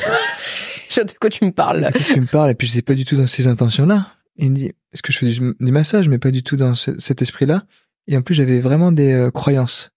De 0.98 1.14
quoi 1.20 1.30
tu 1.30 1.46
me 1.46 1.52
parles. 1.52 1.86
De 1.86 1.92
quoi 1.92 2.02
tu 2.02 2.20
me 2.20 2.26
parles? 2.26 2.52
Et 2.52 2.56
puis, 2.56 2.66
j'étais 2.68 2.82
pas 2.82 2.96
du 2.96 3.06
tout 3.06 3.16
dans 3.16 3.28
ces 3.28 3.48
intentions-là. 3.48 4.14
Il 4.38 4.52
me 4.52 4.56
dit, 4.56 4.66
est-ce 4.94 5.02
que 5.02 5.12
je 5.14 5.18
fais 5.20 5.28
du, 5.28 5.40
du 5.60 5.72
massage, 5.72 6.08
mais 6.10 6.18
pas 6.18 6.32
du 6.32 6.44
tout 6.44 6.56
dans 6.58 6.76
ce- 6.76 7.00
cet 7.00 7.22
esprit-là? 7.22 7.66
Et 8.08 8.18
en 8.18 8.22
plus, 8.22 8.34
j'avais 8.36 8.60
vraiment 8.60 8.92
des 8.92 9.14
euh, 9.14 9.30
croyances. 9.32 9.92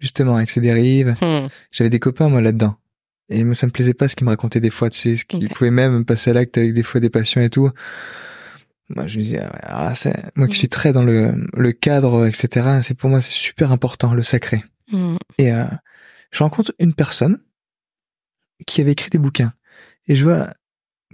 Justement, 0.00 0.36
avec 0.36 0.50
ces 0.50 0.60
dérives. 0.60 1.14
Hmm. 1.20 1.48
J'avais 1.70 1.90
des 1.90 2.00
copains, 2.00 2.28
moi, 2.28 2.40
là-dedans. 2.40 2.76
Et 3.28 3.42
moi, 3.44 3.54
ça 3.54 3.66
me 3.66 3.72
plaisait 3.72 3.94
pas 3.94 4.08
ce 4.08 4.16
qu'ils 4.16 4.26
me 4.26 4.30
racontaient 4.30 4.60
des 4.60 4.70
fois, 4.70 4.90
tu 4.90 4.98
sais, 5.00 5.16
ce 5.16 5.24
qu'ils 5.24 5.48
pouvaient 5.48 5.70
même 5.70 6.04
passer 6.04 6.30
à 6.30 6.34
l'acte 6.34 6.58
avec 6.58 6.74
des 6.74 6.82
fois 6.82 7.00
des 7.00 7.10
passions 7.10 7.40
et 7.40 7.48
tout. 7.50 7.70
Moi, 8.90 9.06
je 9.06 9.16
me 9.16 9.22
disais, 9.22 9.40
ah 9.62 9.92
moi 10.36 10.46
qui 10.46 10.54
Mm. 10.54 10.58
suis 10.58 10.68
très 10.68 10.92
dans 10.92 11.02
le, 11.02 11.34
le 11.54 11.72
cadre, 11.72 12.26
etc., 12.26 12.80
c'est 12.82 12.94
pour 12.94 13.08
moi, 13.08 13.22
c'est 13.22 13.30
super 13.32 13.72
important, 13.72 14.12
le 14.12 14.22
sacré. 14.22 14.62
Hmm. 14.92 15.16
Et, 15.38 15.52
euh, 15.52 15.64
je 16.34 16.42
rencontre 16.42 16.74
une 16.80 16.92
personne 16.94 17.38
qui 18.66 18.80
avait 18.80 18.92
écrit 18.92 19.08
des 19.08 19.18
bouquins. 19.18 19.52
Et 20.08 20.16
je 20.16 20.24
vois, 20.24 20.52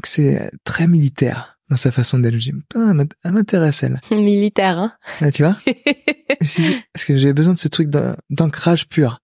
c'est 0.03 0.51
très 0.65 0.89
militaire 0.89 1.60
dans 1.71 1.77
sa 1.77 1.93
façon 1.93 2.19
d'être. 2.19 2.35
Je 2.35 2.51
dis, 2.51 2.55
ah, 2.75 2.93
elle 3.25 3.33
m'intéresse, 3.33 3.83
elle. 3.83 4.01
Militaire, 4.11 4.79
hein. 4.79 4.93
Ah, 5.21 5.31
tu 5.31 5.45
vois? 5.45 5.57
Parce 6.39 7.05
que 7.07 7.17
j'ai 7.17 7.33
besoin 7.33 7.55
de 7.55 7.59
ce 7.59 7.69
truc 7.69 7.89
d'ancrage 8.29 8.89
pur. 8.89 9.21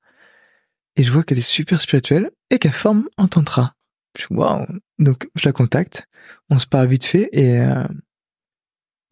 Et 0.97 1.05
je 1.05 1.13
vois 1.13 1.25
qu'elle 1.25 1.39
est 1.39 1.43
super 1.43 1.83
spirituelle 1.83 2.31
et 2.51 2.59
qu'elle 2.59 2.73
forme 2.73 3.09
en 3.19 3.29
tantra. 3.29 3.75
Je 4.19 4.27
waouh. 4.31 4.67
Donc, 4.99 5.29
je 5.35 5.47
la 5.47 5.53
contacte. 5.53 6.07
On 6.49 6.59
se 6.59 6.67
parle 6.67 6.87
vite 6.87 7.05
fait 7.05 7.29
et, 7.33 7.61
euh, 7.61 7.85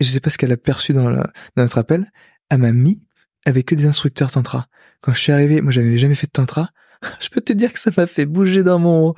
je 0.00 0.06
sais 0.06 0.20
pas 0.20 0.30
ce 0.30 0.38
qu'elle 0.38 0.52
a 0.52 0.56
perçu 0.56 0.94
dans, 0.94 1.10
dans 1.10 1.24
notre 1.56 1.78
appel. 1.78 2.10
Elle 2.48 2.58
m'a 2.58 2.72
mis 2.72 3.02
avec 3.44 3.66
que 3.66 3.74
des 3.74 3.86
instructeurs 3.86 4.30
tantra. 4.30 4.68
Quand 5.02 5.12
je 5.12 5.20
suis 5.20 5.32
arrivé, 5.32 5.60
moi, 5.60 5.72
j'avais 5.72 5.98
jamais 5.98 6.14
fait 6.14 6.26
de 6.26 6.32
tantra. 6.32 6.70
je 7.20 7.28
peux 7.28 7.40
te 7.40 7.52
dire 7.52 7.72
que 7.72 7.78
ça 7.78 7.90
m'a 7.96 8.06
fait 8.06 8.24
bouger 8.24 8.62
dans 8.62 8.78
mon, 8.78 9.14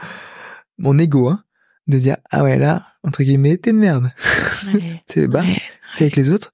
mon 0.79 0.99
ego, 0.99 1.29
hein, 1.29 1.45
de 1.87 1.99
dire, 1.99 2.17
ah 2.31 2.43
ouais, 2.43 2.59
là, 2.59 2.87
entre 3.03 3.23
guillemets, 3.23 3.57
t'es 3.57 3.71
une 3.71 3.79
merde. 3.79 4.11
Ouais, 4.73 5.03
t'es 5.07 5.27
bas, 5.27 5.45
t'es 5.97 6.05
avec 6.05 6.17
les 6.17 6.31
autres. 6.31 6.53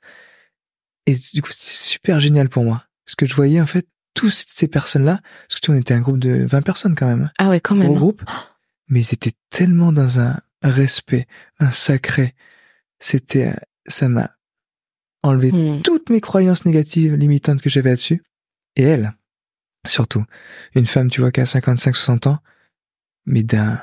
Et 1.06 1.14
du 1.34 1.42
coup, 1.42 1.50
c'était 1.50 1.74
super 1.74 2.20
génial 2.20 2.48
pour 2.48 2.64
moi. 2.64 2.84
Parce 3.04 3.16
que 3.16 3.26
je 3.26 3.34
voyais, 3.34 3.60
en 3.60 3.66
fait, 3.66 3.86
tous 4.14 4.44
ces 4.46 4.68
personnes-là, 4.68 5.20
parce 5.48 5.60
que 5.60 5.64
tu 5.64 5.70
on 5.70 5.74
était 5.74 5.94
un 5.94 6.00
groupe 6.00 6.18
de 6.18 6.44
20 6.44 6.62
personnes 6.62 6.94
quand 6.94 7.06
même. 7.06 7.30
Ah 7.38 7.48
ouais, 7.48 7.60
quand 7.60 7.74
même. 7.74 7.86
Gros 7.86 7.96
hein. 7.96 7.98
groupe. 7.98 8.22
Mais 8.88 9.00
ils 9.00 9.14
étaient 9.14 9.32
tellement 9.50 9.92
dans 9.92 10.20
un 10.20 10.38
respect, 10.62 11.26
un 11.58 11.70
sacré. 11.70 12.34
C'était, 13.00 13.54
ça 13.86 14.08
m'a 14.08 14.30
enlevé 15.22 15.50
hmm. 15.52 15.82
toutes 15.82 16.10
mes 16.10 16.20
croyances 16.20 16.64
négatives 16.64 17.14
limitantes 17.14 17.62
que 17.62 17.70
j'avais 17.70 17.90
là-dessus. 17.90 18.22
Et 18.76 18.82
elle, 18.82 19.14
surtout, 19.86 20.24
une 20.74 20.86
femme, 20.86 21.10
tu 21.10 21.20
vois, 21.20 21.32
qui 21.32 21.40
a 21.40 21.46
55, 21.46 21.96
60 21.96 22.26
ans, 22.26 22.38
mais 23.26 23.42
d'un 23.42 23.80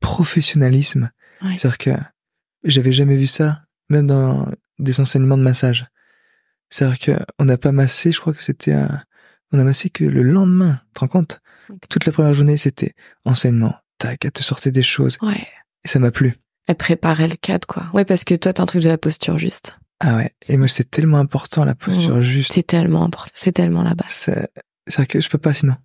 professionnalisme. 0.00 1.10
C'est-à-dire 1.40 1.78
que 1.78 1.90
j'avais 2.64 2.92
jamais 2.92 3.16
vu 3.16 3.26
ça, 3.26 3.62
même 3.88 4.06
dans 4.06 4.50
des 4.78 5.00
enseignements 5.00 5.38
de 5.38 5.42
massage. 5.42 5.86
C'est-à-dire 6.70 7.16
qu'on 7.38 7.44
n'a 7.44 7.56
pas 7.56 7.72
massé, 7.72 8.12
je 8.12 8.20
crois 8.20 8.32
que 8.32 8.42
c'était 8.42 8.72
un, 8.72 9.02
on 9.52 9.58
a 9.58 9.64
massé 9.64 9.90
que 9.90 10.04
le 10.04 10.22
lendemain, 10.22 10.80
tu 10.88 10.92
te 10.94 11.00
rends 11.00 11.08
compte? 11.08 11.40
Toute 11.88 12.06
la 12.06 12.12
première 12.12 12.34
journée, 12.34 12.56
c'était 12.56 12.94
enseignement, 13.24 13.74
tac, 13.98 14.24
elle 14.24 14.32
te 14.32 14.42
sortait 14.42 14.70
des 14.70 14.82
choses. 14.82 15.18
Ouais. 15.22 15.46
Et 15.84 15.88
ça 15.88 15.98
m'a 15.98 16.10
plu. 16.10 16.34
Elle 16.66 16.76
préparait 16.76 17.28
le 17.28 17.36
cadre, 17.36 17.66
quoi. 17.66 17.86
Ouais, 17.94 18.04
parce 18.04 18.24
que 18.24 18.34
toi, 18.34 18.52
t'as 18.52 18.62
un 18.62 18.66
truc 18.66 18.82
de 18.82 18.88
la 18.88 18.98
posture 18.98 19.38
juste. 19.38 19.78
Ah 20.00 20.16
ouais. 20.16 20.32
Et 20.48 20.56
moi, 20.56 20.68
c'est 20.68 20.90
tellement 20.90 21.18
important, 21.18 21.64
la 21.64 21.74
posture 21.74 22.16
mmh. 22.16 22.22
juste. 22.22 22.52
C'est 22.52 22.66
tellement 22.66 23.04
important. 23.04 23.32
C'est 23.34 23.52
tellement 23.52 23.82
la 23.82 23.94
base. 23.94 24.30
C'est 24.86 24.96
vrai 24.96 25.06
que 25.06 25.20
je 25.20 25.28
peux 25.28 25.38
pas 25.38 25.54
sinon. 25.54 25.76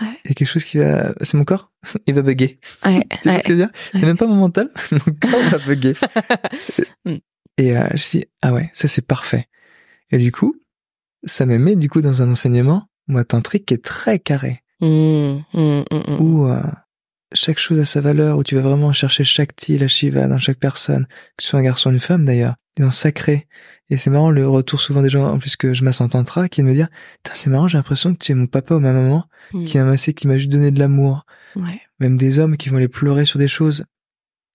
Ouais. 0.00 0.18
Il 0.24 0.28
y 0.28 0.30
a 0.32 0.34
quelque 0.34 0.48
chose 0.48 0.64
qui 0.64 0.78
va, 0.78 1.12
c'est 1.20 1.36
mon 1.36 1.44
corps, 1.44 1.70
il 2.06 2.14
va 2.14 2.22
bugger. 2.22 2.58
Ouais. 2.84 3.06
tu 3.22 3.28
vois 3.28 3.38
ce 3.38 3.42
que 3.42 3.48
je 3.48 3.52
veux 3.52 3.58
dire? 3.58 3.70
Il 3.94 4.00
même 4.00 4.16
pas 4.16 4.26
mon 4.26 4.36
mental, 4.36 4.70
mon 4.92 4.98
corps 4.98 5.42
va 5.50 5.58
bugger. 5.58 5.94
Mm. 7.04 7.16
Et 7.58 7.76
euh, 7.76 7.88
je 7.94 8.10
dis, 8.10 8.24
ah 8.40 8.52
ouais, 8.52 8.70
ça 8.72 8.88
c'est 8.88 9.06
parfait. 9.06 9.48
Et 10.10 10.18
du 10.18 10.32
coup, 10.32 10.56
ça 11.24 11.46
me 11.46 11.58
met 11.58 11.76
du 11.76 11.88
coup 11.88 12.00
dans 12.00 12.22
un 12.22 12.30
enseignement, 12.30 12.88
moi, 13.06 13.24
tantrique 13.24 13.66
qui 13.66 13.74
est 13.74 13.84
très 13.84 14.18
carré. 14.18 14.62
Mmh, 14.80 15.38
mmh, 15.54 15.84
mmh, 15.90 16.20
où 16.20 16.48
euh, 16.48 16.60
chaque 17.34 17.58
chose 17.58 17.78
a 17.78 17.84
sa 17.84 18.00
valeur, 18.00 18.38
où 18.38 18.42
tu 18.42 18.56
vas 18.56 18.62
vraiment 18.62 18.92
chercher 18.92 19.22
chaque 19.22 19.54
ti, 19.54 19.78
la 19.78 19.86
shiva 19.88 20.26
dans 20.26 20.38
chaque 20.38 20.58
personne, 20.58 21.06
que 21.36 21.42
ce 21.42 21.50
soit 21.50 21.60
un 21.60 21.62
garçon 21.62 21.90
ou 21.90 21.92
une 21.92 22.00
femme 22.00 22.24
d'ailleurs, 22.24 22.56
dans 22.78 22.90
sacré. 22.90 23.46
Et 23.90 23.96
c'est 23.96 24.10
marrant 24.10 24.30
le 24.30 24.48
retour 24.48 24.80
souvent 24.80 25.02
des 25.02 25.10
gens, 25.10 25.30
en 25.30 25.38
plus 25.38 25.56
que 25.56 25.74
je 25.74 25.84
m'assens 25.84 26.08
tantra, 26.08 26.48
qui 26.48 26.62
me 26.62 26.72
dire, 26.72 26.88
c'est 27.32 27.50
marrant, 27.50 27.68
j'ai 27.68 27.76
l'impression 27.76 28.14
que 28.14 28.18
tu 28.18 28.32
es 28.32 28.34
mon 28.34 28.46
papa 28.46 28.74
ou 28.74 28.80
ma 28.80 28.92
maman, 28.92 29.26
qui 29.66 29.76
m'a 29.78 29.84
massé, 29.84 30.14
qui 30.14 30.26
m'a 30.28 30.38
juste 30.38 30.50
donné 30.50 30.70
de 30.70 30.78
l'amour. 30.78 31.26
Ouais. 31.56 31.80
Même 32.00 32.16
des 32.16 32.38
hommes 32.38 32.56
qui 32.56 32.70
vont 32.70 32.78
aller 32.78 32.88
pleurer 32.88 33.24
sur 33.24 33.38
des 33.38 33.48
choses. 33.48 33.84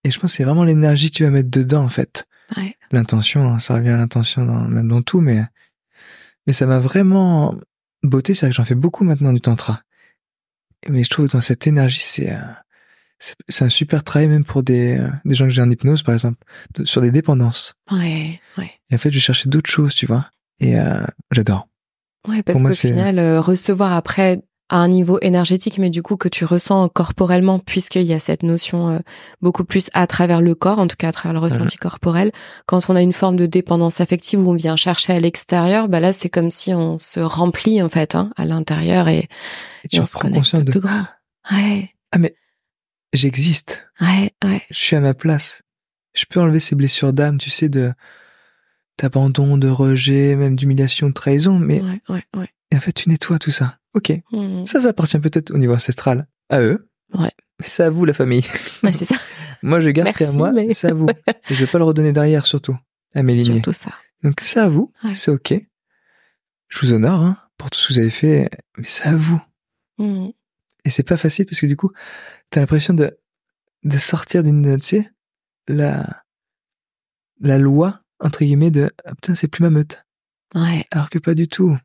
Et 0.04 0.12
je 0.12 0.20
pense 0.20 0.32
que 0.32 0.38
c'est 0.38 0.44
vraiment 0.44 0.64
l'énergie 0.64 1.12
que 1.12 1.18
tu 1.18 1.24
vas 1.24 1.30
mettre 1.30 1.52
dedans, 1.52 1.84
en 1.84 1.90
fait. 1.90 2.26
Ouais. 2.56 2.76
L'intention, 2.92 3.48
hein, 3.48 3.60
ça 3.60 3.76
revient 3.76 3.90
à 3.90 3.98
l'intention 3.98 4.46
dans, 4.46 4.62
même 4.68 4.88
dans 4.88 5.02
tout, 5.02 5.22
mais, 5.22 5.44
mais 6.48 6.54
ça 6.54 6.66
m'a 6.66 6.80
vraiment 6.80 7.56
beauté, 8.04 8.34
c'est 8.34 8.42
vrai 8.42 8.50
que 8.50 8.56
j'en 8.56 8.66
fais 8.66 8.76
beaucoup 8.76 9.04
maintenant 9.04 9.34
du 9.34 9.42
tantra. 9.42 9.82
Mais 10.88 11.04
je 11.04 11.10
trouve 11.10 11.28
que 11.28 11.34
dans 11.34 11.42
cette 11.42 11.68
énergie, 11.68 12.02
c'est 12.02 12.36
c'est 13.20 13.66
un 13.66 13.70
super 13.70 14.04
travail 14.04 14.28
même 14.28 14.44
pour 14.44 14.64
des, 14.64 15.00
des 15.26 15.36
gens 15.36 15.46
que 15.46 15.52
j'ai 15.52 15.62
en 15.62 15.70
hypnose, 15.70 16.04
par 16.04 16.14
exemple, 16.14 16.38
sur 16.84 17.02
des 17.02 17.12
dépendances. 17.12 17.74
Ouais, 17.92 18.40
ouais. 18.58 18.72
Et 18.90 18.96
en 18.96 18.98
fait, 18.98 19.12
je 19.12 19.20
cherchais 19.20 19.50
d'autres 19.50 19.70
choses, 19.70 19.96
tu 19.96 20.06
vois. 20.06 20.30
Et 20.60 20.80
euh, 20.80 21.04
j'adore. 21.32 21.68
Ouais, 22.28 22.44
parce 22.44 22.62
qu'au 22.62 22.74
final, 22.74 23.20
euh, 23.20 23.40
recevoir 23.40 23.94
après 23.94 24.42
à 24.70 24.78
un 24.78 24.90
niveau 24.90 25.18
énergétique, 25.22 25.78
mais 25.78 25.90
du 25.90 26.04
coup 26.04 26.18
que 26.18 26.28
tu 26.28 26.44
ressens 26.44 26.90
corporellement, 26.90 27.58
puisqu'il 27.58 28.04
y 28.04 28.14
a 28.14 28.20
cette 28.20 28.44
notion 28.44 28.90
euh, 28.90 29.00
beaucoup 29.42 29.64
plus 29.64 29.90
à 29.94 30.08
travers 30.08 30.42
le 30.42 30.56
corps, 30.56 30.80
en 30.80 30.88
tout 30.88 30.98
cas 30.98 31.08
à 31.08 31.12
travers 31.14 31.34
le 31.34 31.40
ressenti 31.40 31.78
corporel. 31.78 32.34
Quand 32.66 32.90
on 32.90 32.96
a 32.98 33.02
une 33.02 33.14
forme 33.14 33.38
de 33.38 33.46
dépendance 33.46 34.02
affective 34.02 34.46
où 34.46 34.52
on 34.52 34.56
vient 34.56 34.76
chercher 34.76 35.14
à 35.14 35.20
l'extérieur, 35.22 35.88
bah 35.88 36.02
là 36.02 36.12
c'est 36.12 36.28
comme 36.28 36.52
si 36.52 36.74
on 36.74 36.98
se 36.98 37.22
remplit 37.22 37.82
en 37.82 37.88
fait 37.88 38.16
hein, 38.16 38.32
à 38.36 38.44
l'intérieur 38.44 39.08
et, 39.08 39.30
et, 39.94 40.02
on 40.02 40.06
se 40.06 40.18
connecte 40.18 40.54
de... 40.58 40.70
plus 40.70 40.82
grand. 40.82 41.06
Ouais. 41.50 41.90
Ah 42.12 42.18
mais 42.18 42.36
j'existe. 43.14 43.88
Ouais, 44.02 44.32
ouais. 44.44 44.62
Je 44.70 44.78
suis 44.78 44.96
à 44.96 45.00
ma 45.00 45.14
place. 45.14 45.64
Je 46.14 46.26
peux 46.30 46.40
enlever 46.40 46.60
ces 46.60 46.76
blessures 46.76 47.14
d'âme, 47.14 47.38
tu 47.38 47.50
sais, 47.50 47.70
de 47.70 47.94
d'abandon, 48.98 49.58
de 49.58 49.70
rejet, 49.70 50.36
même 50.36 50.56
d'humiliation, 50.56 51.10
de 51.10 51.14
trahison, 51.14 51.60
mais 51.60 51.82
ouais, 51.82 52.02
ouais, 52.10 52.24
ouais. 52.36 52.50
Et 52.72 52.76
en 52.76 52.80
fait, 52.80 52.94
tu 52.94 53.10
nettoies 53.10 53.40
tout 53.40 53.52
ça. 53.52 53.78
Ok. 53.94 54.12
Mmh. 54.32 54.66
Ça, 54.66 54.82
ça 54.82 54.90
appartient 54.90 55.20
peut-être 55.20 55.52
au 55.52 55.58
niveau 55.58 55.74
ancestral 55.74 56.28
à 56.50 56.62
eux. 56.62 56.90
Ouais. 57.14 57.32
Mais 57.60 57.68
c'est 57.68 57.84
à 57.84 57.90
vous, 57.90 58.06
la 58.06 58.14
famille. 58.14 58.44
Ouais, 58.84 58.94
c'est 58.94 59.06
ça. 59.06 59.16
moi, 59.62 59.80
je 59.80 59.90
garde 59.90 60.12
ce 60.18 60.24
à 60.24 60.32
moi, 60.34 60.52
mais 60.52 60.74
c'est 60.74 60.90
à 60.90 60.94
vous. 60.94 61.08
Et 61.10 61.54
je 61.54 61.64
vais 61.64 61.72
pas 61.72 61.78
le 61.78 61.84
redonner 61.84 62.12
derrière, 62.12 62.46
surtout, 62.46 62.78
à 63.14 63.24
mes 63.24 63.36
lignées. 63.36 63.56
Surtout 63.56 63.74
ça. 63.74 63.92
Donc, 64.24 64.40
c'est 64.42 64.60
à 64.60 64.68
vous. 64.68 64.92
C'est 65.14 65.32
ok. 65.32 65.54
Je 66.70 66.80
vous 66.80 66.94
honore, 66.94 67.22
hein, 67.22 67.38
pour 67.58 67.70
tout 67.70 67.80
ce 67.80 67.88
que 67.88 67.94
vous 67.94 68.00
avez 68.00 68.10
fait, 68.10 68.50
mais 68.78 68.88
c'est 68.88 69.08
à 69.08 69.16
vous. 69.16 69.42
Mmh. 70.00 70.30
Et 70.88 70.90
c'est 70.90 71.04
pas 71.04 71.18
facile 71.18 71.46
parce 71.46 71.60
que 71.60 71.66
du 71.66 71.76
coup, 71.76 71.92
t'as 72.50 72.62
l'impression 72.62 72.94
de, 72.94 73.20
de 73.84 73.98
sortir 73.98 74.42
d'une, 74.42 74.80
tu 74.80 74.86
sais, 74.86 75.12
la, 75.68 76.24
la 77.42 77.58
loi, 77.58 78.00
entre 78.22 78.46
guillemets, 78.46 78.72
de, 78.72 78.90
ah, 79.04 79.14
putain, 79.14 79.36
c'est 79.36 79.50
plus 79.50 79.64
ma 79.64 79.70
meute. 79.70 80.06
Ouais. 80.56 80.86
Alors 80.92 81.10
que 81.10 81.20
pas 81.20 81.34
du 81.34 81.50
tout. 81.50 81.78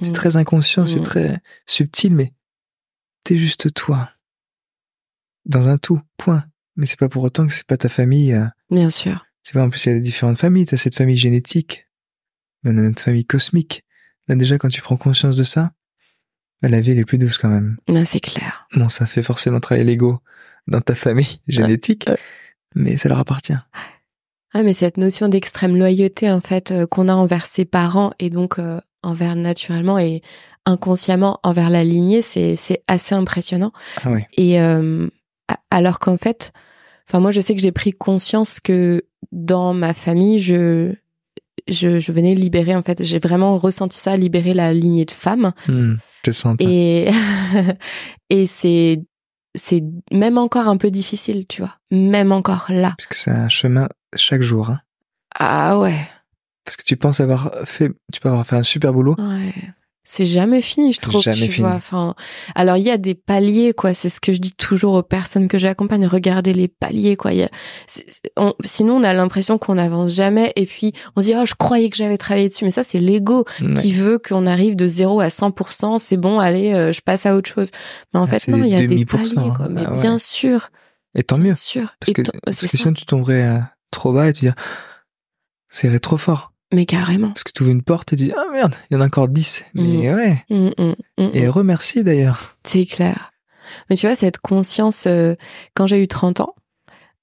C'est 0.00 0.08
mmh. 0.08 0.14
très 0.14 0.36
inconscient, 0.38 0.86
c'est 0.86 1.00
mmh. 1.00 1.02
très 1.02 1.42
subtil, 1.66 2.14
mais 2.14 2.32
t'es 3.22 3.36
juste 3.36 3.74
toi. 3.74 4.10
Dans 5.44 5.68
un 5.68 5.76
tout, 5.76 6.00
point. 6.16 6.46
Mais 6.76 6.86
c'est 6.86 6.98
pas 6.98 7.10
pour 7.10 7.22
autant 7.22 7.46
que 7.46 7.52
c'est 7.52 7.66
pas 7.66 7.76
ta 7.76 7.90
famille. 7.90 8.32
Euh. 8.32 8.46
Bien 8.70 8.88
sûr. 8.88 9.26
C'est 9.42 9.52
pas, 9.52 9.62
en 9.62 9.68
plus, 9.68 9.84
il 9.84 9.92
y 9.92 9.94
a 9.94 10.00
différentes 10.00 10.38
familles. 10.38 10.64
T'as 10.64 10.78
cette 10.78 10.96
famille 10.96 11.18
génétique, 11.18 11.86
mais 12.62 12.70
on 12.70 12.78
a 12.78 12.80
notre 12.80 13.02
famille 13.02 13.26
cosmique. 13.26 13.84
Là, 14.26 14.36
déjà, 14.36 14.56
quand 14.56 14.70
tu 14.70 14.80
prends 14.80 14.96
conscience 14.96 15.36
de 15.36 15.44
ça, 15.44 15.74
la 16.68 16.80
vie, 16.80 16.92
elle 16.92 16.98
est 16.98 17.04
plus 17.04 17.18
douce 17.18 17.38
quand 17.38 17.48
même. 17.48 17.76
Ben, 17.88 18.04
c'est 18.04 18.20
clair. 18.20 18.66
Bon, 18.74 18.88
ça 18.88 19.06
fait 19.06 19.22
forcément 19.22 19.60
travailler 19.60 19.84
l'ego 19.84 20.20
dans 20.66 20.80
ta 20.80 20.94
famille 20.94 21.40
génétique, 21.48 22.08
mais 22.74 22.96
ça 22.96 23.08
leur 23.08 23.18
appartient. 23.18 23.56
Ah, 24.54 24.62
mais 24.62 24.74
cette 24.74 24.96
notion 24.96 25.28
d'extrême 25.28 25.76
loyauté, 25.76 26.30
en 26.30 26.40
fait, 26.40 26.70
euh, 26.72 26.86
qu'on 26.86 27.08
a 27.08 27.14
envers 27.14 27.46
ses 27.46 27.64
parents 27.64 28.12
et 28.18 28.28
donc 28.28 28.58
euh, 28.58 28.80
envers 29.02 29.34
naturellement 29.34 29.98
et 29.98 30.22
inconsciemment 30.66 31.40
envers 31.42 31.70
la 31.70 31.84
lignée, 31.84 32.22
c'est 32.22 32.56
c'est 32.56 32.82
assez 32.86 33.14
impressionnant. 33.14 33.72
Ah 34.04 34.10
oui. 34.10 34.20
Et 34.36 34.60
euh, 34.60 35.08
alors 35.70 35.98
qu'en 35.98 36.16
fait, 36.16 36.52
enfin 37.08 37.18
moi 37.18 37.30
je 37.30 37.40
sais 37.40 37.54
que 37.54 37.60
j'ai 37.60 37.72
pris 37.72 37.92
conscience 37.92 38.60
que 38.60 39.04
dans 39.32 39.74
ma 39.74 39.94
famille, 39.94 40.38
je 40.38 40.94
je, 41.68 41.98
je 41.98 42.12
venais 42.12 42.34
libérer 42.34 42.74
en 42.74 42.82
fait, 42.82 43.02
j'ai 43.02 43.18
vraiment 43.18 43.56
ressenti 43.56 43.98
ça, 43.98 44.16
libérer 44.16 44.54
la 44.54 44.72
lignée 44.72 45.04
de 45.04 45.10
femmes. 45.10 45.52
Mmh. 45.68 45.94
Et 46.60 47.10
et 48.30 48.46
c'est 48.46 49.00
c'est 49.54 49.82
même 50.10 50.38
encore 50.38 50.68
un 50.68 50.76
peu 50.76 50.90
difficile, 50.90 51.46
tu 51.46 51.62
vois. 51.62 51.76
Même 51.90 52.32
encore 52.32 52.66
là. 52.68 52.94
Parce 52.96 53.06
que 53.06 53.16
c'est 53.16 53.30
un 53.30 53.48
chemin 53.48 53.88
chaque 54.14 54.42
jour. 54.42 54.70
Hein. 54.70 54.80
Ah 55.38 55.78
ouais. 55.78 55.96
Parce 56.64 56.76
que 56.76 56.84
tu 56.84 56.96
penses 56.96 57.20
avoir 57.20 57.50
fait, 57.64 57.90
tu 58.12 58.20
peux 58.20 58.28
avoir 58.28 58.46
fait 58.46 58.56
un 58.56 58.62
super 58.62 58.92
boulot. 58.92 59.16
Ouais. 59.18 59.52
C'est 60.04 60.26
jamais 60.26 60.60
fini, 60.60 60.92
je 60.92 61.00
trouve. 61.00 61.22
Jamais 61.22 61.46
tu 61.46 61.52
fini. 61.52 61.68
Vois. 61.68 61.76
Enfin, 61.76 62.16
alors 62.56 62.76
il 62.76 62.82
y 62.82 62.90
a 62.90 62.98
des 62.98 63.14
paliers, 63.14 63.72
quoi. 63.72 63.94
C'est 63.94 64.08
ce 64.08 64.20
que 64.20 64.32
je 64.32 64.40
dis 64.40 64.52
toujours 64.52 64.94
aux 64.94 65.02
personnes 65.04 65.46
que 65.46 65.58
j'accompagne. 65.58 66.06
Regardez 66.06 66.52
les 66.52 66.66
paliers, 66.66 67.16
quoi. 67.16 67.32
Y 67.32 67.44
a, 67.44 67.50
sinon, 68.64 68.96
on 68.96 69.04
a 69.04 69.14
l'impression 69.14 69.58
qu'on 69.58 69.76
n'avance 69.76 70.12
jamais. 70.12 70.52
Et 70.56 70.66
puis, 70.66 70.92
on 71.14 71.20
se 71.20 71.26
dit, 71.26 71.34
oh, 71.36 71.46
je 71.46 71.54
croyais 71.54 71.88
que 71.88 71.96
j'avais 71.96 72.18
travaillé 72.18 72.48
dessus. 72.48 72.64
Mais 72.64 72.72
ça, 72.72 72.82
c'est 72.82 72.98
l'ego 72.98 73.44
qui 73.80 73.92
veut 73.92 74.18
qu'on 74.18 74.46
arrive 74.46 74.74
de 74.74 74.88
0 74.88 75.20
à 75.20 75.28
100%. 75.28 75.98
C'est 75.98 76.16
bon, 76.16 76.40
allez, 76.40 76.72
euh, 76.72 76.90
je 76.90 77.00
passe 77.00 77.24
à 77.24 77.36
autre 77.36 77.48
chose. 77.48 77.70
Mais 78.12 78.18
en 78.18 78.24
ah, 78.24 78.26
fait, 78.26 78.48
non, 78.48 78.64
il 78.64 78.70
y 78.70 78.74
a 78.74 78.84
des 78.84 79.04
paliers, 79.04 79.52
quoi. 79.56 79.68
Mais 79.70 79.84
ah 79.86 79.92
bien 79.92 80.18
sûr. 80.18 80.70
Et 81.14 81.22
tant 81.22 81.38
mieux. 81.38 81.54
sûr. 81.54 81.94
Parce 82.00 82.12
que, 82.12 82.22
parce 82.44 82.60
que 82.60 82.66
sinon, 82.66 82.92
tu 82.92 83.04
tomberais 83.04 83.42
euh, 83.42 83.58
trop 83.92 84.12
bas 84.12 84.28
et 84.28 84.32
tu 84.32 84.46
dis, 84.46 84.52
c'est 85.68 85.96
trop 86.00 86.16
fort. 86.16 86.51
Mais 86.72 86.86
carrément. 86.86 87.28
Parce 87.28 87.44
que 87.44 87.52
tu 87.52 87.62
ouvres 87.62 87.72
une 87.72 87.82
porte 87.82 88.12
et 88.12 88.16
tu 88.16 88.24
dis, 88.24 88.32
ah 88.36 88.46
merde, 88.50 88.74
il 88.90 88.94
y 88.94 88.96
en 88.96 89.00
a 89.00 89.06
encore 89.06 89.28
dix. 89.28 89.64
Mais 89.74 89.82
mmh. 89.82 90.14
ouais. 90.14 90.44
Mmh, 90.50 90.92
mmh, 91.18 91.30
et 91.34 91.48
remercie 91.48 92.02
d'ailleurs. 92.02 92.56
C'est 92.64 92.86
clair. 92.86 93.32
Mais 93.88 93.96
tu 93.96 94.06
vois, 94.06 94.16
cette 94.16 94.38
conscience, 94.38 95.06
euh, 95.06 95.34
quand 95.74 95.86
j'ai 95.86 96.02
eu 96.02 96.08
30 96.08 96.40
ans, 96.40 96.54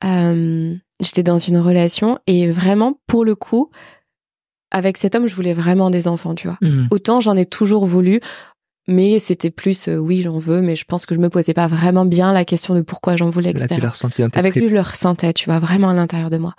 euh, 0.04 0.76
j'étais 1.00 1.24
dans 1.24 1.38
une 1.38 1.58
relation 1.58 2.20
et 2.28 2.50
vraiment, 2.50 3.00
pour 3.08 3.26
le 3.26 3.36
coup, 3.36 3.70
avec 4.72 4.98
cet 4.98 5.16
homme, 5.16 5.28
je 5.28 5.36
voulais 5.36 5.54
vraiment 5.54 5.90
des 5.90 6.08
enfants, 6.08 6.36
tu 6.36 6.48
vois. 6.48 6.58
Autant 6.92 7.20
j'en 7.20 7.36
ai 7.36 7.46
toujours 7.46 7.86
voulu, 7.86 8.22
mais 8.88 9.20
c'était 9.20 9.52
plus 9.52 9.88
euh, 9.88 9.98
oui, 9.98 10.22
j'en 10.22 10.38
veux, 10.38 10.62
mais 10.62 10.76
je 10.76 10.86
pense 10.86 11.06
que 11.06 11.16
je 11.16 11.20
me 11.20 11.30
posais 11.30 11.54
pas 11.54 11.68
vraiment 11.68 12.06
bien 12.06 12.34
la 12.34 12.46
question 12.46 12.76
de 12.76 12.82
pourquoi 12.82 13.16
j'en 13.16 13.30
voulais, 13.30 13.54
Là, 13.54 13.64
etc. 13.64 13.80
tu 13.82 13.88
ressenti 13.88 14.24
Avec 14.34 14.56
lui, 14.56 14.68
je 14.68 14.74
le 14.74 14.82
ressentais, 14.82 15.34
tu 15.34 15.46
vois, 15.46 15.60
vraiment 15.60 15.90
à 15.90 15.94
l'intérieur 15.94 16.30
de 16.30 16.38
moi. 16.38 16.56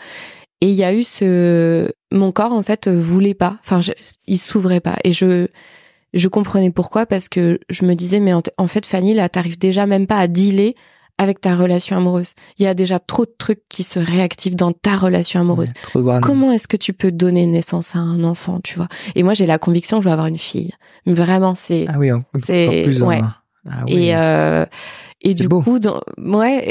Et 0.61 0.69
il 0.69 0.75
y 0.75 0.85
a 0.85 0.93
eu 0.93 1.03
ce, 1.05 1.91
mon 2.13 2.33
corps 2.33 2.53
en 2.53 2.63
fait 2.63 2.89
voulait 2.89 3.35
pas, 3.35 3.59
enfin, 3.65 3.81
je- 3.81 3.93
il 4.27 4.37
s'ouvrait 4.39 4.81
pas, 4.81 4.97
et 5.05 5.13
je, 5.13 5.47
je 6.13 6.29
comprenais 6.29 6.71
pourquoi 6.71 7.07
parce 7.07 7.29
que 7.29 7.59
je 7.71 7.85
me 7.85 7.95
disais 7.95 8.21
mais 8.21 8.33
en, 8.35 8.43
en 8.59 8.67
fait 8.67 8.85
Fanny 8.87 9.15
là, 9.15 9.29
t'arrives 9.29 9.59
déjà 9.59 9.87
même 9.87 10.07
pas 10.07 10.19
à 10.19 10.27
dealer 10.29 10.75
avec 11.19 11.41
ta 11.43 11.55
relation 11.55 11.97
amoureuse. 11.99 12.33
Il 12.59 12.65
y 12.65 12.67
a 12.67 12.73
déjà 12.75 12.99
trop 12.99 13.27
de 13.27 13.35
trucs 13.39 13.61
qui 13.69 13.83
se 13.83 13.99
réactivent 13.99 14.57
dans 14.57 14.73
ta 14.73 14.97
relation 14.97 15.41
amoureuse. 15.41 15.73
Ouais. 15.95 16.19
Comment 16.23 16.51
est-ce 16.51 16.67
que 16.67 16.79
tu 16.79 16.95
peux 16.95 17.13
donner 17.13 17.45
naissance 17.45 17.95
à 17.95 17.99
un 17.99 18.25
enfant, 18.25 18.59
tu 18.65 18.77
vois? 18.77 18.89
Et 19.15 19.23
moi, 19.23 19.35
j'ai 19.35 19.45
la 19.45 19.59
conviction 19.59 19.99
que 19.99 20.05
je 20.05 20.09
vais 20.09 20.13
avoir 20.13 20.29
une 20.29 20.39
fille. 20.39 20.73
Vraiment, 21.07 21.55
c'est 21.55 21.85
Ah 21.91 21.99
oui, 21.99 22.09
C'est- 22.39 22.85
plus. 22.85 23.03
ouais. 23.03 23.17
hein. 23.19 23.35
Ah 23.71 23.85
oui. 23.87 24.07
et 24.07 24.17
euh, 24.17 24.65
et 25.21 25.35
du 25.35 25.47
beau. 25.47 25.61
coup, 25.61 25.79
dans, 25.79 26.01
ouais, 26.17 26.63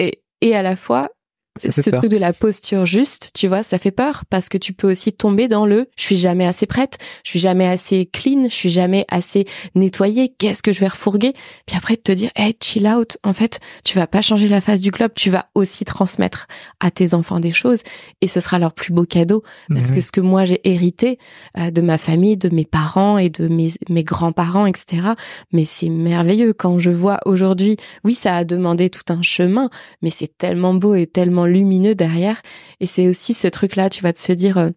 et, 0.42 0.48
et 0.48 0.56
à 0.56 0.64
la 0.64 0.76
fois. 0.76 1.10
Ce 1.60 1.90
peur. 1.90 2.00
truc 2.00 2.12
de 2.12 2.18
la 2.18 2.34
posture 2.34 2.86
juste, 2.86 3.32
tu 3.34 3.48
vois, 3.48 3.64
ça 3.64 3.78
fait 3.78 3.92
peur 3.92 4.24
parce 4.30 4.50
que 4.50 4.58
tu 4.58 4.74
peux 4.74 4.90
aussi 4.90 5.14
tomber 5.14 5.48
dans 5.48 5.66
le 5.66 5.90
je 5.98 6.04
suis 6.04 6.16
jamais 6.16 6.46
assez 6.46 6.66
prête, 6.66 6.98
je 7.24 7.32
suis 7.32 7.40
jamais 7.40 7.68
assez 7.68 8.06
clean, 8.06 8.46
je 8.46 8.54
suis 8.54 8.70
jamais 8.70 9.06
assez 9.10 9.46
nettoyée, 9.76 10.30
qu'est-ce 10.38 10.64
que 10.64 10.72
je 10.72 10.80
vais 10.80 10.88
refourguer? 10.88 11.34
Puis 11.66 11.76
après 11.78 11.96
de 11.96 12.02
te 12.02 12.12
dire 12.12 12.32
hey, 12.36 12.56
chill 12.62 12.88
out, 12.88 13.18
en 13.24 13.34
fait, 13.34 13.60
tu 13.84 13.98
vas 13.98 14.08
pas 14.08 14.22
changer 14.22 14.48
la 14.48 14.62
face 14.62 14.82
du 14.82 14.92
globe, 14.92 15.12
tu 15.16 15.30
vas 15.30 15.48
aussi 15.56 15.86
transmettre 15.86 16.48
à 16.80 16.92
tes 16.92 17.14
enfants 17.14 17.40
des 17.40 17.52
choses 17.52 17.84
et 18.22 18.28
ce 18.28 18.40
sera 18.40 18.60
leur 18.60 18.74
plus 18.74 18.94
beau 18.94 19.06
cadeau 19.06 19.44
parce 19.70 19.92
que 19.92 20.02
ce 20.02 20.12
que 20.12 20.22
moi 20.22 20.46
j'ai 20.46 20.62
hérité 20.70 21.20
euh, 21.58 21.72
de 21.72 21.82
ma 21.82 21.98
famille, 21.98 22.38
de 22.38 22.50
mes 22.50 22.66
parents 22.66 23.18
et 23.18 23.30
de 23.30 23.48
mes, 23.48 23.72
mes 23.90 24.04
grands-parents, 24.04 24.66
etc. 24.66 25.14
Mais 25.52 25.66
c'est 25.66 25.90
merveilleux 25.90 26.54
quand 26.54 26.80
je 26.80 26.92
vois 26.92 27.20
aujourd'hui, 27.26 27.78
oui, 28.04 28.14
ça 28.14 28.36
a 28.36 28.44
demandé 28.44 28.90
tout 28.90 29.14
un 29.14 29.22
chemin, 29.22 29.70
mais 30.02 30.10
c'est 30.10 30.38
tellement 30.38 30.74
beau 30.74 30.96
et 30.96 31.08
tellement 31.08 31.46
lumineux 31.50 31.96
derrière. 31.96 32.42
Et 32.80 32.86
c'est 32.88 33.08
aussi 33.08 33.34
ce 33.34 33.48
truc-là, 33.48 33.90
tu 33.90 34.04
vas 34.04 34.14
te 34.14 34.20
se 34.20 34.32
dire, 34.32 34.58
euh, 34.58 34.70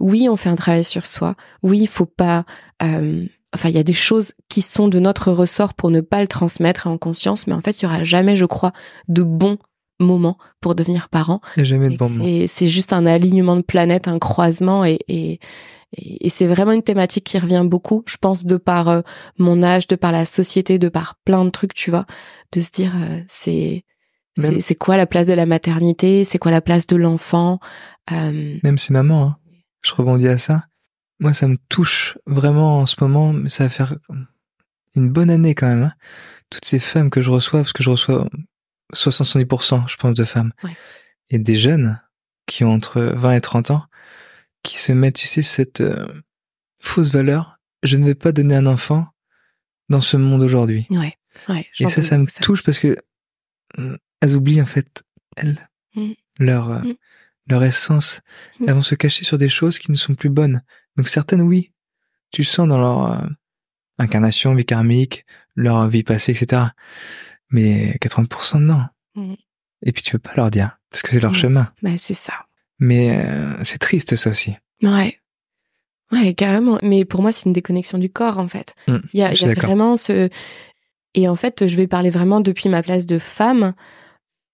oui, 0.00 0.28
on 0.28 0.36
fait 0.36 0.48
un 0.48 0.54
travail 0.56 0.84
sur 0.84 1.06
soi. 1.06 1.34
Oui, 1.62 1.78
il 1.80 1.88
faut 1.88 2.06
pas. 2.06 2.44
euh, 2.82 3.26
Enfin, 3.54 3.68
il 3.68 3.74
y 3.76 3.78
a 3.78 3.84
des 3.84 3.92
choses 3.92 4.32
qui 4.48 4.62
sont 4.62 4.88
de 4.88 4.98
notre 4.98 5.30
ressort 5.30 5.74
pour 5.74 5.88
ne 5.92 6.00
pas 6.00 6.20
le 6.20 6.26
transmettre 6.26 6.88
en 6.88 6.98
conscience, 6.98 7.46
mais 7.46 7.52
en 7.54 7.60
fait, 7.60 7.80
il 7.80 7.84
y 7.84 7.86
aura 7.86 8.02
jamais, 8.02 8.34
je 8.36 8.46
crois, 8.46 8.72
de 9.06 9.22
bons 9.22 9.58
moments 10.00 10.38
pour 10.60 10.74
devenir 10.74 11.08
parent. 11.08 11.40
A 11.56 11.62
jamais 11.62 11.88
de 11.88 11.94
Et 11.94 11.96
bon 11.96 12.08
que 12.08 12.12
moment. 12.14 12.46
c'est, 12.48 12.66
juste 12.66 12.92
un 12.92 13.06
alignement 13.06 13.54
de 13.54 13.62
planètes, 13.62 14.08
un 14.08 14.18
croisement 14.18 14.84
et, 14.84 14.98
et, 15.06 15.38
et, 15.96 16.26
et 16.26 16.28
c'est 16.30 16.48
vraiment 16.48 16.72
une 16.72 16.82
thématique 16.82 17.22
qui 17.22 17.38
revient 17.38 17.62
beaucoup, 17.64 18.02
je 18.08 18.16
pense, 18.16 18.44
de 18.44 18.56
par 18.56 18.88
euh, 18.88 19.02
mon 19.38 19.62
âge, 19.62 19.86
de 19.86 19.94
par 19.94 20.10
la 20.10 20.24
société, 20.26 20.80
de 20.80 20.88
par 20.88 21.14
plein 21.24 21.44
de 21.44 21.50
trucs, 21.50 21.74
tu 21.74 21.90
vois, 21.90 22.06
de 22.50 22.58
se 22.58 22.72
dire, 22.72 22.90
euh, 22.96 23.20
c'est, 23.28 23.84
Même- 24.38 24.60
c'est, 24.60 24.74
quoi 24.74 24.96
la 24.96 25.06
place 25.06 25.26
de 25.28 25.32
la 25.34 25.46
maternité, 25.46 26.24
c'est 26.24 26.38
quoi 26.38 26.50
la 26.50 26.60
place 26.60 26.86
de 26.86 26.96
l'enfant? 26.96 27.60
euh, 28.12 28.58
Même 28.64 28.78
ces 28.78 28.92
mamans, 28.92 29.24
hein. 29.28 29.36
je 29.82 29.92
rebondis 29.94 30.28
à 30.28 30.38
ça. 30.38 30.66
Moi, 31.20 31.32
ça 31.32 31.46
me 31.46 31.56
touche 31.68 32.18
vraiment 32.26 32.78
en 32.80 32.86
ce 32.86 32.96
moment, 33.00 33.32
mais 33.32 33.48
ça 33.48 33.64
va 33.64 33.70
faire 33.70 33.94
une 34.96 35.08
bonne 35.08 35.30
année 35.30 35.54
quand 35.54 35.68
même. 35.68 35.84
hein. 35.84 35.92
Toutes 36.50 36.64
ces 36.64 36.78
femmes 36.80 37.10
que 37.10 37.22
je 37.22 37.30
reçois, 37.30 37.60
parce 37.60 37.72
que 37.72 37.82
je 37.84 37.90
reçois 37.90 38.28
60-70%, 38.94 39.86
je 39.88 39.96
pense, 39.96 40.14
de 40.14 40.24
femmes. 40.24 40.52
Ouais. 40.62 40.76
Et 41.30 41.38
des 41.38 41.56
jeunes 41.56 42.00
qui 42.46 42.64
ont 42.64 42.72
entre 42.72 43.00
20 43.00 43.32
et 43.34 43.40
30 43.40 43.70
ans, 43.70 43.84
qui 44.62 44.78
se 44.78 44.92
mettent, 44.92 45.16
tu 45.16 45.26
sais, 45.26 45.42
cette 45.42 45.80
euh, 45.80 46.06
fausse 46.80 47.10
valeur. 47.10 47.58
Je 47.82 47.96
ne 47.96 48.04
vais 48.04 48.14
pas 48.14 48.32
donner 48.32 48.54
un 48.56 48.66
enfant 48.66 49.06
dans 49.88 50.00
ce 50.00 50.16
monde 50.16 50.42
aujourd'hui. 50.42 50.86
ouais, 50.90 51.16
ouais. 51.48 51.66
Et 51.80 51.88
ça, 51.88 52.02
ça 52.02 52.18
me 52.18 52.26
touche 52.42 52.62
parce 52.64 52.78
que 52.78 52.96
elles 54.24 54.34
oublient 54.36 54.62
en 54.62 54.66
fait 54.66 55.02
elles, 55.36 55.68
Mm. 55.96 56.12
leur 56.38 56.70
euh, 56.70 56.78
Mm. 56.80 56.94
leur 57.46 57.62
essence. 57.64 58.20
Mm. 58.58 58.64
Elles 58.68 58.74
vont 58.74 58.82
se 58.82 58.94
cacher 58.96 59.24
sur 59.24 59.38
des 59.38 59.48
choses 59.48 59.78
qui 59.78 59.90
ne 59.92 59.96
sont 59.96 60.14
plus 60.14 60.30
bonnes. 60.30 60.62
Donc 60.96 61.08
certaines, 61.08 61.42
oui, 61.42 61.72
tu 62.32 62.42
le 62.42 62.46
sens 62.46 62.68
dans 62.68 62.78
leur 62.78 63.12
euh, 63.12 63.26
incarnation, 63.98 64.54
vie 64.54 64.64
karmique, 64.64 65.24
leur 65.54 65.86
vie 65.88 66.02
passée, 66.02 66.32
etc. 66.32 66.62
Mais 67.50 67.96
80% 68.00 68.58
non. 68.60 68.82
Et 69.86 69.92
puis 69.92 70.02
tu 70.02 70.12
peux 70.12 70.18
pas 70.18 70.34
leur 70.36 70.50
dire 70.50 70.78
parce 70.90 71.02
que 71.02 71.10
c'est 71.10 71.20
leur 71.20 71.34
chemin. 71.34 71.70
Bah, 71.82 71.90
c'est 71.98 72.14
ça. 72.14 72.46
Mais 72.80 73.16
euh, 73.24 73.62
c'est 73.64 73.78
triste 73.78 74.16
ça 74.16 74.30
aussi. 74.30 74.56
Ouais. 74.82 75.18
Ouais, 76.12 76.34
carrément. 76.34 76.78
Mais 76.82 77.04
pour 77.04 77.22
moi, 77.22 77.32
c'est 77.32 77.46
une 77.46 77.52
déconnexion 77.52 77.98
du 77.98 78.10
corps, 78.10 78.38
en 78.38 78.48
fait. 78.48 78.74
Il 78.88 79.00
y 79.14 79.22
a, 79.22 79.32
y 79.32 79.54
vraiment 79.54 79.96
ce. 79.96 80.28
Et 81.14 81.28
en 81.28 81.36
fait, 81.36 81.66
je 81.66 81.76
vais 81.76 81.86
parler 81.86 82.10
vraiment 82.10 82.40
depuis 82.40 82.68
ma 82.68 82.82
place 82.82 83.06
de 83.06 83.18
femme. 83.18 83.74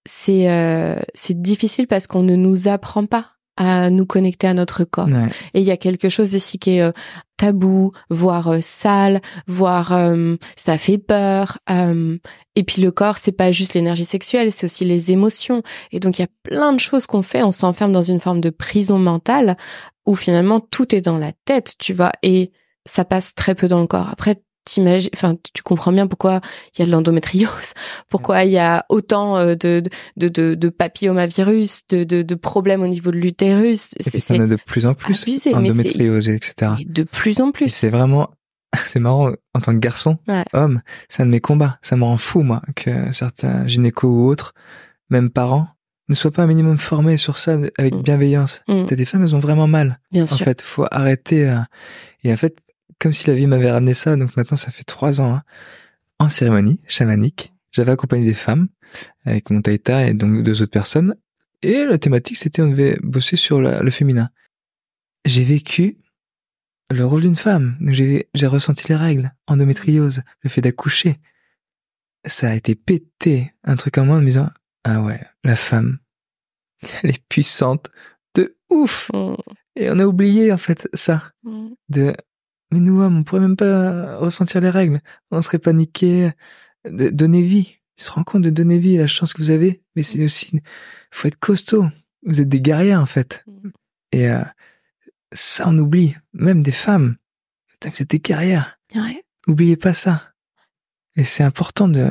C'est 0.07 0.51
euh, 0.51 0.99
c'est 1.15 1.41
difficile 1.41 1.87
parce 1.87 2.07
qu'on 2.07 2.23
ne 2.23 2.37
nous 2.37 2.69
apprend 2.69 3.07
pas 3.07 3.33
à 3.57 3.91
nous 3.91 4.07
connecter 4.07 4.47
à 4.47 4.55
notre 4.55 4.85
corps. 4.85 5.09
Ouais. 5.09 5.29
Et 5.53 5.61
il 5.61 5.67
y 5.67 5.71
a 5.71 5.77
quelque 5.77 6.09
chose 6.09 6.33
ici 6.33 6.59
qui 6.59 6.77
est 6.77 6.83
euh, 6.83 6.93
tabou, 7.37 7.93
voire 8.09 8.49
euh, 8.49 8.61
sale, 8.63 9.21
voire 9.47 9.93
euh, 9.93 10.37
ça 10.57 10.79
fait 10.79 10.97
peur. 10.99 11.59
euh, 11.69 12.17
et 12.57 12.63
puis 12.65 12.81
le 12.81 12.91
corps, 12.91 13.19
c'est 13.19 13.33
pas 13.33 13.53
juste 13.53 13.75
l'énergie 13.75 14.05
sexuelle, 14.05 14.51
c'est 14.51 14.67
aussi 14.67 14.85
les 14.85 15.13
émotions. 15.13 15.63
Et 15.93 16.01
donc 16.01 16.19
il 16.19 16.23
y 16.23 16.25
a 16.25 16.29
plein 16.43 16.73
de 16.73 16.81
choses 16.81 17.07
qu'on 17.07 17.23
fait, 17.23 17.43
on 17.43 17.53
s'enferme 17.53 17.93
dans 17.93 18.03
une 18.03 18.21
forme 18.21 18.41
de 18.41 18.51
prison 18.51 18.99
mentale 18.99 19.57
où 20.07 20.17
finalement 20.17 20.61
tout 20.61 20.95
est 20.95 21.03
dans 21.03 21.19
la 21.19 21.33
tête, 21.45 21.75
tu 21.79 21.93
vois, 21.93 22.13
et 22.23 22.53
ça 22.87 23.05
passe 23.05 23.35
très 23.35 23.55
peu 23.55 23.69
dans 23.69 23.81
le 23.81 23.87
corps. 23.87 24.09
Après, 24.09 24.43
t'imagines, 24.65 25.11
enfin, 25.15 25.37
tu 25.55 25.63
comprends 25.63 25.93
bien 25.93 26.07
pourquoi 26.07 26.41
il 26.75 26.81
y 26.81 26.83
a 26.83 26.87
de 26.87 26.91
l'endométriose, 26.91 27.73
pourquoi 28.09 28.45
il 28.45 28.51
y 28.53 28.59
a 28.59 28.85
autant 28.89 29.37
euh, 29.39 29.55
de 29.55 29.83
de 30.17 30.29
de, 30.29 30.55
de 30.55 30.69
papillomavirus, 30.69 31.87
de, 31.89 32.05
de 32.05 32.23
de 32.23 32.35
problèmes 32.35 32.83
au 32.83 32.87
niveau 32.89 33.11
de 33.11 33.17
l'utérus. 33.17 33.91
Et 33.99 34.03
C'est- 34.03 34.19
puis 34.33 34.41
en 34.41 34.45
a 34.45 34.47
de 34.47 34.57
plus 34.57 34.87
en 34.87 34.95
plus. 34.95 35.23
abusé, 35.23 35.55
endométriose, 35.55 36.29
etc. 36.29 36.73
et 36.81 36.85
de 36.85 37.03
plus 37.03 37.41
en 37.41 37.51
plus. 37.53 37.69
c'est 37.69 37.89
vraiment, 37.91 38.31
c'est 38.87 39.01
marrant, 39.01 39.33
en 39.55 39.61
tant 39.61 39.73
que 39.73 39.79
garçon, 39.79 40.19
Ouais. 40.29 40.45
homme, 40.53 40.83
c'est 41.09 41.23
un 41.23 41.27
de 41.27 41.31
mes 41.31 41.41
combats. 41.41 41.79
Ça 41.83 41.97
me 41.97 42.05
rend 42.05 42.19
fou, 42.19 42.43
moi, 42.43 42.63
que 42.77 43.13
certains 43.13 43.67
gynécos 43.67 44.09
ou 44.11 44.27
autres, 44.29 44.55
même 45.11 45.31
parents, 45.31 45.67
ne 46.09 46.15
soient 46.15 46.31
pas 46.33 46.43
un 46.43 46.47
minimum 46.47 46.77
formés 46.79 47.17
sur 47.17 47.39
ça 47.39 47.57
avec 47.79 47.95
Mm. 47.95 48.03
bienveillance. 48.03 48.63
Mm, 48.69 48.87
T'as 48.87 48.97
des 48.97 49.05
femmes, 49.05 49.23
elles 49.23 49.35
ont 49.37 49.41
vraiment 49.41 49.69
mal. 49.69 50.01
bien 50.13 50.25
En 50.25 50.27
sûr. 50.27 50.45
fait, 50.45 50.61
faut 50.61 50.87
arrêter. 50.91 51.49
euh, 51.49 51.59
Et 52.25 52.33
en 52.33 52.37
fait, 52.37 52.57
comme 53.01 53.13
si 53.13 53.27
la 53.27 53.35
vie 53.35 53.47
m'avait 53.49 53.71
ramené 53.71 53.95
ça, 53.95 54.15
donc 54.17 54.37
maintenant 54.37 54.57
ça 54.57 54.71
fait 54.71 54.85
trois 54.85 55.21
ans, 55.21 55.35
hein, 55.35 55.43
en 56.19 56.29
cérémonie 56.29 56.81
chamanique, 56.87 57.53
j'avais 57.73 57.93
accompagné 57.93 58.25
des 58.27 58.35
femmes 58.35 58.69
avec 59.25 59.51
mon 59.51 59.63
taïta 59.63 60.07
et 60.07 60.15
donc 60.15 60.43
deux 60.43 60.63
autres 60.63 60.71
personnes. 60.71 61.17
Et 61.63 61.85
la 61.85 61.99
thématique, 61.99 62.37
c'était 62.37 62.63
on 62.63 62.69
devait 62.71 62.99
bosser 63.03 63.37
sur 63.37 63.61
la- 63.61 63.83
le 63.83 63.91
féminin. 63.91 64.31
J'ai 65.25 65.45
vécu 65.45 65.99
le 66.91 67.05
rôle 67.05 67.21
d'une 67.23 67.37
femme. 67.37 67.77
J'ai 67.91 68.47
ressenti 68.47 68.85
les 68.89 68.97
règles, 68.97 69.33
endométriose, 69.47 70.23
le 70.43 70.51
fait 70.51 70.61
d'accoucher. 70.63 71.19
Ça 72.27 72.51
a 72.51 72.55
été 72.55 72.75
pété, 72.75 73.53
un 73.65 73.77
truc 73.77 73.97
en 73.99 74.05
moi 74.07 74.17
en 74.17 74.21
me 74.21 74.27
disant 74.27 74.51
ah 74.85 75.01
ouais, 75.01 75.21
la 75.45 75.57
femme, 75.57 75.99
elle 77.03 77.11
est 77.11 77.23
puissante 77.29 77.91
de 78.35 78.57
ouf. 78.71 79.11
Mm, 79.15 79.35
Et 79.77 79.91
on 79.91 79.99
a 79.99 80.05
oublié 80.07 80.53
en 80.53 80.59
fait 80.59 80.89
ça 80.95 81.33
mm. 81.45 81.69
de 81.91 82.15
mais 82.71 82.81
nous 82.81 83.01
hommes 83.01 83.19
on 83.19 83.25
pourrait 83.25 83.41
même 83.41 83.57
pas 83.57 84.17
ressentir 84.17 84.61
les 84.61 84.71
règles. 84.71 85.01
On 85.31 85.43
serait 85.43 85.59
paniqué 85.59 86.31
de 86.85 87.11
donner 87.11 87.43
vie. 87.43 87.79
Tu 87.97 88.05
te 88.05 88.13
rends 88.13 88.25
compte 88.25 88.43
de 88.43 88.51
donner 88.51 88.79
vie 88.79 88.97
la 88.97 89.07
chance 89.07 89.33
que 89.35 89.43
vous 89.43 89.51
avez? 89.51 89.83
Mais 89.97 90.03
c'est 90.03 90.25
aussi 90.25 90.61
faut 91.11 91.29
être 91.29 91.39
costaud. 91.39 91.87
Vous 92.25 92.41
êtes 92.41 92.49
des 92.49 92.61
guerriers 92.61 92.97
en 92.97 93.07
fait. 93.07 93.45
Mm. 93.47 93.69
et 94.13 94.31
euh, 94.31 94.45
ça 95.33 95.65
on 95.69 95.79
oublie. 95.79 96.17
Même 96.33 96.63
des 96.63 96.73
femmes. 96.73 97.17
Vous 97.83 98.03
êtes 98.03 98.11
des 98.11 98.21
guerrières. 98.21 98.79
Ouais. 98.95 99.25
oubliez 99.47 99.77
pas 99.77 99.95
ça. 99.95 100.33
Et 101.17 101.25
c'est 101.25 101.43
important 101.45 101.89
de 101.89 102.09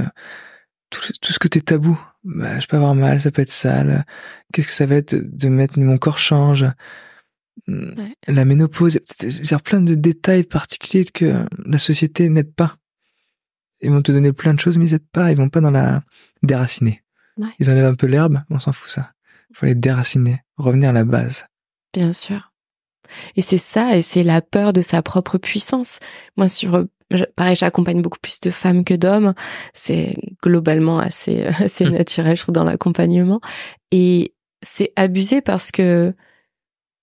tout, 0.90 1.02
tout 1.22 1.34
ce 1.34 1.40
que 1.40 1.48
t'es 1.48 1.62
tabou. 1.62 2.00
Bah, 2.24 2.60
je 2.60 2.68
peux 2.68 2.76
avoir 2.76 2.96
mal 2.96 3.22
ça 3.22 3.32
peut 3.32 3.42
être 3.42 3.52
sale. 3.52 4.06
Qu'est-ce 4.52 4.68
que 4.68 4.74
ça 4.74 4.86
va 4.86 4.96
être 4.96 5.16
de 5.16 5.48
mettre 5.48 5.80
mon 5.80 5.98
corps 5.98 6.20
change? 6.20 6.66
Ouais. 7.68 8.16
la 8.28 8.46
ménopause, 8.46 9.00
a 9.52 9.60
plein 9.60 9.82
de 9.82 9.96
détails 9.96 10.44
particuliers 10.44 11.06
que 11.06 11.46
la 11.66 11.78
société 11.78 12.30
n'aide 12.30 12.54
pas. 12.54 12.76
Ils 13.82 13.92
vont 13.92 14.02
te 14.02 14.12
donner 14.12 14.34
plein 14.34 14.54
de 14.54 14.60
choses, 14.60 14.78
mais 14.78 14.88
ils 14.88 14.92
n'aident 14.94 15.10
pas, 15.12 15.32
ils 15.32 15.38
vont 15.38 15.50
pas 15.50 15.62
dans 15.62 15.72
la 15.72 16.02
déraciner. 16.44 17.02
Ouais. 17.38 17.48
Ils 17.60 17.70
enlèvent 17.70 17.86
un 17.86 17.96
peu 17.96 18.08
l'herbe, 18.08 18.42
on 18.50 18.60
s'en 18.60 18.74
fout 18.74 18.90
ça. 18.90 19.14
Il 19.52 19.56
faut 19.58 19.66
les 19.66 19.76
déraciner, 19.76 20.42
revenir 20.58 20.90
à 20.90 20.94
la 20.94 21.06
base. 21.06 21.46
Bien 21.94 22.12
sûr. 22.14 22.52
Et 23.36 23.42
c'est 23.42 23.58
ça, 23.58 23.96
et 23.98 24.02
c'est 24.02 24.24
la 24.24 24.42
peur 24.42 24.74
de 24.74 24.82
sa 24.82 25.02
propre 25.02 25.38
puissance. 25.38 26.00
Moi, 26.38 26.48
sur, 26.48 26.86
pareil, 27.36 27.56
j'accompagne 27.56 28.02
beaucoup 28.02 28.20
plus 28.22 28.40
de 28.42 28.52
femmes 28.52 28.84
que 28.84 28.94
d'hommes. 28.94 29.34
C'est 29.74 30.16
globalement 30.44 31.00
assez, 31.00 31.44
assez 31.60 31.86
Mm. 31.86 31.90
naturel, 31.94 32.36
je 32.36 32.42
trouve, 32.44 32.54
dans 32.54 32.64
l'accompagnement. 32.66 33.42
Et 33.92 34.34
c'est 34.62 34.92
abusé 34.96 35.42
parce 35.42 35.72
que 35.72 36.14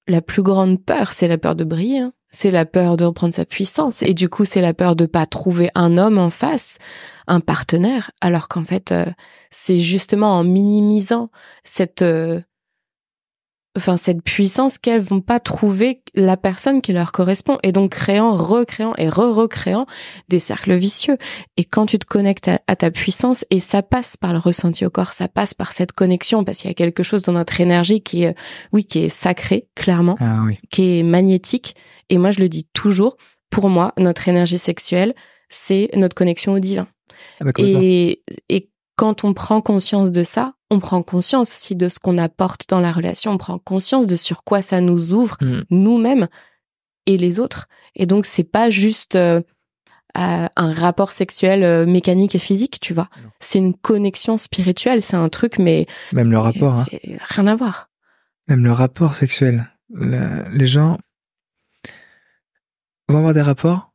la 0.09 0.23
plus 0.23 0.43
grande 0.43 0.83
peur, 0.83 1.13
c'est 1.13 1.29
la 1.29 1.39
peur 1.39 1.55
de 1.55 1.65
briller. 1.65 2.01
hein. 2.01 2.13
C'est 2.31 2.51
la 2.51 2.67
peur 2.67 2.97
de 2.97 3.05
reprendre 3.05 3.35
sa 3.35 3.45
puissance. 3.45 4.03
Et 4.03 4.13
du 4.13 4.29
coup, 4.29 4.45
c'est 4.45 4.61
la 4.61 4.75
peur 4.75 4.95
de 4.95 5.07
pas 5.07 5.27
trouver 5.27 5.71
un 5.75 5.97
homme 5.97 6.19
en 6.19 6.31
face, 6.31 6.79
un 7.27 7.41
partenaire. 7.41 8.11
Alors 8.21 8.49
qu'en 8.49 8.65
fait, 8.65 8.93
euh, 8.93 9.07
c'est 9.51 9.79
justement 9.79 10.39
en 10.39 10.45
minimisant 10.45 11.31
cette, 11.65 12.03
euh, 12.03 12.41
enfin, 13.77 13.97
cette 13.97 14.23
puissance 14.23 14.79
qu'elles 14.79 15.01
vont 15.01 15.21
pas 15.21 15.41
trouver 15.41 16.03
la 16.15 16.37
personne 16.37 16.81
qui 16.83 16.93
leur 16.93 17.13
correspond. 17.13 17.59
Et 17.63 17.73
donc, 17.73 17.93
créant, 17.93 18.35
recréant 18.35 18.95
et 18.97 19.09
re-recréant 19.09 19.87
des 20.29 20.39
cercles 20.39 20.75
vicieux. 20.75 21.19
Et 21.57 21.65
quand 21.65 21.87
tu 21.87 21.99
te 21.99 22.07
connectes 22.07 22.49
à, 22.49 22.61
à 22.67 22.77
ta 22.77 22.91
puissance, 22.91 23.45
et 23.51 23.59
ça 23.61 23.83
passe 23.83 24.17
par 24.17 24.33
le 24.33 24.39
ressenti 24.39 24.85
au 24.87 24.91
corps, 24.91 25.13
ça 25.13 25.29
passe 25.29 25.55
par 25.55 25.73
cette 25.73 25.93
connexion, 25.93 26.45
parce 26.45 26.59
qu'il 26.59 26.71
y 26.71 26.73
a 26.73 26.75
quelque 26.75 27.03
chose 27.03 27.23
dans 27.23 27.33
notre 27.33 27.61
énergie 27.61 28.01
qui 28.03 28.25
est, 28.25 28.35
oui, 28.73 28.85
qui 28.85 29.01
est 29.01 29.09
sacré, 29.09 29.69
clairement 29.75 30.17
Ah 30.21 30.43
oui. 30.47 30.59
qui 30.71 30.99
est 30.99 31.03
magnétique. 31.03 31.77
Et 32.09 32.19
moi, 32.19 32.31
je 32.31 32.41
le 32.41 32.49
dis 32.49 32.67
toujours, 32.73 33.17
pour 33.51 33.69
moi, 33.69 33.93
notre 33.99 34.29
énergie 34.29 34.59
sexuelle, 34.59 35.15
c'est 35.49 35.91
notre 35.95 36.15
connexion 36.15 36.53
au 36.55 36.59
divin. 36.59 36.89
Ah 37.41 37.45
bah, 37.45 37.53
et 37.59 38.23
quand 38.97 39.25
on 39.25 39.35
prend 39.35 39.61
conscience 39.61 40.11
de 40.13 40.23
ça, 40.23 40.55
on 40.71 40.81
prend 40.81 41.03
conscience 41.03 41.55
aussi 41.55 41.77
de 41.77 41.89
ce 41.89 41.99
qu'on 41.99 42.19
apporte 42.19 42.69
dans 42.69 42.81
la 42.81 42.93
relation, 42.93 43.31
on 43.33 43.39
prend 43.39 43.59
conscience 43.59 44.07
de 44.07 44.17
sur 44.17 44.43
quoi 44.43 44.63
ça 44.63 44.81
nous 44.81 45.13
ouvre, 45.13 45.37
Mm. 45.41 45.61
nous-mêmes 45.71 46.29
et 47.07 47.17
les 47.19 47.39
autres. 47.39 47.69
Et 47.95 48.07
donc, 48.07 48.27
c'est 48.27 48.43
pas 48.45 48.69
juste 48.71 49.15
euh, 49.15 49.41
euh, 50.19 50.47
un 50.57 50.73
rapport 50.73 51.13
sexuel 51.13 51.63
euh, 51.63 51.85
mécanique 51.87 52.35
et 52.35 52.39
physique, 52.39 52.81
tu 52.81 52.95
vois. 52.95 53.09
C'est 53.39 53.59
une 53.59 53.75
connexion 53.75 54.37
spirituelle, 54.39 55.03
c'est 55.03 55.17
un 55.17 55.29
truc, 55.29 55.59
mais 55.59 55.87
Même 56.13 56.31
le 56.31 56.39
rapport, 56.39 56.73
hein. 56.73 56.85
rien 57.21 57.47
à 57.47 57.55
voir. 57.55 57.91
même 58.49 58.65
le 58.65 58.73
rapport 58.73 59.15
sexuel. 59.15 59.71
Le- 59.91 60.49
les 60.51 60.67
gens 60.67 60.99
vont 63.09 63.19
avoir 63.19 63.35
des 63.35 63.43
rapports, 63.43 63.93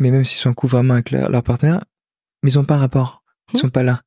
mais 0.00 0.10
même 0.10 0.24
s'ils 0.24 0.38
sont 0.38 0.50
en 0.50 0.54
couple 0.54 0.72
vraiment 0.72 0.94
avec 0.94 1.10
leur, 1.10 1.28
leur 1.30 1.42
partenaire, 1.42 1.84
mais 2.42 2.50
ils 2.50 2.58
ont 2.58 2.64
pas 2.64 2.76
un 2.76 2.78
rapport. 2.78 3.22
Ils 3.52 3.56
Mhm. 3.56 3.60
sont 3.60 3.70
pas 3.70 3.82
là. 3.82 4.02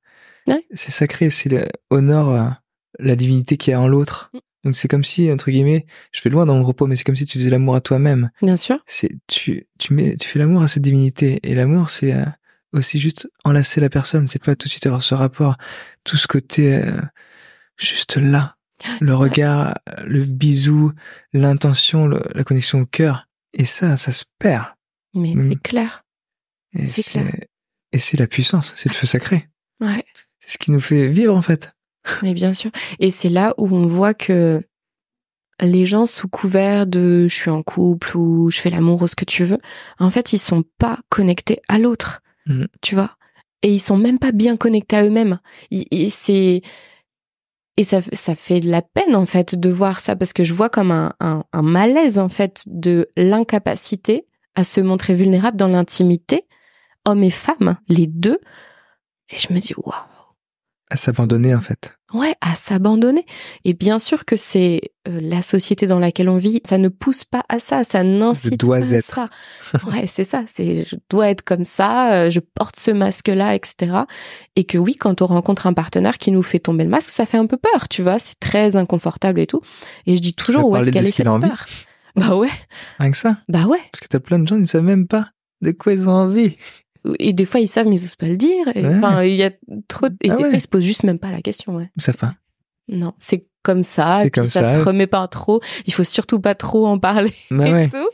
Ouais. 0.50 0.66
C'est 0.74 0.92
sacré, 0.92 1.30
c'est 1.30 1.50
le 1.50 1.66
honore 1.90 2.34
euh, 2.34 2.50
la 3.00 3.16
divinité 3.16 3.58
qui 3.58 3.72
est 3.72 3.76
en 3.76 3.88
l'autre. 3.88 4.30
Mhm. 4.34 4.40
Donc 4.66 4.76
c'est 4.76 4.88
comme 4.90 5.06
si, 5.06 5.32
entre 5.32 5.52
guillemets, 5.52 5.86
je 6.12 6.20
fais 6.20 6.30
loin 6.30 6.46
dans 6.46 6.56
mon 6.58 6.64
repos, 6.66 6.86
mais 6.86 6.98
c'est 6.98 7.06
comme 7.06 7.16
si 7.16 7.26
tu 7.26 7.38
faisais 7.40 7.50
l'amour 7.50 7.76
à 7.76 7.82
toi-même. 7.82 8.30
Bien 8.42 8.58
sûr. 8.58 8.78
C'est 8.88 9.12
tu 9.28 9.68
tu 9.78 9.94
mets 9.94 10.18
tu 10.18 10.28
fais 10.28 10.40
l'amour 10.40 10.62
à 10.64 10.68
cette 10.68 10.84
divinité 10.84 11.40
et 11.44 11.56
l'amour 11.56 11.90
c'est 11.90 12.14
euh, 12.14 12.26
aussi 12.74 13.00
juste 13.00 13.30
enlacer 13.46 13.80
la 13.80 13.90
personne. 13.90 14.28
C'est 14.28 14.44
pas 14.44 14.56
tout 14.58 14.68
de 14.68 14.72
suite 14.72 14.86
avoir 14.86 15.02
ce 15.02 15.16
rapport, 15.16 15.56
tout 16.04 16.18
ce 16.18 16.28
côté 16.28 16.76
euh, 16.76 16.92
juste 17.78 18.18
là, 18.18 18.58
le 19.00 19.16
regard, 19.16 19.76
le 20.06 20.26
bisou, 20.26 20.92
l'intention, 21.32 22.06
le- 22.08 22.22
la 22.36 22.44
connexion 22.44 22.82
au 22.82 22.86
cœur. 22.86 23.28
Et 23.54 23.66
ça, 23.66 23.96
ça 23.98 24.12
se 24.12 24.26
perd. 24.40 24.66
Mais 25.14 25.34
Mm. 25.36 25.50
c'est 25.50 25.62
clair. 25.62 26.04
Et 26.74 26.86
C'est 26.86 27.20
clair. 27.20 27.34
et 27.94 27.98
c'est 27.98 28.18
la 28.18 28.28
puissance, 28.28 28.74
c'est 28.78 28.90
le 28.90 28.94
feu 28.96 29.08
sacré. 29.08 29.48
Ouais. 29.80 30.04
C'est 30.50 30.54
ce 30.54 30.58
qui 30.58 30.72
nous 30.72 30.80
fait 30.80 31.08
vivre 31.08 31.38
en 31.38 31.44
fait. 31.44 31.76
Mais 32.24 32.34
bien 32.34 32.56
sûr. 32.56 32.72
Et 32.98 33.12
c'est 33.12 33.30
là 33.30 33.54
où 33.60 33.68
on 33.68 33.86
voit 33.86 34.16
que 34.16 34.64
les 35.62 35.86
gens 35.86 36.08
sous 36.08 36.28
couvert 36.28 36.88
de 36.88 37.28
je 37.28 37.36
suis 37.36 37.52
en 37.52 37.62
couple 37.62 38.18
ou 38.18 38.50
je 38.50 38.60
fais 38.60 38.72
l'amour 38.72 39.04
ou 39.04 39.08
ce 39.08 39.16
que 39.16 39.26
tu 39.26 39.44
veux, 39.44 39.60
en 40.00 40.10
fait, 40.10 40.34
ils 40.34 40.40
sont 40.40 40.64
pas 40.80 40.98
connectés 41.10 41.62
à 41.68 41.78
l'autre. 41.78 42.24
Mhm. 42.48 42.68
Tu 42.82 42.96
vois? 42.96 43.16
Et 43.62 43.72
ils 43.72 43.80
sont 43.80 43.98
même 43.98 44.18
pas 44.18 44.32
bien 44.32 44.58
connectés 44.58 44.96
à 44.96 45.06
eux-mêmes. 45.06 45.40
Et 45.70 46.10
c'est, 46.10 46.64
et 47.78 47.84
ça, 47.84 48.02
ça 48.12 48.34
fait 48.34 48.60
de 48.60 48.72
la 48.72 48.82
peine, 48.82 49.16
en 49.16 49.28
fait, 49.28 49.54
de 49.54 49.70
voir 49.70 50.00
ça 50.00 50.16
parce 50.16 50.34
que 50.34 50.44
je 50.44 50.54
vois 50.54 50.70
comme 50.70 50.90
un, 50.90 51.14
un, 51.20 51.44
un 51.54 51.62
malaise, 51.62 52.18
en 52.18 52.30
fait, 52.30 52.64
de 52.66 53.08
l'incapacité 53.16 54.26
à 54.56 54.64
se 54.64 54.82
montrer 54.82 55.14
vulnérable 55.14 55.58
dans 55.58 55.68
l'intimité, 55.68 56.48
hommes 57.06 57.24
et 57.24 57.30
femmes, 57.30 57.78
les 57.88 58.08
deux. 58.08 58.40
Et 59.30 59.38
je 59.38 59.54
me 59.54 59.60
dis, 59.60 59.76
waouh. 59.78 59.94
À 60.90 60.96
s'abandonner 60.96 61.54
en 61.54 61.62
fait. 61.62 61.94
Ouais, 62.14 62.34
à 62.42 62.56
s'abandonner. 62.56 63.24
Et 63.66 63.74
bien 63.74 64.00
sûr 64.00 64.26
que 64.26 64.36
c'est 64.36 64.82
euh, 65.08 65.20
la 65.22 65.44
société 65.44 65.86
dans 65.86 66.00
laquelle 66.00 66.28
on 66.28 66.38
vit, 66.38 66.60
ça 66.68 66.80
ne 66.80 66.90
pousse 66.90 67.24
pas 67.24 67.44
à 67.50 67.60
ça, 67.60 67.84
ça 67.84 68.04
n'incite 68.04 68.66
pas 68.66 68.78
à 68.78 69.00
ça. 69.02 69.30
Ouais, 69.86 70.08
c'est 70.08 70.24
ça, 70.24 70.44
c'est 70.48 70.86
je 70.86 70.96
dois 71.12 71.30
être 71.30 71.44
comme 71.44 71.66
ça, 71.66 72.14
euh, 72.14 72.30
je 72.32 72.40
porte 72.40 72.80
ce 72.80 72.90
masque-là, 72.90 73.54
etc. 73.54 73.92
Et 74.56 74.64
que 74.64 74.80
oui, 74.80 74.96
quand 74.96 75.22
on 75.22 75.28
rencontre 75.28 75.68
un 75.68 75.74
partenaire 75.74 76.18
qui 76.18 76.32
nous 76.32 76.42
fait 76.42 76.58
tomber 76.58 76.84
le 76.84 76.90
masque, 76.90 77.12
ça 77.12 77.28
fait 77.28 77.38
un 77.38 77.46
peu 77.46 77.58
peur, 77.58 77.88
tu 77.88 78.02
vois, 78.02 78.18
c'est 78.18 78.40
très 78.40 78.76
inconfortable 78.76 79.40
et 79.40 79.46
tout. 79.48 79.62
Et 80.08 80.16
je 80.16 80.22
dis 80.22 80.34
toujours 80.34 80.68
où 80.70 80.76
est-ce 80.78 80.90
qu'elle 80.90 81.08
est 81.08 81.12
cette 81.12 81.28
envie. 81.28 81.48
peur? 81.48 81.68
Bah 82.16 82.36
ouais, 82.36 82.50
Rien 82.98 83.12
que 83.12 83.18
ça. 83.18 83.38
bah 83.48 83.66
ouais. 83.68 83.78
Parce 83.92 84.02
que 84.02 84.08
t'as 84.08 84.20
plein 84.20 84.40
de 84.40 84.48
gens, 84.48 84.56
ils 84.56 84.62
ne 84.62 84.66
savent 84.66 84.84
même 84.84 85.06
pas 85.08 85.30
de 85.62 85.70
quoi 85.72 85.94
ils 85.94 86.10
ont 86.10 86.14
envie. 86.14 86.58
Et 87.20 87.34
des 87.34 87.46
fois 87.46 87.60
ils 87.60 87.68
savent 87.68 87.88
mais 87.88 87.96
ils 87.98 88.04
osent 88.04 88.16
pas 88.16 88.28
le 88.28 88.38
dire. 88.38 88.68
Ouais. 88.68 88.86
Enfin, 88.98 89.24
il 89.24 89.36
y 89.36 89.44
a 89.44 89.52
trop. 89.88 90.10
de- 90.10 90.16
Et 90.22 90.30
Ah 90.30 90.36
des 90.36 90.44
ouais. 90.44 90.50
fois 90.50 90.58
ils 90.58 90.62
se 90.62 90.68
posent 90.68 90.84
juste 90.84 91.04
même 91.04 91.20
pas 91.20 91.32
la 91.32 91.42
question. 91.42 91.76
Ouais. 91.76 91.90
Ils 91.96 92.02
savent 92.02 92.18
pas. 92.18 92.34
Non, 92.88 93.14
c'est 93.20 93.46
comme 93.64 93.84
ça. 93.84 94.18
Puis 94.22 94.32
comme 94.32 94.46
ça, 94.46 94.64
ça. 94.64 94.80
se 94.80 94.84
remet 94.86 95.08
pas 95.08 95.28
trop. 95.28 95.62
Il 95.86 95.94
faut 95.94 96.04
surtout 96.04 96.40
pas 96.40 96.56
trop 96.56 96.88
en 96.88 96.98
parler 97.00 97.34
Bah 97.52 97.68
et 97.68 97.74
ouais. 97.74 97.90
tout. 97.90 98.10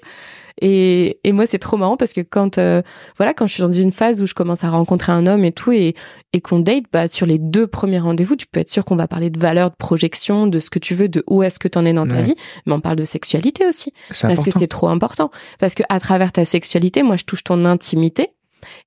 Et, 0.62 1.20
et 1.26 1.34
moi, 1.34 1.46
c'est 1.46 1.60
trop 1.60 1.76
marrant 1.76 1.98
parce 1.98 2.14
que 2.14 2.22
quand, 2.22 2.58
euh, 2.60 2.82
voilà, 3.18 3.34
quand 3.34 3.46
je 3.46 3.54
suis 3.56 3.62
dans 3.62 3.72
une 3.72 3.92
phase 3.92 4.22
où 4.22 4.26
je 4.26 4.34
commence 4.34 4.64
à 4.64 4.70
rencontrer 4.70 5.12
un 5.12 5.28
homme 5.28 5.44
et 5.44 5.52
tout 5.52 5.74
et, 5.74 5.96
et 6.32 6.40
qu'on 6.40 6.60
date, 6.60 6.86
bah, 6.94 7.10
sur 7.10 7.26
les 7.26 7.38
deux 7.40 7.68
premiers 7.68 8.00
rendez-vous, 8.00 8.38
tu 8.38 8.48
peux 8.48 8.62
être 8.62 8.70
sûr 8.70 8.86
qu'on 8.86 8.96
va 8.96 9.06
parler 9.08 9.30
de 9.30 9.38
valeur, 9.38 9.70
de 9.72 9.76
projection, 9.76 10.48
de 10.48 10.60
ce 10.60 10.70
que 10.70 10.80
tu 10.80 10.94
veux, 10.94 11.10
de 11.10 11.26
où 11.28 11.44
est-ce 11.44 11.60
que 11.60 11.68
t'en 11.68 11.86
es 11.86 11.92
dans 11.92 12.08
ta 12.08 12.16
Ouais. 12.16 12.24
vie. 12.24 12.36
Mais 12.66 12.72
on 12.74 12.80
parle 12.80 12.96
de 12.96 13.04
sexualité 13.04 13.68
aussi. 13.68 13.92
Parce 14.08 14.24
important. 14.24 14.44
que 14.44 14.52
c'est 14.60 14.68
trop 14.68 14.88
important. 14.88 15.30
Parce 15.60 15.76
que 15.76 15.84
à 15.90 16.00
travers 16.00 16.32
ta 16.32 16.46
sexualité, 16.46 17.04
moi, 17.04 17.18
je 17.18 17.26
touche 17.26 17.44
ton 17.44 17.66
intimité. 17.66 18.30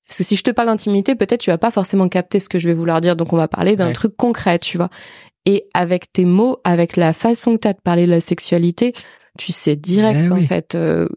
Parce 0.07 0.19
que 0.19 0.25
si 0.25 0.37
je 0.37 0.43
te 0.43 0.51
parle 0.51 0.69
d'intimité, 0.69 1.15
peut-être 1.15 1.41
tu 1.41 1.51
vas 1.51 1.59
pas 1.59 1.71
forcément 1.71 2.09
capter 2.09 2.41
ce 2.41 2.49
que 2.49 2.59
je 2.59 2.67
vais 2.69 2.75
vouloir 2.75 3.01
dire. 3.01 3.17
Donc 3.17 3.33
on 3.33 3.37
va 3.37 3.49
parler 3.49 3.77
d'un 3.77 3.89
Ouais. 3.89 3.93
truc 3.93 4.17
concret, 4.17 4.59
tu 4.59 4.77
vois. 4.79 4.91
Et 5.47 5.65
avec 5.75 6.13
tes 6.13 6.25
mots, 6.25 6.59
avec 6.65 6.97
la 6.97 7.13
façon 7.13 7.55
que 7.57 7.61
tu 7.63 7.69
as 7.69 7.73
de 7.73 7.81
parler 7.83 8.07
de 8.07 8.11
la 8.11 8.21
sexualité, 8.21 8.93
tu 9.39 9.53
sais 9.53 9.77
direct 9.77 10.21
Eh 10.25 10.31
en 10.33 10.37
oui. 10.37 10.47
fait 10.47 10.75
euh, 10.75 11.09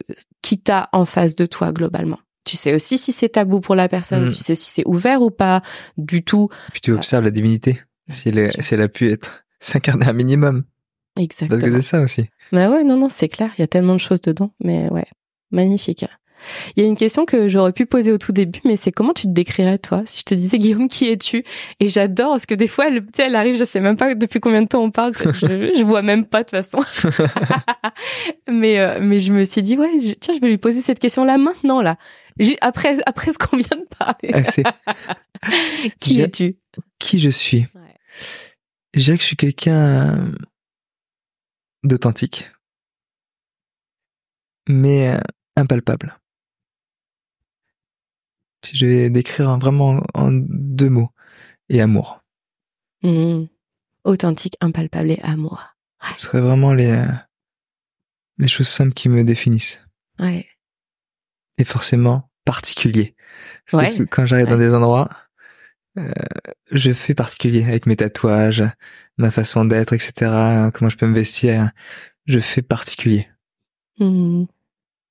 qui 0.41 0.59
t'as 0.59 0.87
en 0.93 1.05
face 1.05 1.35
de 1.35 1.45
toi 1.45 1.71
globalement. 1.73 2.19
Tu 2.43 2.57
sais 2.57 2.73
aussi 2.73 2.97
si 2.97 3.11
c'est 3.11 3.29
tabou 3.29 3.59
pour 3.61 3.75
la 3.75 3.87
personne, 3.89 4.27
Mm. 4.27 4.31
tu 4.31 4.37
sais 4.37 4.55
si 4.55 4.69
c'est 4.71 4.83
ouvert 4.87 5.21
ou 5.21 5.29
pas 5.31 5.61
du 5.97 6.23
tout. 6.23 6.49
Puis 6.71 6.81
tu 6.81 6.91
observes 6.93 7.23
la 7.23 7.31
divinité. 7.31 7.81
Si 8.07 8.29
elle, 8.29 8.49
si 8.49 8.73
a 8.73 8.87
pu 8.87 9.11
être 9.11 9.43
s'incarner 9.59 10.07
un 10.07 10.13
minimum. 10.13 10.63
Exactement. 11.17 11.59
Parce 11.59 11.63
que 11.63 11.81
c'est 11.81 11.87
ça 11.87 11.99
aussi. 12.01 12.25
Mais 12.51 12.67
ouais, 12.67 12.83
non, 12.83 12.97
non, 12.97 13.09
c'est 13.09 13.27
clair, 13.29 13.51
il 13.57 13.61
y 13.61 13.63
a 13.63 13.67
tellement 13.67 13.93
de 13.93 13.99
choses 13.99 14.21
dedans, 14.21 14.53
mais 14.63 14.89
ouais, 14.89 15.05
magnifique. 15.51 16.05
Il 16.75 16.83
y 16.83 16.85
a 16.85 16.89
une 16.89 16.95
question 16.97 17.25
que 17.25 17.47
j'aurais 17.47 17.73
pu 17.73 17.85
poser 17.85 18.11
au 18.11 18.17
tout 18.17 18.31
début, 18.31 18.59
mais 18.65 18.75
c'est 18.75 18.91
comment 18.91 19.13
tu 19.13 19.23
te 19.23 19.31
décrirais 19.31 19.77
toi 19.77 20.01
Si 20.05 20.19
je 20.19 20.23
te 20.23 20.33
disais 20.33 20.57
Guillaume, 20.59 20.87
qui 20.87 21.07
es-tu? 21.09 21.43
Et 21.79 21.89
j'adore 21.89 22.31
parce 22.31 22.45
que 22.45 22.55
des 22.55 22.67
fois, 22.67 22.87
elle, 22.87 23.05
elle 23.17 23.35
arrive, 23.35 23.55
je 23.57 23.63
sais 23.63 23.79
même 23.79 23.97
pas 23.97 24.13
depuis 24.15 24.39
combien 24.39 24.61
de 24.61 24.67
temps 24.67 24.83
on 24.83 24.91
parle, 24.91 25.13
je, 25.15 25.71
je 25.75 25.83
vois 25.85 26.01
même 26.01 26.25
pas 26.25 26.43
de 26.43 26.49
toute 26.49 26.51
façon. 26.51 26.79
mais 28.49 28.79
euh, 28.79 28.99
mais 29.01 29.19
je 29.19 29.33
me 29.33 29.43
suis 29.45 29.61
dit 29.61 29.77
ouais, 29.77 29.99
je- 29.99 30.13
tiens, 30.13 30.33
je 30.33 30.39
vais 30.39 30.49
lui 30.49 30.57
poser 30.57 30.81
cette 30.81 30.99
question 30.99 31.23
là 31.23 31.37
maintenant 31.37 31.81
là, 31.81 31.97
après 32.61 32.97
après 33.05 33.31
ce 33.33 33.37
qu'on 33.37 33.57
vient 33.57 33.77
de 33.77 33.87
parler. 33.97 34.45
Qui 35.99 36.21
es-tu? 36.21 36.57
qui 36.99 37.19
je 37.19 37.29
suis? 37.29 37.67
Ouais. 37.75 37.95
Je 38.93 39.03
dirais 39.03 39.17
que 39.17 39.21
je 39.23 39.27
suis 39.27 39.35
quelqu'un 39.37 40.31
d'authentique, 41.83 42.51
mais 44.69 45.15
euh, 45.15 45.19
impalpable. 45.55 46.15
Si 48.63 48.77
je 48.77 48.85
vais 48.85 49.09
décrire 49.09 49.57
vraiment 49.57 50.01
en 50.13 50.31
deux 50.31 50.89
mots, 50.89 51.09
et 51.69 51.81
amour. 51.81 52.21
Mhm. 53.03 53.47
Authentique, 54.03 54.57
impalpable 54.61 55.11
et 55.11 55.19
amour. 55.21 55.63
Ce 56.17 56.23
serait 56.23 56.41
vraiment 56.41 56.73
les, 56.73 56.91
euh, 56.91 57.05
les 58.37 58.47
choses 58.47 58.67
simples 58.67 58.93
qui 58.93 59.09
me 59.09 59.23
définissent. 59.23 59.85
Ouais. 60.19 60.47
Et 61.57 61.63
forcément 61.63 62.29
particulier. 62.45 63.15
Parce 63.71 63.95
que 63.95 64.01
Ouais. 64.01 64.07
quand 64.09 64.25
j'arrive 64.25 64.47
dans 64.47 64.57
des 64.57 64.73
endroits, 64.73 65.09
euh, 65.97 66.11
je 66.71 66.91
fais 66.93 67.13
particulier 67.13 67.63
avec 67.63 67.85
mes 67.85 67.95
tatouages, 67.95 68.63
ma 69.17 69.31
façon 69.31 69.65
d'être, 69.65 69.93
etc. 69.93 70.69
Comment 70.73 70.89
je 70.89 70.97
peux 70.97 71.07
me 71.07 71.13
vestir. 71.15 71.71
Je 72.25 72.39
fais 72.39 72.61
particulier. 72.61 73.27
Mhm. 73.99 74.47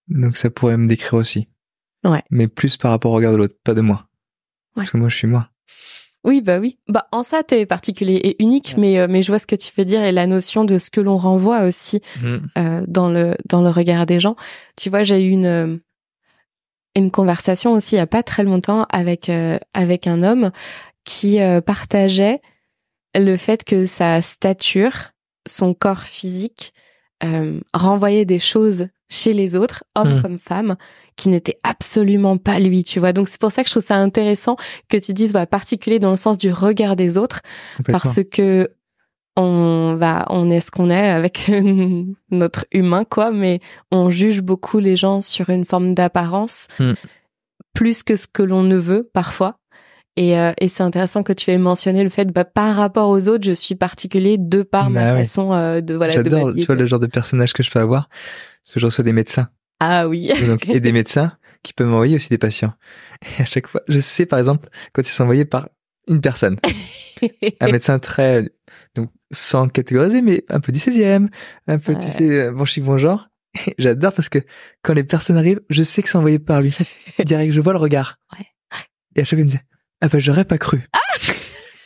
Donc 0.09 0.37
ça 0.37 0.51
pourrait 0.51 0.77
me 0.77 0.89
décrire 0.89 1.15
aussi. 1.15 1.49
Ouais. 2.05 2.23
Mais 2.31 2.49
plus 2.49 2.77
par 2.77 2.91
rapport 2.91 3.13
au 3.13 3.17
regard 3.17 3.33
de 3.33 3.37
l'autre, 3.37 3.57
pas 3.63 3.75
de 3.75 3.81
moi. 3.81 4.07
Ouais. 4.77 4.83
Parce 4.83 4.91
que 4.91 4.97
moi, 4.97 5.09
je 5.09 5.17
suis 5.17 5.27
moi. 5.27 5.49
Oui, 6.23 6.43
bah 6.43 6.59
oui. 6.59 6.79
Bah 6.87 7.07
en 7.13 7.23
ça, 7.23 7.43
t'es 7.43 7.65
particulier 7.65 8.17
et 8.17 8.43
unique, 8.43 8.75
mais 8.77 8.99
euh, 8.99 9.07
mais 9.09 9.23
je 9.23 9.33
vois 9.33 9.39
ce 9.39 9.47
que 9.47 9.57
tu 9.57 9.73
veux 9.77 9.87
dire 9.87 10.03
et 10.03 10.13
la 10.13 10.27
notion 10.27 10.65
de 10.65 10.77
ce 10.77 10.91
que 10.91 11.01
l'on 11.01 11.17
renvoie 11.17 11.65
aussi 11.65 12.03
euh, 12.59 12.85
dans 12.87 13.09
le 13.09 13.37
dans 13.49 13.63
le 13.63 13.71
regard 13.71 14.05
des 14.05 14.21
gens. 14.21 14.37
Tu 14.77 14.91
vois, 14.91 15.03
j'ai 15.03 15.25
eu 15.25 15.31
une 15.31 15.47
euh, 15.47 15.77
une 16.95 17.11
conversation 17.11 17.73
aussi 17.73 17.95
il 17.95 17.99
y 17.99 18.03
a 18.03 18.07
pas 18.07 18.23
très 18.23 18.43
longtemps 18.43 18.87
avec 18.91 19.29
euh, 19.29 19.59
avec 19.75 20.07
un 20.07 20.23
homme 20.23 20.51
qui 21.05 21.41
euh, 21.41 21.61
partageait 21.61 22.41
le 23.15 23.37
fait 23.37 23.65
que 23.65 23.87
sa 23.87 24.23
stature 24.23 25.13
son 25.47 25.75
corps 25.75 26.03
physique 26.03 26.73
euh, 27.25 27.61
renvoyait 27.75 28.25
des 28.25 28.39
choses 28.39 28.89
chez 29.09 29.33
les 29.33 29.57
autres, 29.57 29.85
hommes 29.97 30.19
Mm. 30.19 30.23
comme 30.23 30.39
femmes, 30.39 30.77
qui 31.17 31.29
n'étaient 31.29 31.59
absolument 31.63 32.37
pas 32.39 32.59
lui, 32.61 32.85
tu 32.85 33.01
vois. 33.01 33.13
Donc 33.13 33.29
c'est 33.29 33.41
pour 33.41 33.51
ça 33.53 33.63
que 33.63 33.69
je 33.69 33.75
trouve 33.75 33.85
ça 33.87 33.97
intéressant 33.97 34.57
que 34.89 34.97
tu 34.97 35.13
dises 35.13 35.33
voilà, 35.33 35.47
particulier 35.47 35.99
dans 35.99 36.11
le 36.11 36.17
sens 36.17 36.39
du 36.39 36.53
regard 36.53 36.97
des 36.97 37.19
autres, 37.19 37.41
parce 37.93 38.21
que 38.31 38.71
on 39.37 39.97
va, 39.99 40.27
on 40.31 40.51
est 40.51 40.61
ce 40.61 40.71
qu'on 40.71 40.91
est 40.91 41.09
avec 41.11 41.51
notre 42.31 42.67
humain, 42.73 43.05
quoi, 43.05 43.31
mais 43.31 43.61
on 43.91 44.11
juge 44.11 44.43
beaucoup 44.43 44.79
les 44.81 44.97
gens 44.97 45.21
sur 45.21 45.51
une 45.51 45.65
forme 45.65 45.95
d'apparence 45.95 46.69
Mm. 46.79 46.93
plus 47.75 48.03
que 48.03 48.17
ce 48.17 48.27
que 48.27 48.43
l'on 48.43 48.63
ne 48.63 48.77
veut 48.77 49.09
parfois. 49.13 49.57
Et, 50.21 50.39
euh, 50.39 50.53
et 50.59 50.69
c'est 50.69 50.83
intéressant 50.83 51.23
que 51.23 51.33
tu 51.33 51.51
aies 51.51 51.57
mentionné 51.57 52.03
le 52.05 52.11
fait, 52.11 52.27
bah, 52.27 52.45
par 52.45 52.77
rapport 52.77 53.09
aux 53.09 53.27
autres, 53.29 53.45
je 53.47 53.53
suis 53.53 53.75
particulier 53.75 54.37
de 54.37 54.63
par 54.63 54.91
ma 54.91 55.01
Bah 55.01 55.13
ouais. 55.15 55.19
façon 55.21 55.55
euh, 55.55 55.81
de 55.81 55.95
voilà 55.95 56.13
J'adore, 56.13 56.53
tu 56.55 56.67
vois, 56.67 56.75
le 56.75 56.85
genre 56.85 56.99
de 57.01 57.07
personnage 57.07 57.55
que 57.55 57.63
je 57.63 57.71
peux 57.71 57.79
avoir. 57.79 58.11
Parce 58.63 58.75
que 58.75 58.81
je 58.81 58.85
reçois 58.85 59.03
des 59.03 59.15
médecins. 59.15 59.49
Ah 59.81 60.07
oui. 60.09 60.31
Et, 60.31 60.47
donc, 60.47 60.69
et 60.69 60.79
des 60.81 60.93
médecins 60.93 61.33
qui 61.63 61.73
peuvent 61.73 61.87
m'envoyer 61.87 62.17
aussi 62.17 62.29
des 62.29 62.37
patients. 62.37 62.75
Et 63.39 63.43
à 63.43 63.45
chaque 63.47 63.67
fois, 63.67 63.81
je 63.89 63.99
sais, 63.99 64.27
par 64.27 64.39
exemple, 64.39 64.69
quand 64.93 65.01
ils 65.01 65.11
sont 65.13 65.23
envoyés 65.23 65.47
par 65.47 65.71
une 66.07 66.21
personne. 66.21 66.59
un 67.61 67.71
médecin 67.73 67.99
très, 67.99 68.51
donc, 68.95 69.09
sans 69.31 69.69
catégoriser, 69.69 70.21
mais 70.21 70.45
un 70.51 70.61
peu 70.61 70.71
du 70.71 70.81
16e, 70.81 71.29
un 71.67 71.79
peu, 71.79 71.95
tu 71.95 72.05
Ouais. 72.07 72.11
sais, 72.13 72.41
euh, 72.43 72.53
bon 72.53 72.67
chic, 72.67 72.85
bon 72.85 72.99
genre. 72.99 73.29
J'adore 73.79 74.13
parce 74.13 74.29
que 74.29 74.41
quand 74.83 74.93
les 74.93 75.05
personnes 75.05 75.39
arrivent, 75.39 75.61
je 75.71 75.83
sais 75.83 76.03
que 76.03 76.11
c'est 76.11 76.19
envoyé 76.19 76.39
par 76.39 76.61
lui. 76.61 76.77
Direct, 77.25 77.53
je 77.55 77.61
vois 77.63 77.73
le 77.73 77.79
regard. 77.79 78.19
Ouais. 78.39 78.45
Et 79.17 79.21
à 79.23 79.25
chaque 79.25 79.31
fois, 79.31 79.39
il 79.39 79.45
me 79.45 79.49
disait, 79.49 79.63
ah 80.01 80.09
bah, 80.09 80.19
j'aurais 80.19 80.45
pas 80.45 80.59
cru. 80.59 80.89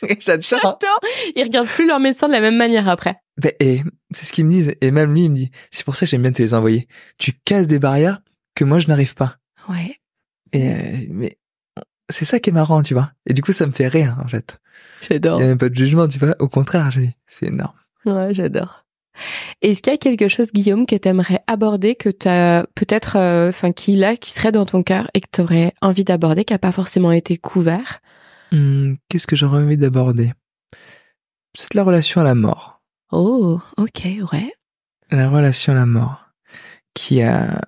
Et 0.07 0.17
J'adore. 0.19 0.43
J'adore. 0.43 0.99
Ils 1.35 1.43
regardent 1.43 1.67
plus 1.67 1.87
leur 1.87 1.99
médecin 1.99 2.27
de 2.27 2.33
la 2.33 2.41
même 2.41 2.57
manière 2.57 2.87
après. 2.87 3.15
Ben, 3.37 3.51
et 3.59 3.81
c'est 4.11 4.25
ce 4.25 4.33
qu'ils 4.33 4.45
me 4.45 4.51
disent. 4.51 4.75
Et 4.81 4.91
même 4.91 5.13
lui, 5.13 5.25
il 5.25 5.31
me 5.31 5.35
dit, 5.35 5.51
c'est 5.71 5.83
pour 5.83 5.95
ça 5.95 6.05
que 6.05 6.09
j'aime 6.09 6.21
bien 6.21 6.31
te 6.31 6.41
les 6.41 6.53
envoyer. 6.53 6.87
Tu 7.17 7.33
casses 7.33 7.67
des 7.67 7.79
barrières 7.79 8.21
que 8.55 8.63
moi, 8.63 8.79
je 8.79 8.87
n'arrive 8.87 9.15
pas. 9.15 9.37
Ouais. 9.67 9.99
Et, 10.53 10.69
euh, 10.69 11.05
mais 11.09 11.37
c'est 12.09 12.25
ça 12.25 12.39
qui 12.39 12.51
est 12.51 12.53
marrant, 12.53 12.81
tu 12.81 12.93
vois. 12.93 13.11
Et 13.25 13.33
du 13.33 13.41
coup, 13.41 13.51
ça 13.51 13.65
me 13.65 13.71
fait 13.71 13.87
rire, 13.87 14.17
en 14.23 14.27
fait. 14.27 14.59
J'adore. 15.09 15.39
Il 15.39 15.41
n'y 15.41 15.45
a 15.45 15.49
même 15.49 15.57
pas 15.57 15.69
de 15.69 15.75
jugement, 15.75 16.07
tu 16.07 16.19
vois. 16.19 16.35
Au 16.39 16.47
contraire, 16.47 16.91
je 16.91 17.01
dis, 17.01 17.15
c'est 17.27 17.47
énorme. 17.47 17.75
Ouais, 18.05 18.33
j'adore. 18.33 18.84
Est-ce 19.61 19.81
qu'il 19.81 19.91
y 19.91 19.95
a 19.95 19.97
quelque 19.97 20.27
chose, 20.27 20.51
Guillaume, 20.53 20.85
que 20.85 20.95
tu 20.95 21.07
aimerais 21.07 21.41
aborder, 21.47 21.95
que 21.95 22.09
tu 22.09 22.27
as 22.27 22.65
peut-être, 22.75 23.17
euh, 23.17 23.49
enfin, 23.49 23.71
qui 23.71 23.95
là, 23.95 24.15
qui 24.15 24.31
serait 24.31 24.51
dans 24.51 24.65
ton 24.65 24.83
cœur 24.83 25.09
et 25.13 25.21
que 25.21 25.27
tu 25.31 25.41
aurais 25.41 25.73
envie 25.81 26.03
d'aborder, 26.03 26.45
qui 26.45 26.53
a 26.53 26.59
pas 26.59 26.71
forcément 26.71 27.11
été 27.11 27.37
couvert? 27.37 27.99
Hum, 28.51 28.97
Qu'est-ce 29.09 29.27
que 29.27 29.35
j'aurais 29.35 29.61
envie 29.63 29.77
d'aborder? 29.77 30.31
C'est 31.57 31.73
la 31.73 31.83
relation 31.83 32.21
à 32.21 32.23
la 32.23 32.35
mort. 32.35 32.81
Oh, 33.11 33.59
ok, 33.77 34.07
ouais. 34.33 34.51
La 35.11 35.29
relation 35.29 35.73
à 35.73 35.75
la 35.75 35.85
mort. 35.85 36.29
Qui 36.93 37.21
a, 37.21 37.61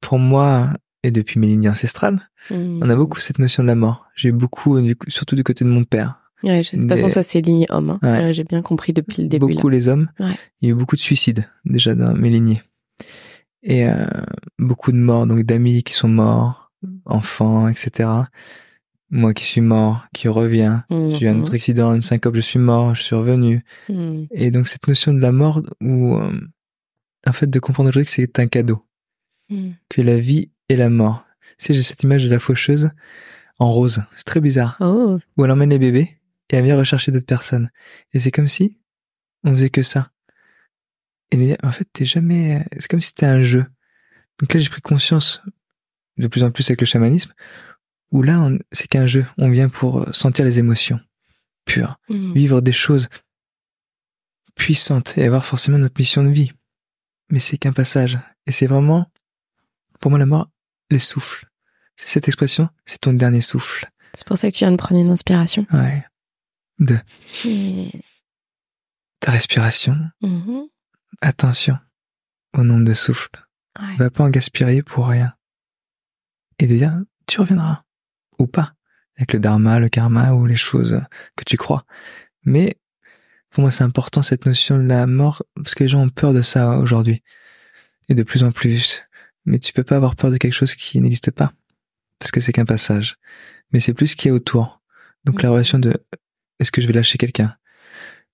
pour 0.00 0.18
moi, 0.18 0.70
et 1.02 1.10
depuis 1.10 1.38
mes 1.40 1.46
lignes 1.46 1.68
ancestrales, 1.68 2.28
on 2.50 2.88
a 2.88 2.94
beaucoup 2.96 3.20
cette 3.20 3.38
notion 3.38 3.62
de 3.62 3.68
la 3.68 3.74
mort. 3.74 4.06
J'ai 4.14 4.30
beaucoup, 4.30 4.78
surtout 5.08 5.34
du 5.34 5.42
côté 5.42 5.64
de 5.64 5.70
mon 5.70 5.84
père. 5.84 6.23
Ouais, 6.42 6.60
de 6.60 6.68
toute 6.68 6.88
façon, 6.88 7.08
ça, 7.10 7.22
c'est 7.22 7.40
ligne 7.40 7.66
homme. 7.70 7.90
hein. 7.90 7.98
Ouais. 8.02 8.08
Voilà, 8.10 8.32
J'ai 8.32 8.44
bien 8.44 8.60
compris 8.60 8.92
depuis 8.92 9.22
le 9.22 9.28
début. 9.28 9.54
beaucoup 9.54 9.68
là. 9.68 9.76
les 9.76 9.88
hommes. 9.88 10.08
Ouais. 10.20 10.34
Il 10.60 10.68
y 10.68 10.70
a 10.70 10.74
eu 10.74 10.78
beaucoup 10.78 10.96
de 10.96 11.00
suicides 11.00 11.48
déjà 11.64 11.94
dans 11.94 12.14
mes 12.14 12.28
lignées. 12.30 12.62
Et 13.62 13.86
euh, 13.88 14.04
beaucoup 14.58 14.92
de 14.92 14.96
morts, 14.98 15.26
donc 15.26 15.40
d'amis 15.44 15.82
qui 15.82 15.94
sont 15.94 16.08
morts, 16.08 16.70
enfants, 17.06 17.66
etc. 17.68 18.10
Moi 19.10 19.32
qui 19.32 19.44
suis 19.44 19.60
mort, 19.62 20.06
qui 20.12 20.28
reviens. 20.28 20.84
J'ai 20.90 21.26
eu 21.26 21.28
un 21.28 21.38
autre 21.40 21.54
accident, 21.54 21.94
une 21.94 22.00
syncope, 22.02 22.34
je 22.36 22.40
suis 22.40 22.58
mort, 22.58 22.94
je 22.94 23.02
suis 23.02 23.14
revenu. 23.16 23.64
Mhm. 23.88 24.26
Et 24.32 24.50
donc 24.50 24.66
cette 24.68 24.86
notion 24.86 25.14
de 25.14 25.20
la 25.20 25.32
mort 25.32 25.62
où, 25.80 26.16
euh, 26.16 26.32
en 27.26 27.32
fait, 27.32 27.48
de 27.48 27.58
comprendre 27.58 27.88
aujourd'hui 27.88 28.06
que 28.06 28.10
c'est 28.10 28.38
un 28.38 28.48
cadeau, 28.48 28.82
Mhm. 29.50 29.74
que 29.88 30.02
la 30.02 30.18
vie 30.18 30.50
et 30.68 30.76
la 30.76 30.90
mort. 30.90 31.24
Tu 31.58 31.66
sais, 31.66 31.74
j'ai 31.74 31.82
cette 31.82 32.02
image 32.02 32.24
de 32.24 32.30
la 32.30 32.38
faucheuse 32.38 32.90
en 33.58 33.70
rose. 33.70 34.02
C'est 34.16 34.24
très 34.24 34.40
bizarre. 34.40 34.76
Oh, 34.80 35.18
Où 35.36 35.44
elle 35.44 35.50
emmène 35.52 35.70
les 35.70 35.78
bébés 35.78 36.18
et 36.50 36.56
elle 36.56 36.64
vient 36.64 36.76
rechercher 36.78 37.10
d'autres 37.12 37.26
personnes. 37.26 37.70
Et 38.12 38.18
c'est 38.20 38.30
comme 38.30 38.48
si 38.48 38.78
on 39.44 39.52
faisait 39.52 39.70
que 39.70 39.82
ça. 39.82 40.10
Et 41.30 41.56
en 41.62 41.72
fait, 41.72 41.86
t'es 41.92 42.04
jamais. 42.04 42.64
C'est 42.78 42.88
comme 42.88 43.00
si 43.00 43.08
c'était 43.08 43.26
un 43.26 43.42
jeu. 43.42 43.66
Donc 44.38 44.52
là, 44.54 44.60
j'ai 44.60 44.68
pris 44.68 44.80
conscience 44.82 45.42
de 46.16 46.26
plus 46.28 46.44
en 46.44 46.50
plus 46.50 46.68
avec 46.70 46.80
le 46.80 46.86
chamanisme, 46.86 47.32
où 48.12 48.22
là, 48.22 48.40
on- 48.40 48.58
c'est 48.72 48.86
qu'un 48.88 49.06
jeu. 49.06 49.26
On 49.38 49.50
vient 49.50 49.68
pour 49.68 50.02
euh, 50.02 50.12
sentir 50.12 50.44
les 50.44 50.58
émotions 50.58 51.00
pures, 51.64 51.98
Mhm. 52.08 52.34
vivre 52.34 52.60
des 52.60 52.72
choses 52.72 53.08
puissantes 54.54 55.16
et 55.18 55.24
avoir 55.24 55.44
forcément 55.44 55.78
notre 55.78 55.98
mission 55.98 56.22
de 56.22 56.28
vie. 56.30 56.52
Mais 57.30 57.40
c'est 57.40 57.58
qu'un 57.58 57.72
passage. 57.72 58.18
Et 58.46 58.52
c'est 58.52 58.66
vraiment, 58.66 59.10
pour 60.00 60.10
moi, 60.10 60.18
la 60.20 60.26
mort, 60.26 60.50
les 60.90 60.98
souffles. 60.98 61.46
C'est 61.96 62.08
cette 62.08 62.28
expression, 62.28 62.68
c'est 62.86 63.00
ton 63.00 63.12
dernier 63.12 63.40
souffle. 63.40 63.90
c'est 64.14 64.26
pour 64.26 64.36
ça 64.38 64.48
que 64.48 64.54
tu 64.54 64.60
viens 64.60 64.70
de 64.70 64.76
prendre 64.76 65.00
une 65.00 65.10
inspiration. 65.10 65.66
Ouais. 65.72 66.04
De 66.78 66.98
Mhm. 67.44 67.90
ta 69.20 69.30
respiration, 69.30 69.96
Mhm. 70.22 70.66
attention 71.20 71.78
au 72.56 72.62
nombre 72.64 72.84
de 72.84 72.94
souffles. 72.94 73.44
Ouais. 73.80 73.96
Va 73.96 74.10
pas 74.10 74.24
en 74.24 74.30
gaspiller 74.30 74.82
pour 74.82 75.08
rien. 75.08 75.34
Et 76.58 76.66
de 76.66 76.76
dire, 76.76 76.98
tu 77.26 77.40
reviendras. 77.40 77.84
Ou 78.38 78.46
pas. 78.46 78.74
Avec 79.16 79.32
le 79.32 79.38
dharma, 79.40 79.78
le 79.78 79.88
karma 79.88 80.32
ou 80.32 80.46
les 80.46 80.56
choses 80.56 81.00
que 81.36 81.44
tu 81.44 81.56
crois. 81.56 81.84
Mais, 82.44 82.76
pour 83.50 83.62
moi, 83.62 83.70
c'est 83.70 83.84
important 83.84 84.22
cette 84.22 84.44
notion 84.46 84.76
de 84.78 84.82
la 84.88 85.06
mort, 85.06 85.42
parce 85.54 85.74
que 85.76 85.84
les 85.84 85.88
gens 85.88 86.00
ont 86.02 86.08
peur 86.10 86.32
de 86.32 86.42
ça 86.42 86.78
aujourd'hui. 86.78 87.22
Et 88.08 88.14
de 88.14 88.22
plus 88.24 88.42
en 88.42 88.50
plus. 88.52 89.02
Mais 89.44 89.58
tu 89.60 89.72
peux 89.72 89.84
pas 89.84 89.96
avoir 89.96 90.16
peur 90.16 90.30
de 90.30 90.36
quelque 90.36 90.52
chose 90.52 90.74
qui 90.74 91.00
n'existe 91.00 91.30
pas. 91.30 91.52
Parce 92.18 92.30
que 92.32 92.40
c'est 92.40 92.52
qu'un 92.52 92.64
passage. 92.64 93.16
Mais 93.72 93.80
c'est 93.80 93.94
plus 93.94 94.08
ce 94.08 94.16
qu'il 94.16 94.28
y 94.28 94.32
a 94.32 94.34
autour. 94.34 94.82
Donc 95.24 95.42
la 95.42 95.48
Mhm. 95.48 95.52
relation 95.54 95.78
de, 95.78 95.94
est-ce 96.58 96.70
que 96.70 96.80
je 96.80 96.86
vais 96.86 96.92
lâcher 96.92 97.18
quelqu'un? 97.18 97.56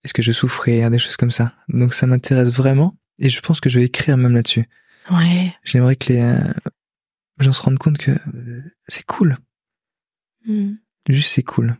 Est-ce 0.05 0.15
que 0.15 0.23
je 0.23 0.31
vais 0.31 0.37
souffrir? 0.37 0.91
Des 0.91 0.99
choses 0.99 1.17
comme 1.17 1.31
ça. 1.31 1.55
Donc 1.69 1.95
ça 1.95 2.07
m'intéresse 2.07 2.51
vraiment. 2.51 2.97
Et 3.19 3.29
je 3.29 3.41
pense 3.41 3.61
que 3.61 3.69
je 3.69 3.79
vais 3.79 3.87
écrire 3.87 4.17
même 4.17 4.35
là-dessus. 4.35 4.67
Ouais. 5.11 5.53
J'aimerais 5.65 5.97
que 5.97 6.13
les 6.13 6.21
euh, 6.21 6.53
gens 7.39 7.53
se 7.53 7.63
rendent 7.63 7.79
compte 7.79 7.99
que 7.99 8.13
euh, 8.13 8.63
c'est 8.89 9.05
cool. 9.05 9.37
Mhm. 10.47 10.79
Juste 11.09 11.33
c'est 11.35 11.43
cool. 11.43 11.77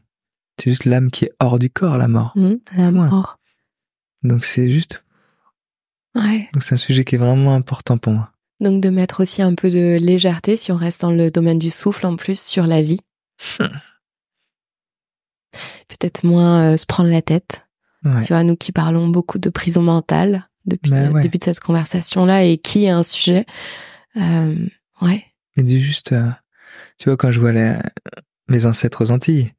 C'est 0.59 0.71
juste 0.71 0.85
l'âme 0.85 1.11
qui 1.11 1.25
est 1.27 1.33
hors 1.41 1.59
du 1.59 1.71
corps, 1.71 1.97
la 1.97 2.09
mort. 2.09 2.33
Mhm. 2.37 2.61
La 2.77 2.85
Ouais. 2.87 2.91
mort. 3.09 3.39
Donc 4.23 4.45
c'est 4.45 4.71
juste. 4.71 5.03
Ouais. 6.15 6.49
Donc 6.53 6.63
c'est 6.63 6.75
un 6.75 6.79
sujet 6.79 7.05
qui 7.05 7.15
est 7.15 7.19
vraiment 7.19 7.55
important 7.55 7.97
pour 7.97 8.13
moi. 8.13 8.33
Donc 8.61 8.83
de 8.83 8.91
mettre 8.91 9.21
aussi 9.23 9.41
un 9.41 9.55
peu 9.55 9.71
de 9.71 9.97
légèreté, 9.99 10.59
si 10.59 10.71
on 10.73 10.77
reste 10.77 11.01
dans 11.01 11.13
le 11.13 11.31
domaine 11.31 11.59
du 11.59 11.71
souffle 11.71 12.05
en 12.05 12.17
plus, 12.17 12.39
sur 12.39 12.67
la 12.67 12.83
vie. 12.83 13.01
Peut-être 15.89 16.25
moins 16.25 16.73
euh, 16.73 16.77
se 16.77 16.87
prendre 16.87 17.11
la 17.11 17.23
tête. 17.23 17.67
Ouais. 18.05 18.23
Tu 18.23 18.29
vois, 18.33 18.43
nous 18.43 18.57
qui 18.57 18.73
parlons 18.73 19.09
beaucoup 19.09 19.39
de 19.39 19.51
prison 19.51 19.83
mentale 19.83 20.49
depuis 20.67 20.91
Bah 20.91 21.07
le 21.09 21.13
ouais. 21.15 21.23
début 21.23 21.39
de 21.39 21.45
cette 21.45 21.61
conversation-là 21.61 22.45
et 22.45 22.57
qui 22.59 22.85
est 22.85 22.91
un 22.91 23.03
sujet. 23.03 23.45
Euh, 24.17 24.55
ouais. 25.03 25.25
Du 25.57 25.79
juste, 25.81 26.13
euh, 26.13 26.31
tu 26.99 27.09
vois, 27.09 27.17
quand 27.17 27.33
je 27.33 27.41
vois 27.41 27.53
les, 27.53 27.77
mes 28.49 28.65
ancêtres 28.67 29.05
aux 29.05 29.11
Antilles, 29.11 29.53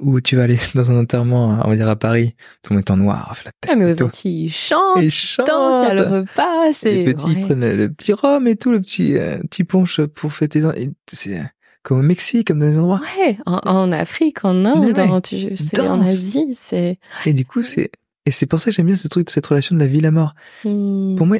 où 0.00 0.20
tu 0.20 0.36
vas 0.36 0.42
aller 0.42 0.58
dans 0.74 0.90
un 0.90 0.98
enterrement, 0.98 1.60
on 1.64 1.68
va 1.70 1.76
dire 1.76 1.88
à 1.88 1.96
Paris, 1.96 2.34
tout 2.62 2.72
le 2.72 2.78
monde 2.78 2.84
est 2.86 2.90
en 2.90 2.96
noir, 2.96 3.34
la 3.44 3.52
tête. 3.52 3.70
Ah, 3.72 3.76
mais 3.76 4.02
aux. 4.02 4.02
Antilles, 4.04 4.44
ils 4.46 4.52
chantent, 4.52 4.98
ils 4.98 5.04
ils 5.04 5.44
dansent, 5.46 5.82
il 5.82 5.86
y 5.86 5.90
a 5.90 5.94
le 5.94 6.02
chantent. 6.02 6.12
repas, 6.12 6.72
c'est. 6.74 6.92
Les 6.92 7.14
petits 7.14 7.32
ils 7.32 7.36
ouais. 7.38 7.42
prennent 7.44 7.60
le, 7.60 7.76
le 7.76 7.92
petit 7.92 8.12
rhum 8.12 8.46
et 8.46 8.56
tout, 8.56 8.72
le 8.72 8.80
petit, 8.80 9.16
euh, 9.16 9.38
petit 9.48 9.64
punch 9.64 10.00
pour 10.02 10.32
fêter. 10.34 10.62
C'est 11.10 11.40
comme 11.84 12.00
au 12.00 12.02
Mexique, 12.02 12.48
comme 12.48 12.58
dans 12.58 12.66
des 12.66 12.78
endroits. 12.78 13.00
Ouais, 13.18 13.38
en, 13.46 13.60
en 13.64 13.92
Afrique, 13.92 14.44
en 14.44 14.64
Inde, 14.64 14.98
ouais. 14.98 15.08
en, 15.08 15.20
tu- 15.20 15.54
c'est 15.56 15.78
en. 15.80 16.00
Asie, 16.02 16.54
c'est. 16.56 16.98
Et 17.26 17.32
du 17.32 17.44
coup, 17.44 17.62
c'est, 17.62 17.92
et 18.26 18.30
c'est 18.32 18.46
pour 18.46 18.58
ça 18.60 18.70
que 18.70 18.72
j'aime 18.76 18.86
bien 18.86 18.96
ce 18.96 19.06
truc, 19.06 19.30
cette 19.30 19.46
relation 19.46 19.76
de 19.76 19.80
la 19.80 19.86
vie 19.86 19.98
et 19.98 20.00
la 20.00 20.10
mort. 20.10 20.34
Hmm. 20.64 21.14
Pour 21.14 21.26
moi, 21.26 21.36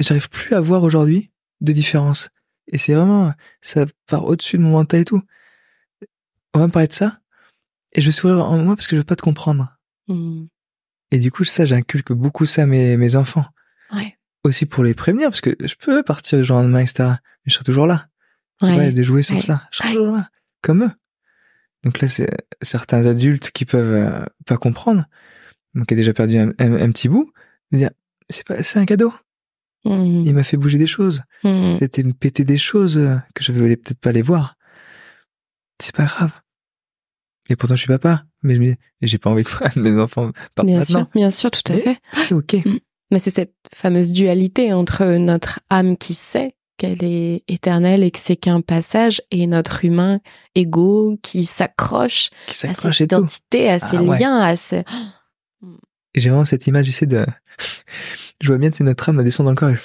j'arrive 0.00 0.28
plus 0.28 0.54
à 0.54 0.60
voir 0.60 0.82
aujourd'hui 0.82 1.30
de 1.62 1.72
différence. 1.72 2.28
Et 2.70 2.78
c'est 2.78 2.94
vraiment, 2.94 3.32
ça 3.62 3.86
part 4.06 4.24
au-dessus 4.26 4.58
de 4.58 4.62
mon 4.62 4.70
mental 4.72 5.00
et 5.00 5.04
tout. 5.04 5.22
On 6.54 6.58
va 6.58 6.66
me 6.66 6.72
parler 6.72 6.88
de 6.88 6.92
ça. 6.92 7.20
Et 7.92 8.00
je 8.00 8.06
vais 8.06 8.12
sourire 8.12 8.44
en 8.44 8.58
moi 8.58 8.74
parce 8.76 8.86
que 8.86 8.96
je 8.96 9.00
veux 9.00 9.04
pas 9.06 9.16
te 9.16 9.22
comprendre. 9.22 9.76
Hmm. 10.08 10.46
Et 11.10 11.18
du 11.18 11.30
coup, 11.30 11.44
ça, 11.44 11.64
j'inculque 11.64 12.12
beaucoup 12.12 12.44
ça 12.46 12.62
à 12.62 12.66
mes, 12.66 12.96
mes 12.96 13.14
enfants. 13.16 13.44
Ouais. 13.94 14.18
Aussi 14.42 14.66
pour 14.66 14.82
les 14.82 14.94
prévenir, 14.94 15.30
parce 15.30 15.40
que 15.40 15.54
je 15.60 15.74
peux 15.78 16.02
partir 16.02 16.38
du 16.38 16.44
jour 16.44 16.56
au 16.56 16.60
lendemain, 16.60 16.80
etc. 16.80 16.94
Mais 17.08 17.16
je 17.46 17.54
serai 17.54 17.64
toujours 17.64 17.86
là. 17.86 18.08
Ouais. 18.62 18.76
Ouais, 18.76 18.92
de 18.92 19.02
jouer 19.02 19.22
sur 19.22 19.42
ça. 19.42 19.68
Comme 20.62 20.84
eux. 20.84 20.90
Donc 21.82 22.00
là, 22.00 22.08
c'est 22.08 22.30
certains 22.62 23.06
adultes 23.06 23.50
qui 23.50 23.64
peuvent 23.64 23.92
euh, 23.92 24.24
pas 24.46 24.56
comprendre. 24.56 25.04
Donc, 25.74 25.86
qui 25.86 25.94
a 25.94 25.96
déjà 25.96 26.14
perdu 26.14 26.38
un, 26.38 26.48
un- 26.58 26.74
un 26.80 26.90
petit 26.92 27.08
bout. 27.08 27.30
De 27.72 27.78
dire, 27.78 27.90
c'est 28.30 28.46
pas, 28.46 28.62
c'est 28.62 28.78
un 28.78 28.86
cadeau. 28.86 29.12
Hmm. 29.84 30.24
Il 30.24 30.34
m'a 30.34 30.44
fait 30.44 30.56
bouger 30.56 30.78
des 30.78 30.86
choses. 30.86 31.22
Hmm. 31.42 31.74
C'était 31.74 32.02
me 32.04 32.12
péter 32.14 32.44
des 32.44 32.56
choses 32.58 32.96
euh, 32.96 33.16
que 33.34 33.42
je 33.44 33.52
voulais 33.52 33.76
peut-être 33.76 33.98
pas 34.00 34.12
les 34.12 34.22
voir. 34.22 34.56
C'est 35.82 35.94
pas 35.94 36.04
grave. 36.04 36.32
Et 37.50 37.56
pourtant, 37.56 37.74
je 37.76 37.80
suis 37.82 37.88
papa. 37.88 38.24
Mais 38.42 38.54
je 38.54 38.60
me 38.60 38.66
dis, 38.72 38.76
j'ai 39.02 39.18
pas 39.18 39.30
envie 39.30 39.44
que 39.44 39.78
mes 39.78 39.98
enfants 40.00 40.30
partent 40.54 40.66
bien 40.66 40.78
maintenant. 40.78 41.00
sûr, 41.00 41.10
bien 41.14 41.30
sûr, 41.30 41.50
tout 41.50 41.60
à 41.70 41.74
Mais 41.74 41.80
fait. 41.82 41.98
C'est 42.12 42.32
ok. 42.34 42.54
Mm. 42.64 42.78
Mais 43.10 43.18
c'est 43.18 43.30
cette 43.30 43.54
fameuse 43.74 44.12
dualité 44.12 44.72
entre 44.72 45.04
notre 45.18 45.60
âme 45.68 45.96
qui 45.98 46.14
sait 46.14 46.54
qu'elle 46.86 47.04
est 47.04 47.42
éternelle 47.48 48.02
et 48.02 48.10
que 48.10 48.18
c'est 48.18 48.36
qu'un 48.36 48.60
passage 48.60 49.22
et 49.30 49.46
notre 49.46 49.84
humain 49.84 50.20
égaux 50.54 51.18
qui 51.22 51.44
s'accroche 51.44 52.30
à 52.48 52.52
cette 52.52 53.00
identité, 53.00 53.70
à 53.70 53.78
ses 53.78 53.96
Ah 53.96 54.02
ouais. 54.02 54.18
liens, 54.18 54.38
à 54.40 54.56
ce... 54.56 54.76
Et 54.76 56.20
j'ai 56.20 56.30
vraiment 56.30 56.44
cette 56.44 56.66
image, 56.66 56.86
tu 56.86 56.92
sais, 56.92 57.06
de, 57.06 57.26
je 58.40 58.48
vois 58.48 58.58
bien, 58.58 58.70
sais, 58.72 58.84
notre 58.84 59.08
âme 59.08 59.22
descend 59.24 59.46
dans 59.46 59.50
le 59.50 59.56
corps 59.56 59.70
et, 59.70 59.76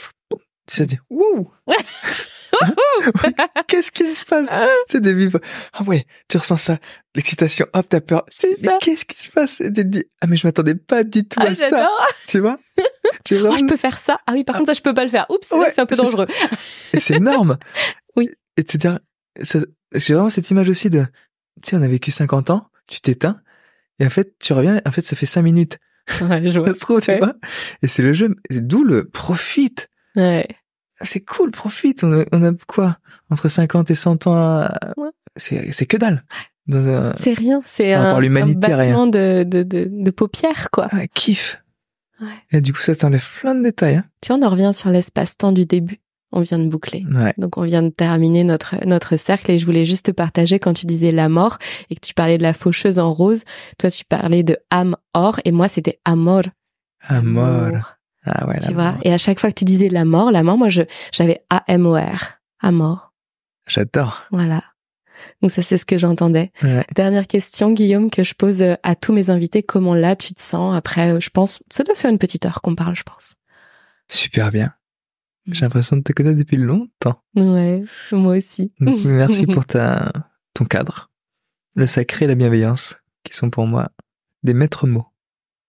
tu 0.68 0.76
sais, 0.76 0.86
dis, 0.86 1.00
wouh! 1.10 1.52
Qu'est-ce 3.68 3.92
qui 3.92 4.06
se 4.06 4.26
passe? 4.26 4.50
Ah. 4.52 4.68
Tu 4.88 4.94
sais, 4.94 5.02
des 5.02 5.14
vivre. 5.14 5.40
Ah 5.74 5.84
ouais, 5.84 6.06
tu 6.28 6.38
ressens 6.38 6.58
ça. 6.58 6.78
L'excitation, 7.16 7.66
hop, 7.74 7.86
t'as 7.88 8.02
peur. 8.02 8.26
C'est 8.30 8.50
Mais 8.62 8.68
ça. 8.68 8.78
qu'est-ce 8.82 9.06
qui 9.06 9.18
se 9.18 9.30
passe? 9.32 9.62
Et 9.62 9.68
tu 9.72 9.82
te 9.84 9.88
dis, 9.88 10.04
ah, 10.22 10.28
mais 10.28 10.36
je 10.36 10.46
m'attendais 10.46 10.76
pas 10.76 11.04
du 11.04 11.28
tout 11.28 11.40
Ah, 11.42 11.50
à 11.50 11.56
ça. 11.56 11.88
Tu 12.28 12.40
vois? 12.40 12.60
Tu 13.26 13.36
Oh, 13.46 13.56
je 13.58 13.66
peux 13.66 13.76
faire 13.76 13.98
ça. 13.98 14.20
Ah 14.28 14.34
oui, 14.34 14.44
par 14.44 14.56
contre, 14.56 14.68
ça, 14.70 14.74
je 14.74 14.82
peux 14.82 14.94
pas 14.94 15.04
le 15.04 15.10
faire. 15.10 15.26
Oups, 15.30 15.52
Ouais, 15.52 15.72
c'est 15.74 15.82
un 15.82 15.86
peu 15.86 15.96
dangereux. 15.96 16.28
Et 16.94 17.00
c'est 17.00 17.16
énorme. 17.16 17.58
Oui. 18.16 18.30
Etc. 18.58 18.96
C'est 19.42 20.14
vraiment 20.14 20.30
cette 20.30 20.50
image 20.50 20.68
aussi 20.70 20.90
de, 20.90 21.06
tu 21.62 21.70
sais, 21.70 21.76
on 21.78 21.82
a 21.82 21.88
vécu 21.88 22.12
50 22.12 22.50
ans, 22.50 22.68
tu 22.88 23.00
t'éteins, 23.02 23.40
et 24.00 24.06
en 24.06 24.10
fait, 24.10 24.34
tu 24.40 24.54
reviens, 24.54 24.82
en 24.86 24.92
fait, 24.92 25.02
ça 25.02 25.16
fait 25.16 25.26
5 25.26 25.42
minutes. 25.44 25.78
Ouais, 26.22 26.48
je 26.48 26.60
vois. 26.60 26.68
Ça 26.68 26.74
se 26.74 26.80
trouve, 26.80 27.02
tu 27.02 27.12
Ouais. 27.12 27.20
vois? 27.20 27.34
Et 27.84 27.88
c'est 27.88 28.02
le 28.02 28.14
jeu. 28.14 28.36
D'où 28.50 28.84
le 28.84 29.08
profite. 29.10 29.90
Ouais. 30.16 30.48
Ah, 31.00 31.06
C'est 31.06 31.22
cool, 31.22 31.52
profite. 31.52 32.04
On 32.04 32.20
a, 32.22 32.26
on 32.32 32.44
a 32.44 32.52
quoi? 32.68 32.98
Entre 33.30 33.48
50 33.48 33.92
et 33.92 33.96
100 33.96 34.28
ans 34.28 34.36
à- 34.36 34.74
Ouais. 34.98 35.10
C'est, 35.36 35.72
c'est 35.72 35.86
que 35.86 35.98
dalle. 35.98 36.26
Un, 36.72 37.14
C'est 37.16 37.34
rien, 37.34 37.62
c'est 37.66 37.94
un, 37.94 38.16
un 38.16 38.54
battement 38.54 39.08
de, 39.08 39.44
de, 39.44 39.64
de, 39.64 39.88
de 39.90 40.12
paupières, 40.12 40.70
quoi. 40.72 40.88
un 40.92 41.08
kiff. 41.08 41.64
Ouais. 42.22 42.28
Et 42.52 42.62
du 42.62 42.74
coup, 42.74 42.82
ça 42.82 42.96
t'enlève 42.96 43.26
plein 43.40 43.56
de 43.56 43.64
détails, 43.64 43.96
hein. 43.98 44.06
Tu 44.22 44.34
vois, 44.34 44.42
on 44.42 44.46
en 44.46 44.50
revient 44.50 44.72
sur 44.74 44.90
l'espace-temps 44.90 45.52
du 45.52 45.66
début. 45.66 46.00
On 46.32 46.42
vient 46.42 46.60
de 46.60 46.68
boucler. 46.68 47.06
Ouais. 47.12 47.34
Donc 47.40 47.58
on 47.58 47.64
vient 47.64 47.82
de 47.82 47.90
terminer 47.90 48.44
notre 48.44 48.76
notre 48.86 49.18
cercle 49.18 49.50
et 49.50 49.58
je 49.58 49.66
voulais 49.66 49.86
juste 49.86 50.06
te 50.06 50.12
partager 50.12 50.60
quand 50.60 50.74
tu 50.74 50.86
disais 50.86 51.12
la 51.12 51.28
mort 51.28 51.58
et 51.90 51.96
que 51.96 52.02
tu 52.06 52.14
parlais 52.14 52.38
de 52.38 52.44
la 52.44 52.54
faucheuse 52.54 53.00
en 53.00 53.12
rose, 53.12 53.46
toi 53.80 53.90
tu 53.90 54.06
parlais 54.06 54.44
de 54.44 54.56
âme 54.70 54.96
or 55.16 55.40
et 55.44 55.52
moi 55.52 55.68
c'était 55.68 56.00
amor. 56.06 56.44
À 57.02 57.22
mort. 57.22 57.96
Ah 58.28 58.46
ouais, 58.48 58.60
Tu 58.60 58.74
vois? 58.74 58.92
mort. 58.92 59.02
Et 59.06 59.12
à 59.12 59.18
chaque 59.18 59.40
fois 59.40 59.50
que 59.50 59.56
tu 59.56 59.66
disais 59.66 59.90
la 59.90 60.06
mort, 60.06 60.30
la 60.30 60.44
mort, 60.44 60.60
moi 60.60 60.70
je 60.70 60.84
j'avais 61.12 61.42
A 61.50 61.64
M 61.68 61.88
O 61.88 61.96
R, 61.96 62.38
amor. 62.60 63.12
J'adore. 63.66 64.22
Voilà. 64.30 64.62
Donc 65.42 65.52
ça 65.52 65.62
c'est 65.62 65.78
ce 65.78 65.86
que 65.86 65.98
j'entendais. 65.98 66.52
Ouais. 66.64 66.86
Dernière 66.96 67.28
question 67.28 67.72
Guillaume 67.72 68.10
que 68.10 68.24
je 68.24 68.34
pose 68.34 68.62
euh, 68.62 68.76
à 68.84 68.96
tous 68.96 69.14
mes 69.14 69.30
invités, 69.30 69.64
comment 69.64 69.94
là 69.94 70.16
tu 70.16 70.34
te 70.34 70.42
sens 70.42 70.76
après 70.76 71.14
euh, 71.14 71.20
je 71.20 71.30
pense 71.30 71.62
ça 71.72 71.84
doit 71.84 71.96
faire 71.96 72.12
une 72.12 72.18
petite 72.18 72.46
heure 72.46 72.62
qu'on 72.62 72.76
parle, 72.76 72.96
je 72.96 73.04
pense. 73.04 73.36
Super 74.08 74.52
bien. 74.52 74.74
Mm. 75.46 75.54
J'ai 75.54 75.62
l'impression 75.62 75.98
de 75.98 76.02
te 76.02 76.12
connaître 76.12 76.38
depuis 76.38 76.58
longtemps. 76.58 77.22
Ouais, 77.36 77.84
moi 78.12 78.38
aussi. 78.38 78.72
Merci 78.80 79.46
pour 79.46 79.66
ta, 79.66 80.12
ton 80.54 80.66
cadre. 80.66 81.10
Le 81.76 81.86
sacré 81.86 82.26
et 82.26 82.28
la 82.28 82.36
bienveillance, 82.36 82.98
qui 83.24 83.36
sont 83.36 83.50
pour 83.50 83.68
moi 83.68 83.90
des 84.44 84.54
maîtres 84.54 84.88
mots. 84.88 85.06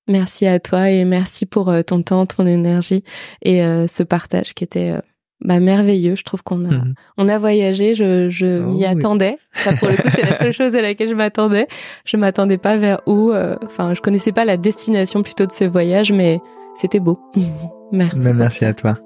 Merci 0.08 0.46
à 0.46 0.58
toi 0.58 0.90
et 0.90 1.04
merci 1.04 1.46
pour 1.46 1.68
euh, 1.68 1.82
ton 1.82 2.02
temps, 2.02 2.26
ton 2.26 2.46
énergie 2.46 3.04
et 3.42 3.64
euh, 3.64 3.86
ce 3.86 4.02
partage 4.02 4.54
qui 4.54 4.64
était 4.64 4.90
euh, 4.90 5.00
bah, 5.42 5.60
merveilleux. 5.60 6.14
Je 6.16 6.22
trouve 6.24 6.42
qu'on 6.42 6.64
a 6.66 6.70
Mhm. 6.70 6.94
on 7.18 7.28
a 7.28 7.38
voyagé. 7.38 7.94
Je, 7.94 8.28
je 8.28 8.60
Oh 8.62 8.70
m'y 8.70 8.78
oui. 8.78 8.84
attendais. 8.84 9.38
Ça 9.54 9.72
pour 9.74 9.88
le 9.88 9.96
coup 9.96 10.08
c'est 10.14 10.22
la 10.30 10.38
seule 10.38 10.52
chose 10.52 10.74
à 10.74 10.82
laquelle 10.82 11.08
je 11.08 11.14
m'attendais. 11.14 11.66
Je 12.04 12.16
m'attendais 12.16 12.58
pas 12.58 12.76
vers 12.76 13.00
où. 13.06 13.30
euh, 13.32 13.56
Enfin, 13.64 13.94
je 13.94 14.00
connaissais 14.00 14.32
pas 14.32 14.44
la 14.44 14.56
destination 14.56 15.22
plutôt 15.22 15.46
de 15.46 15.52
ce 15.52 15.64
voyage, 15.64 16.12
mais 16.12 16.40
c'était 16.74 17.00
beau. 17.00 17.18
merci. 17.92 18.16
Ben, 18.18 18.24
pour 18.24 18.34
merci 18.34 18.64
à 18.64 18.74
toi. 18.74 18.98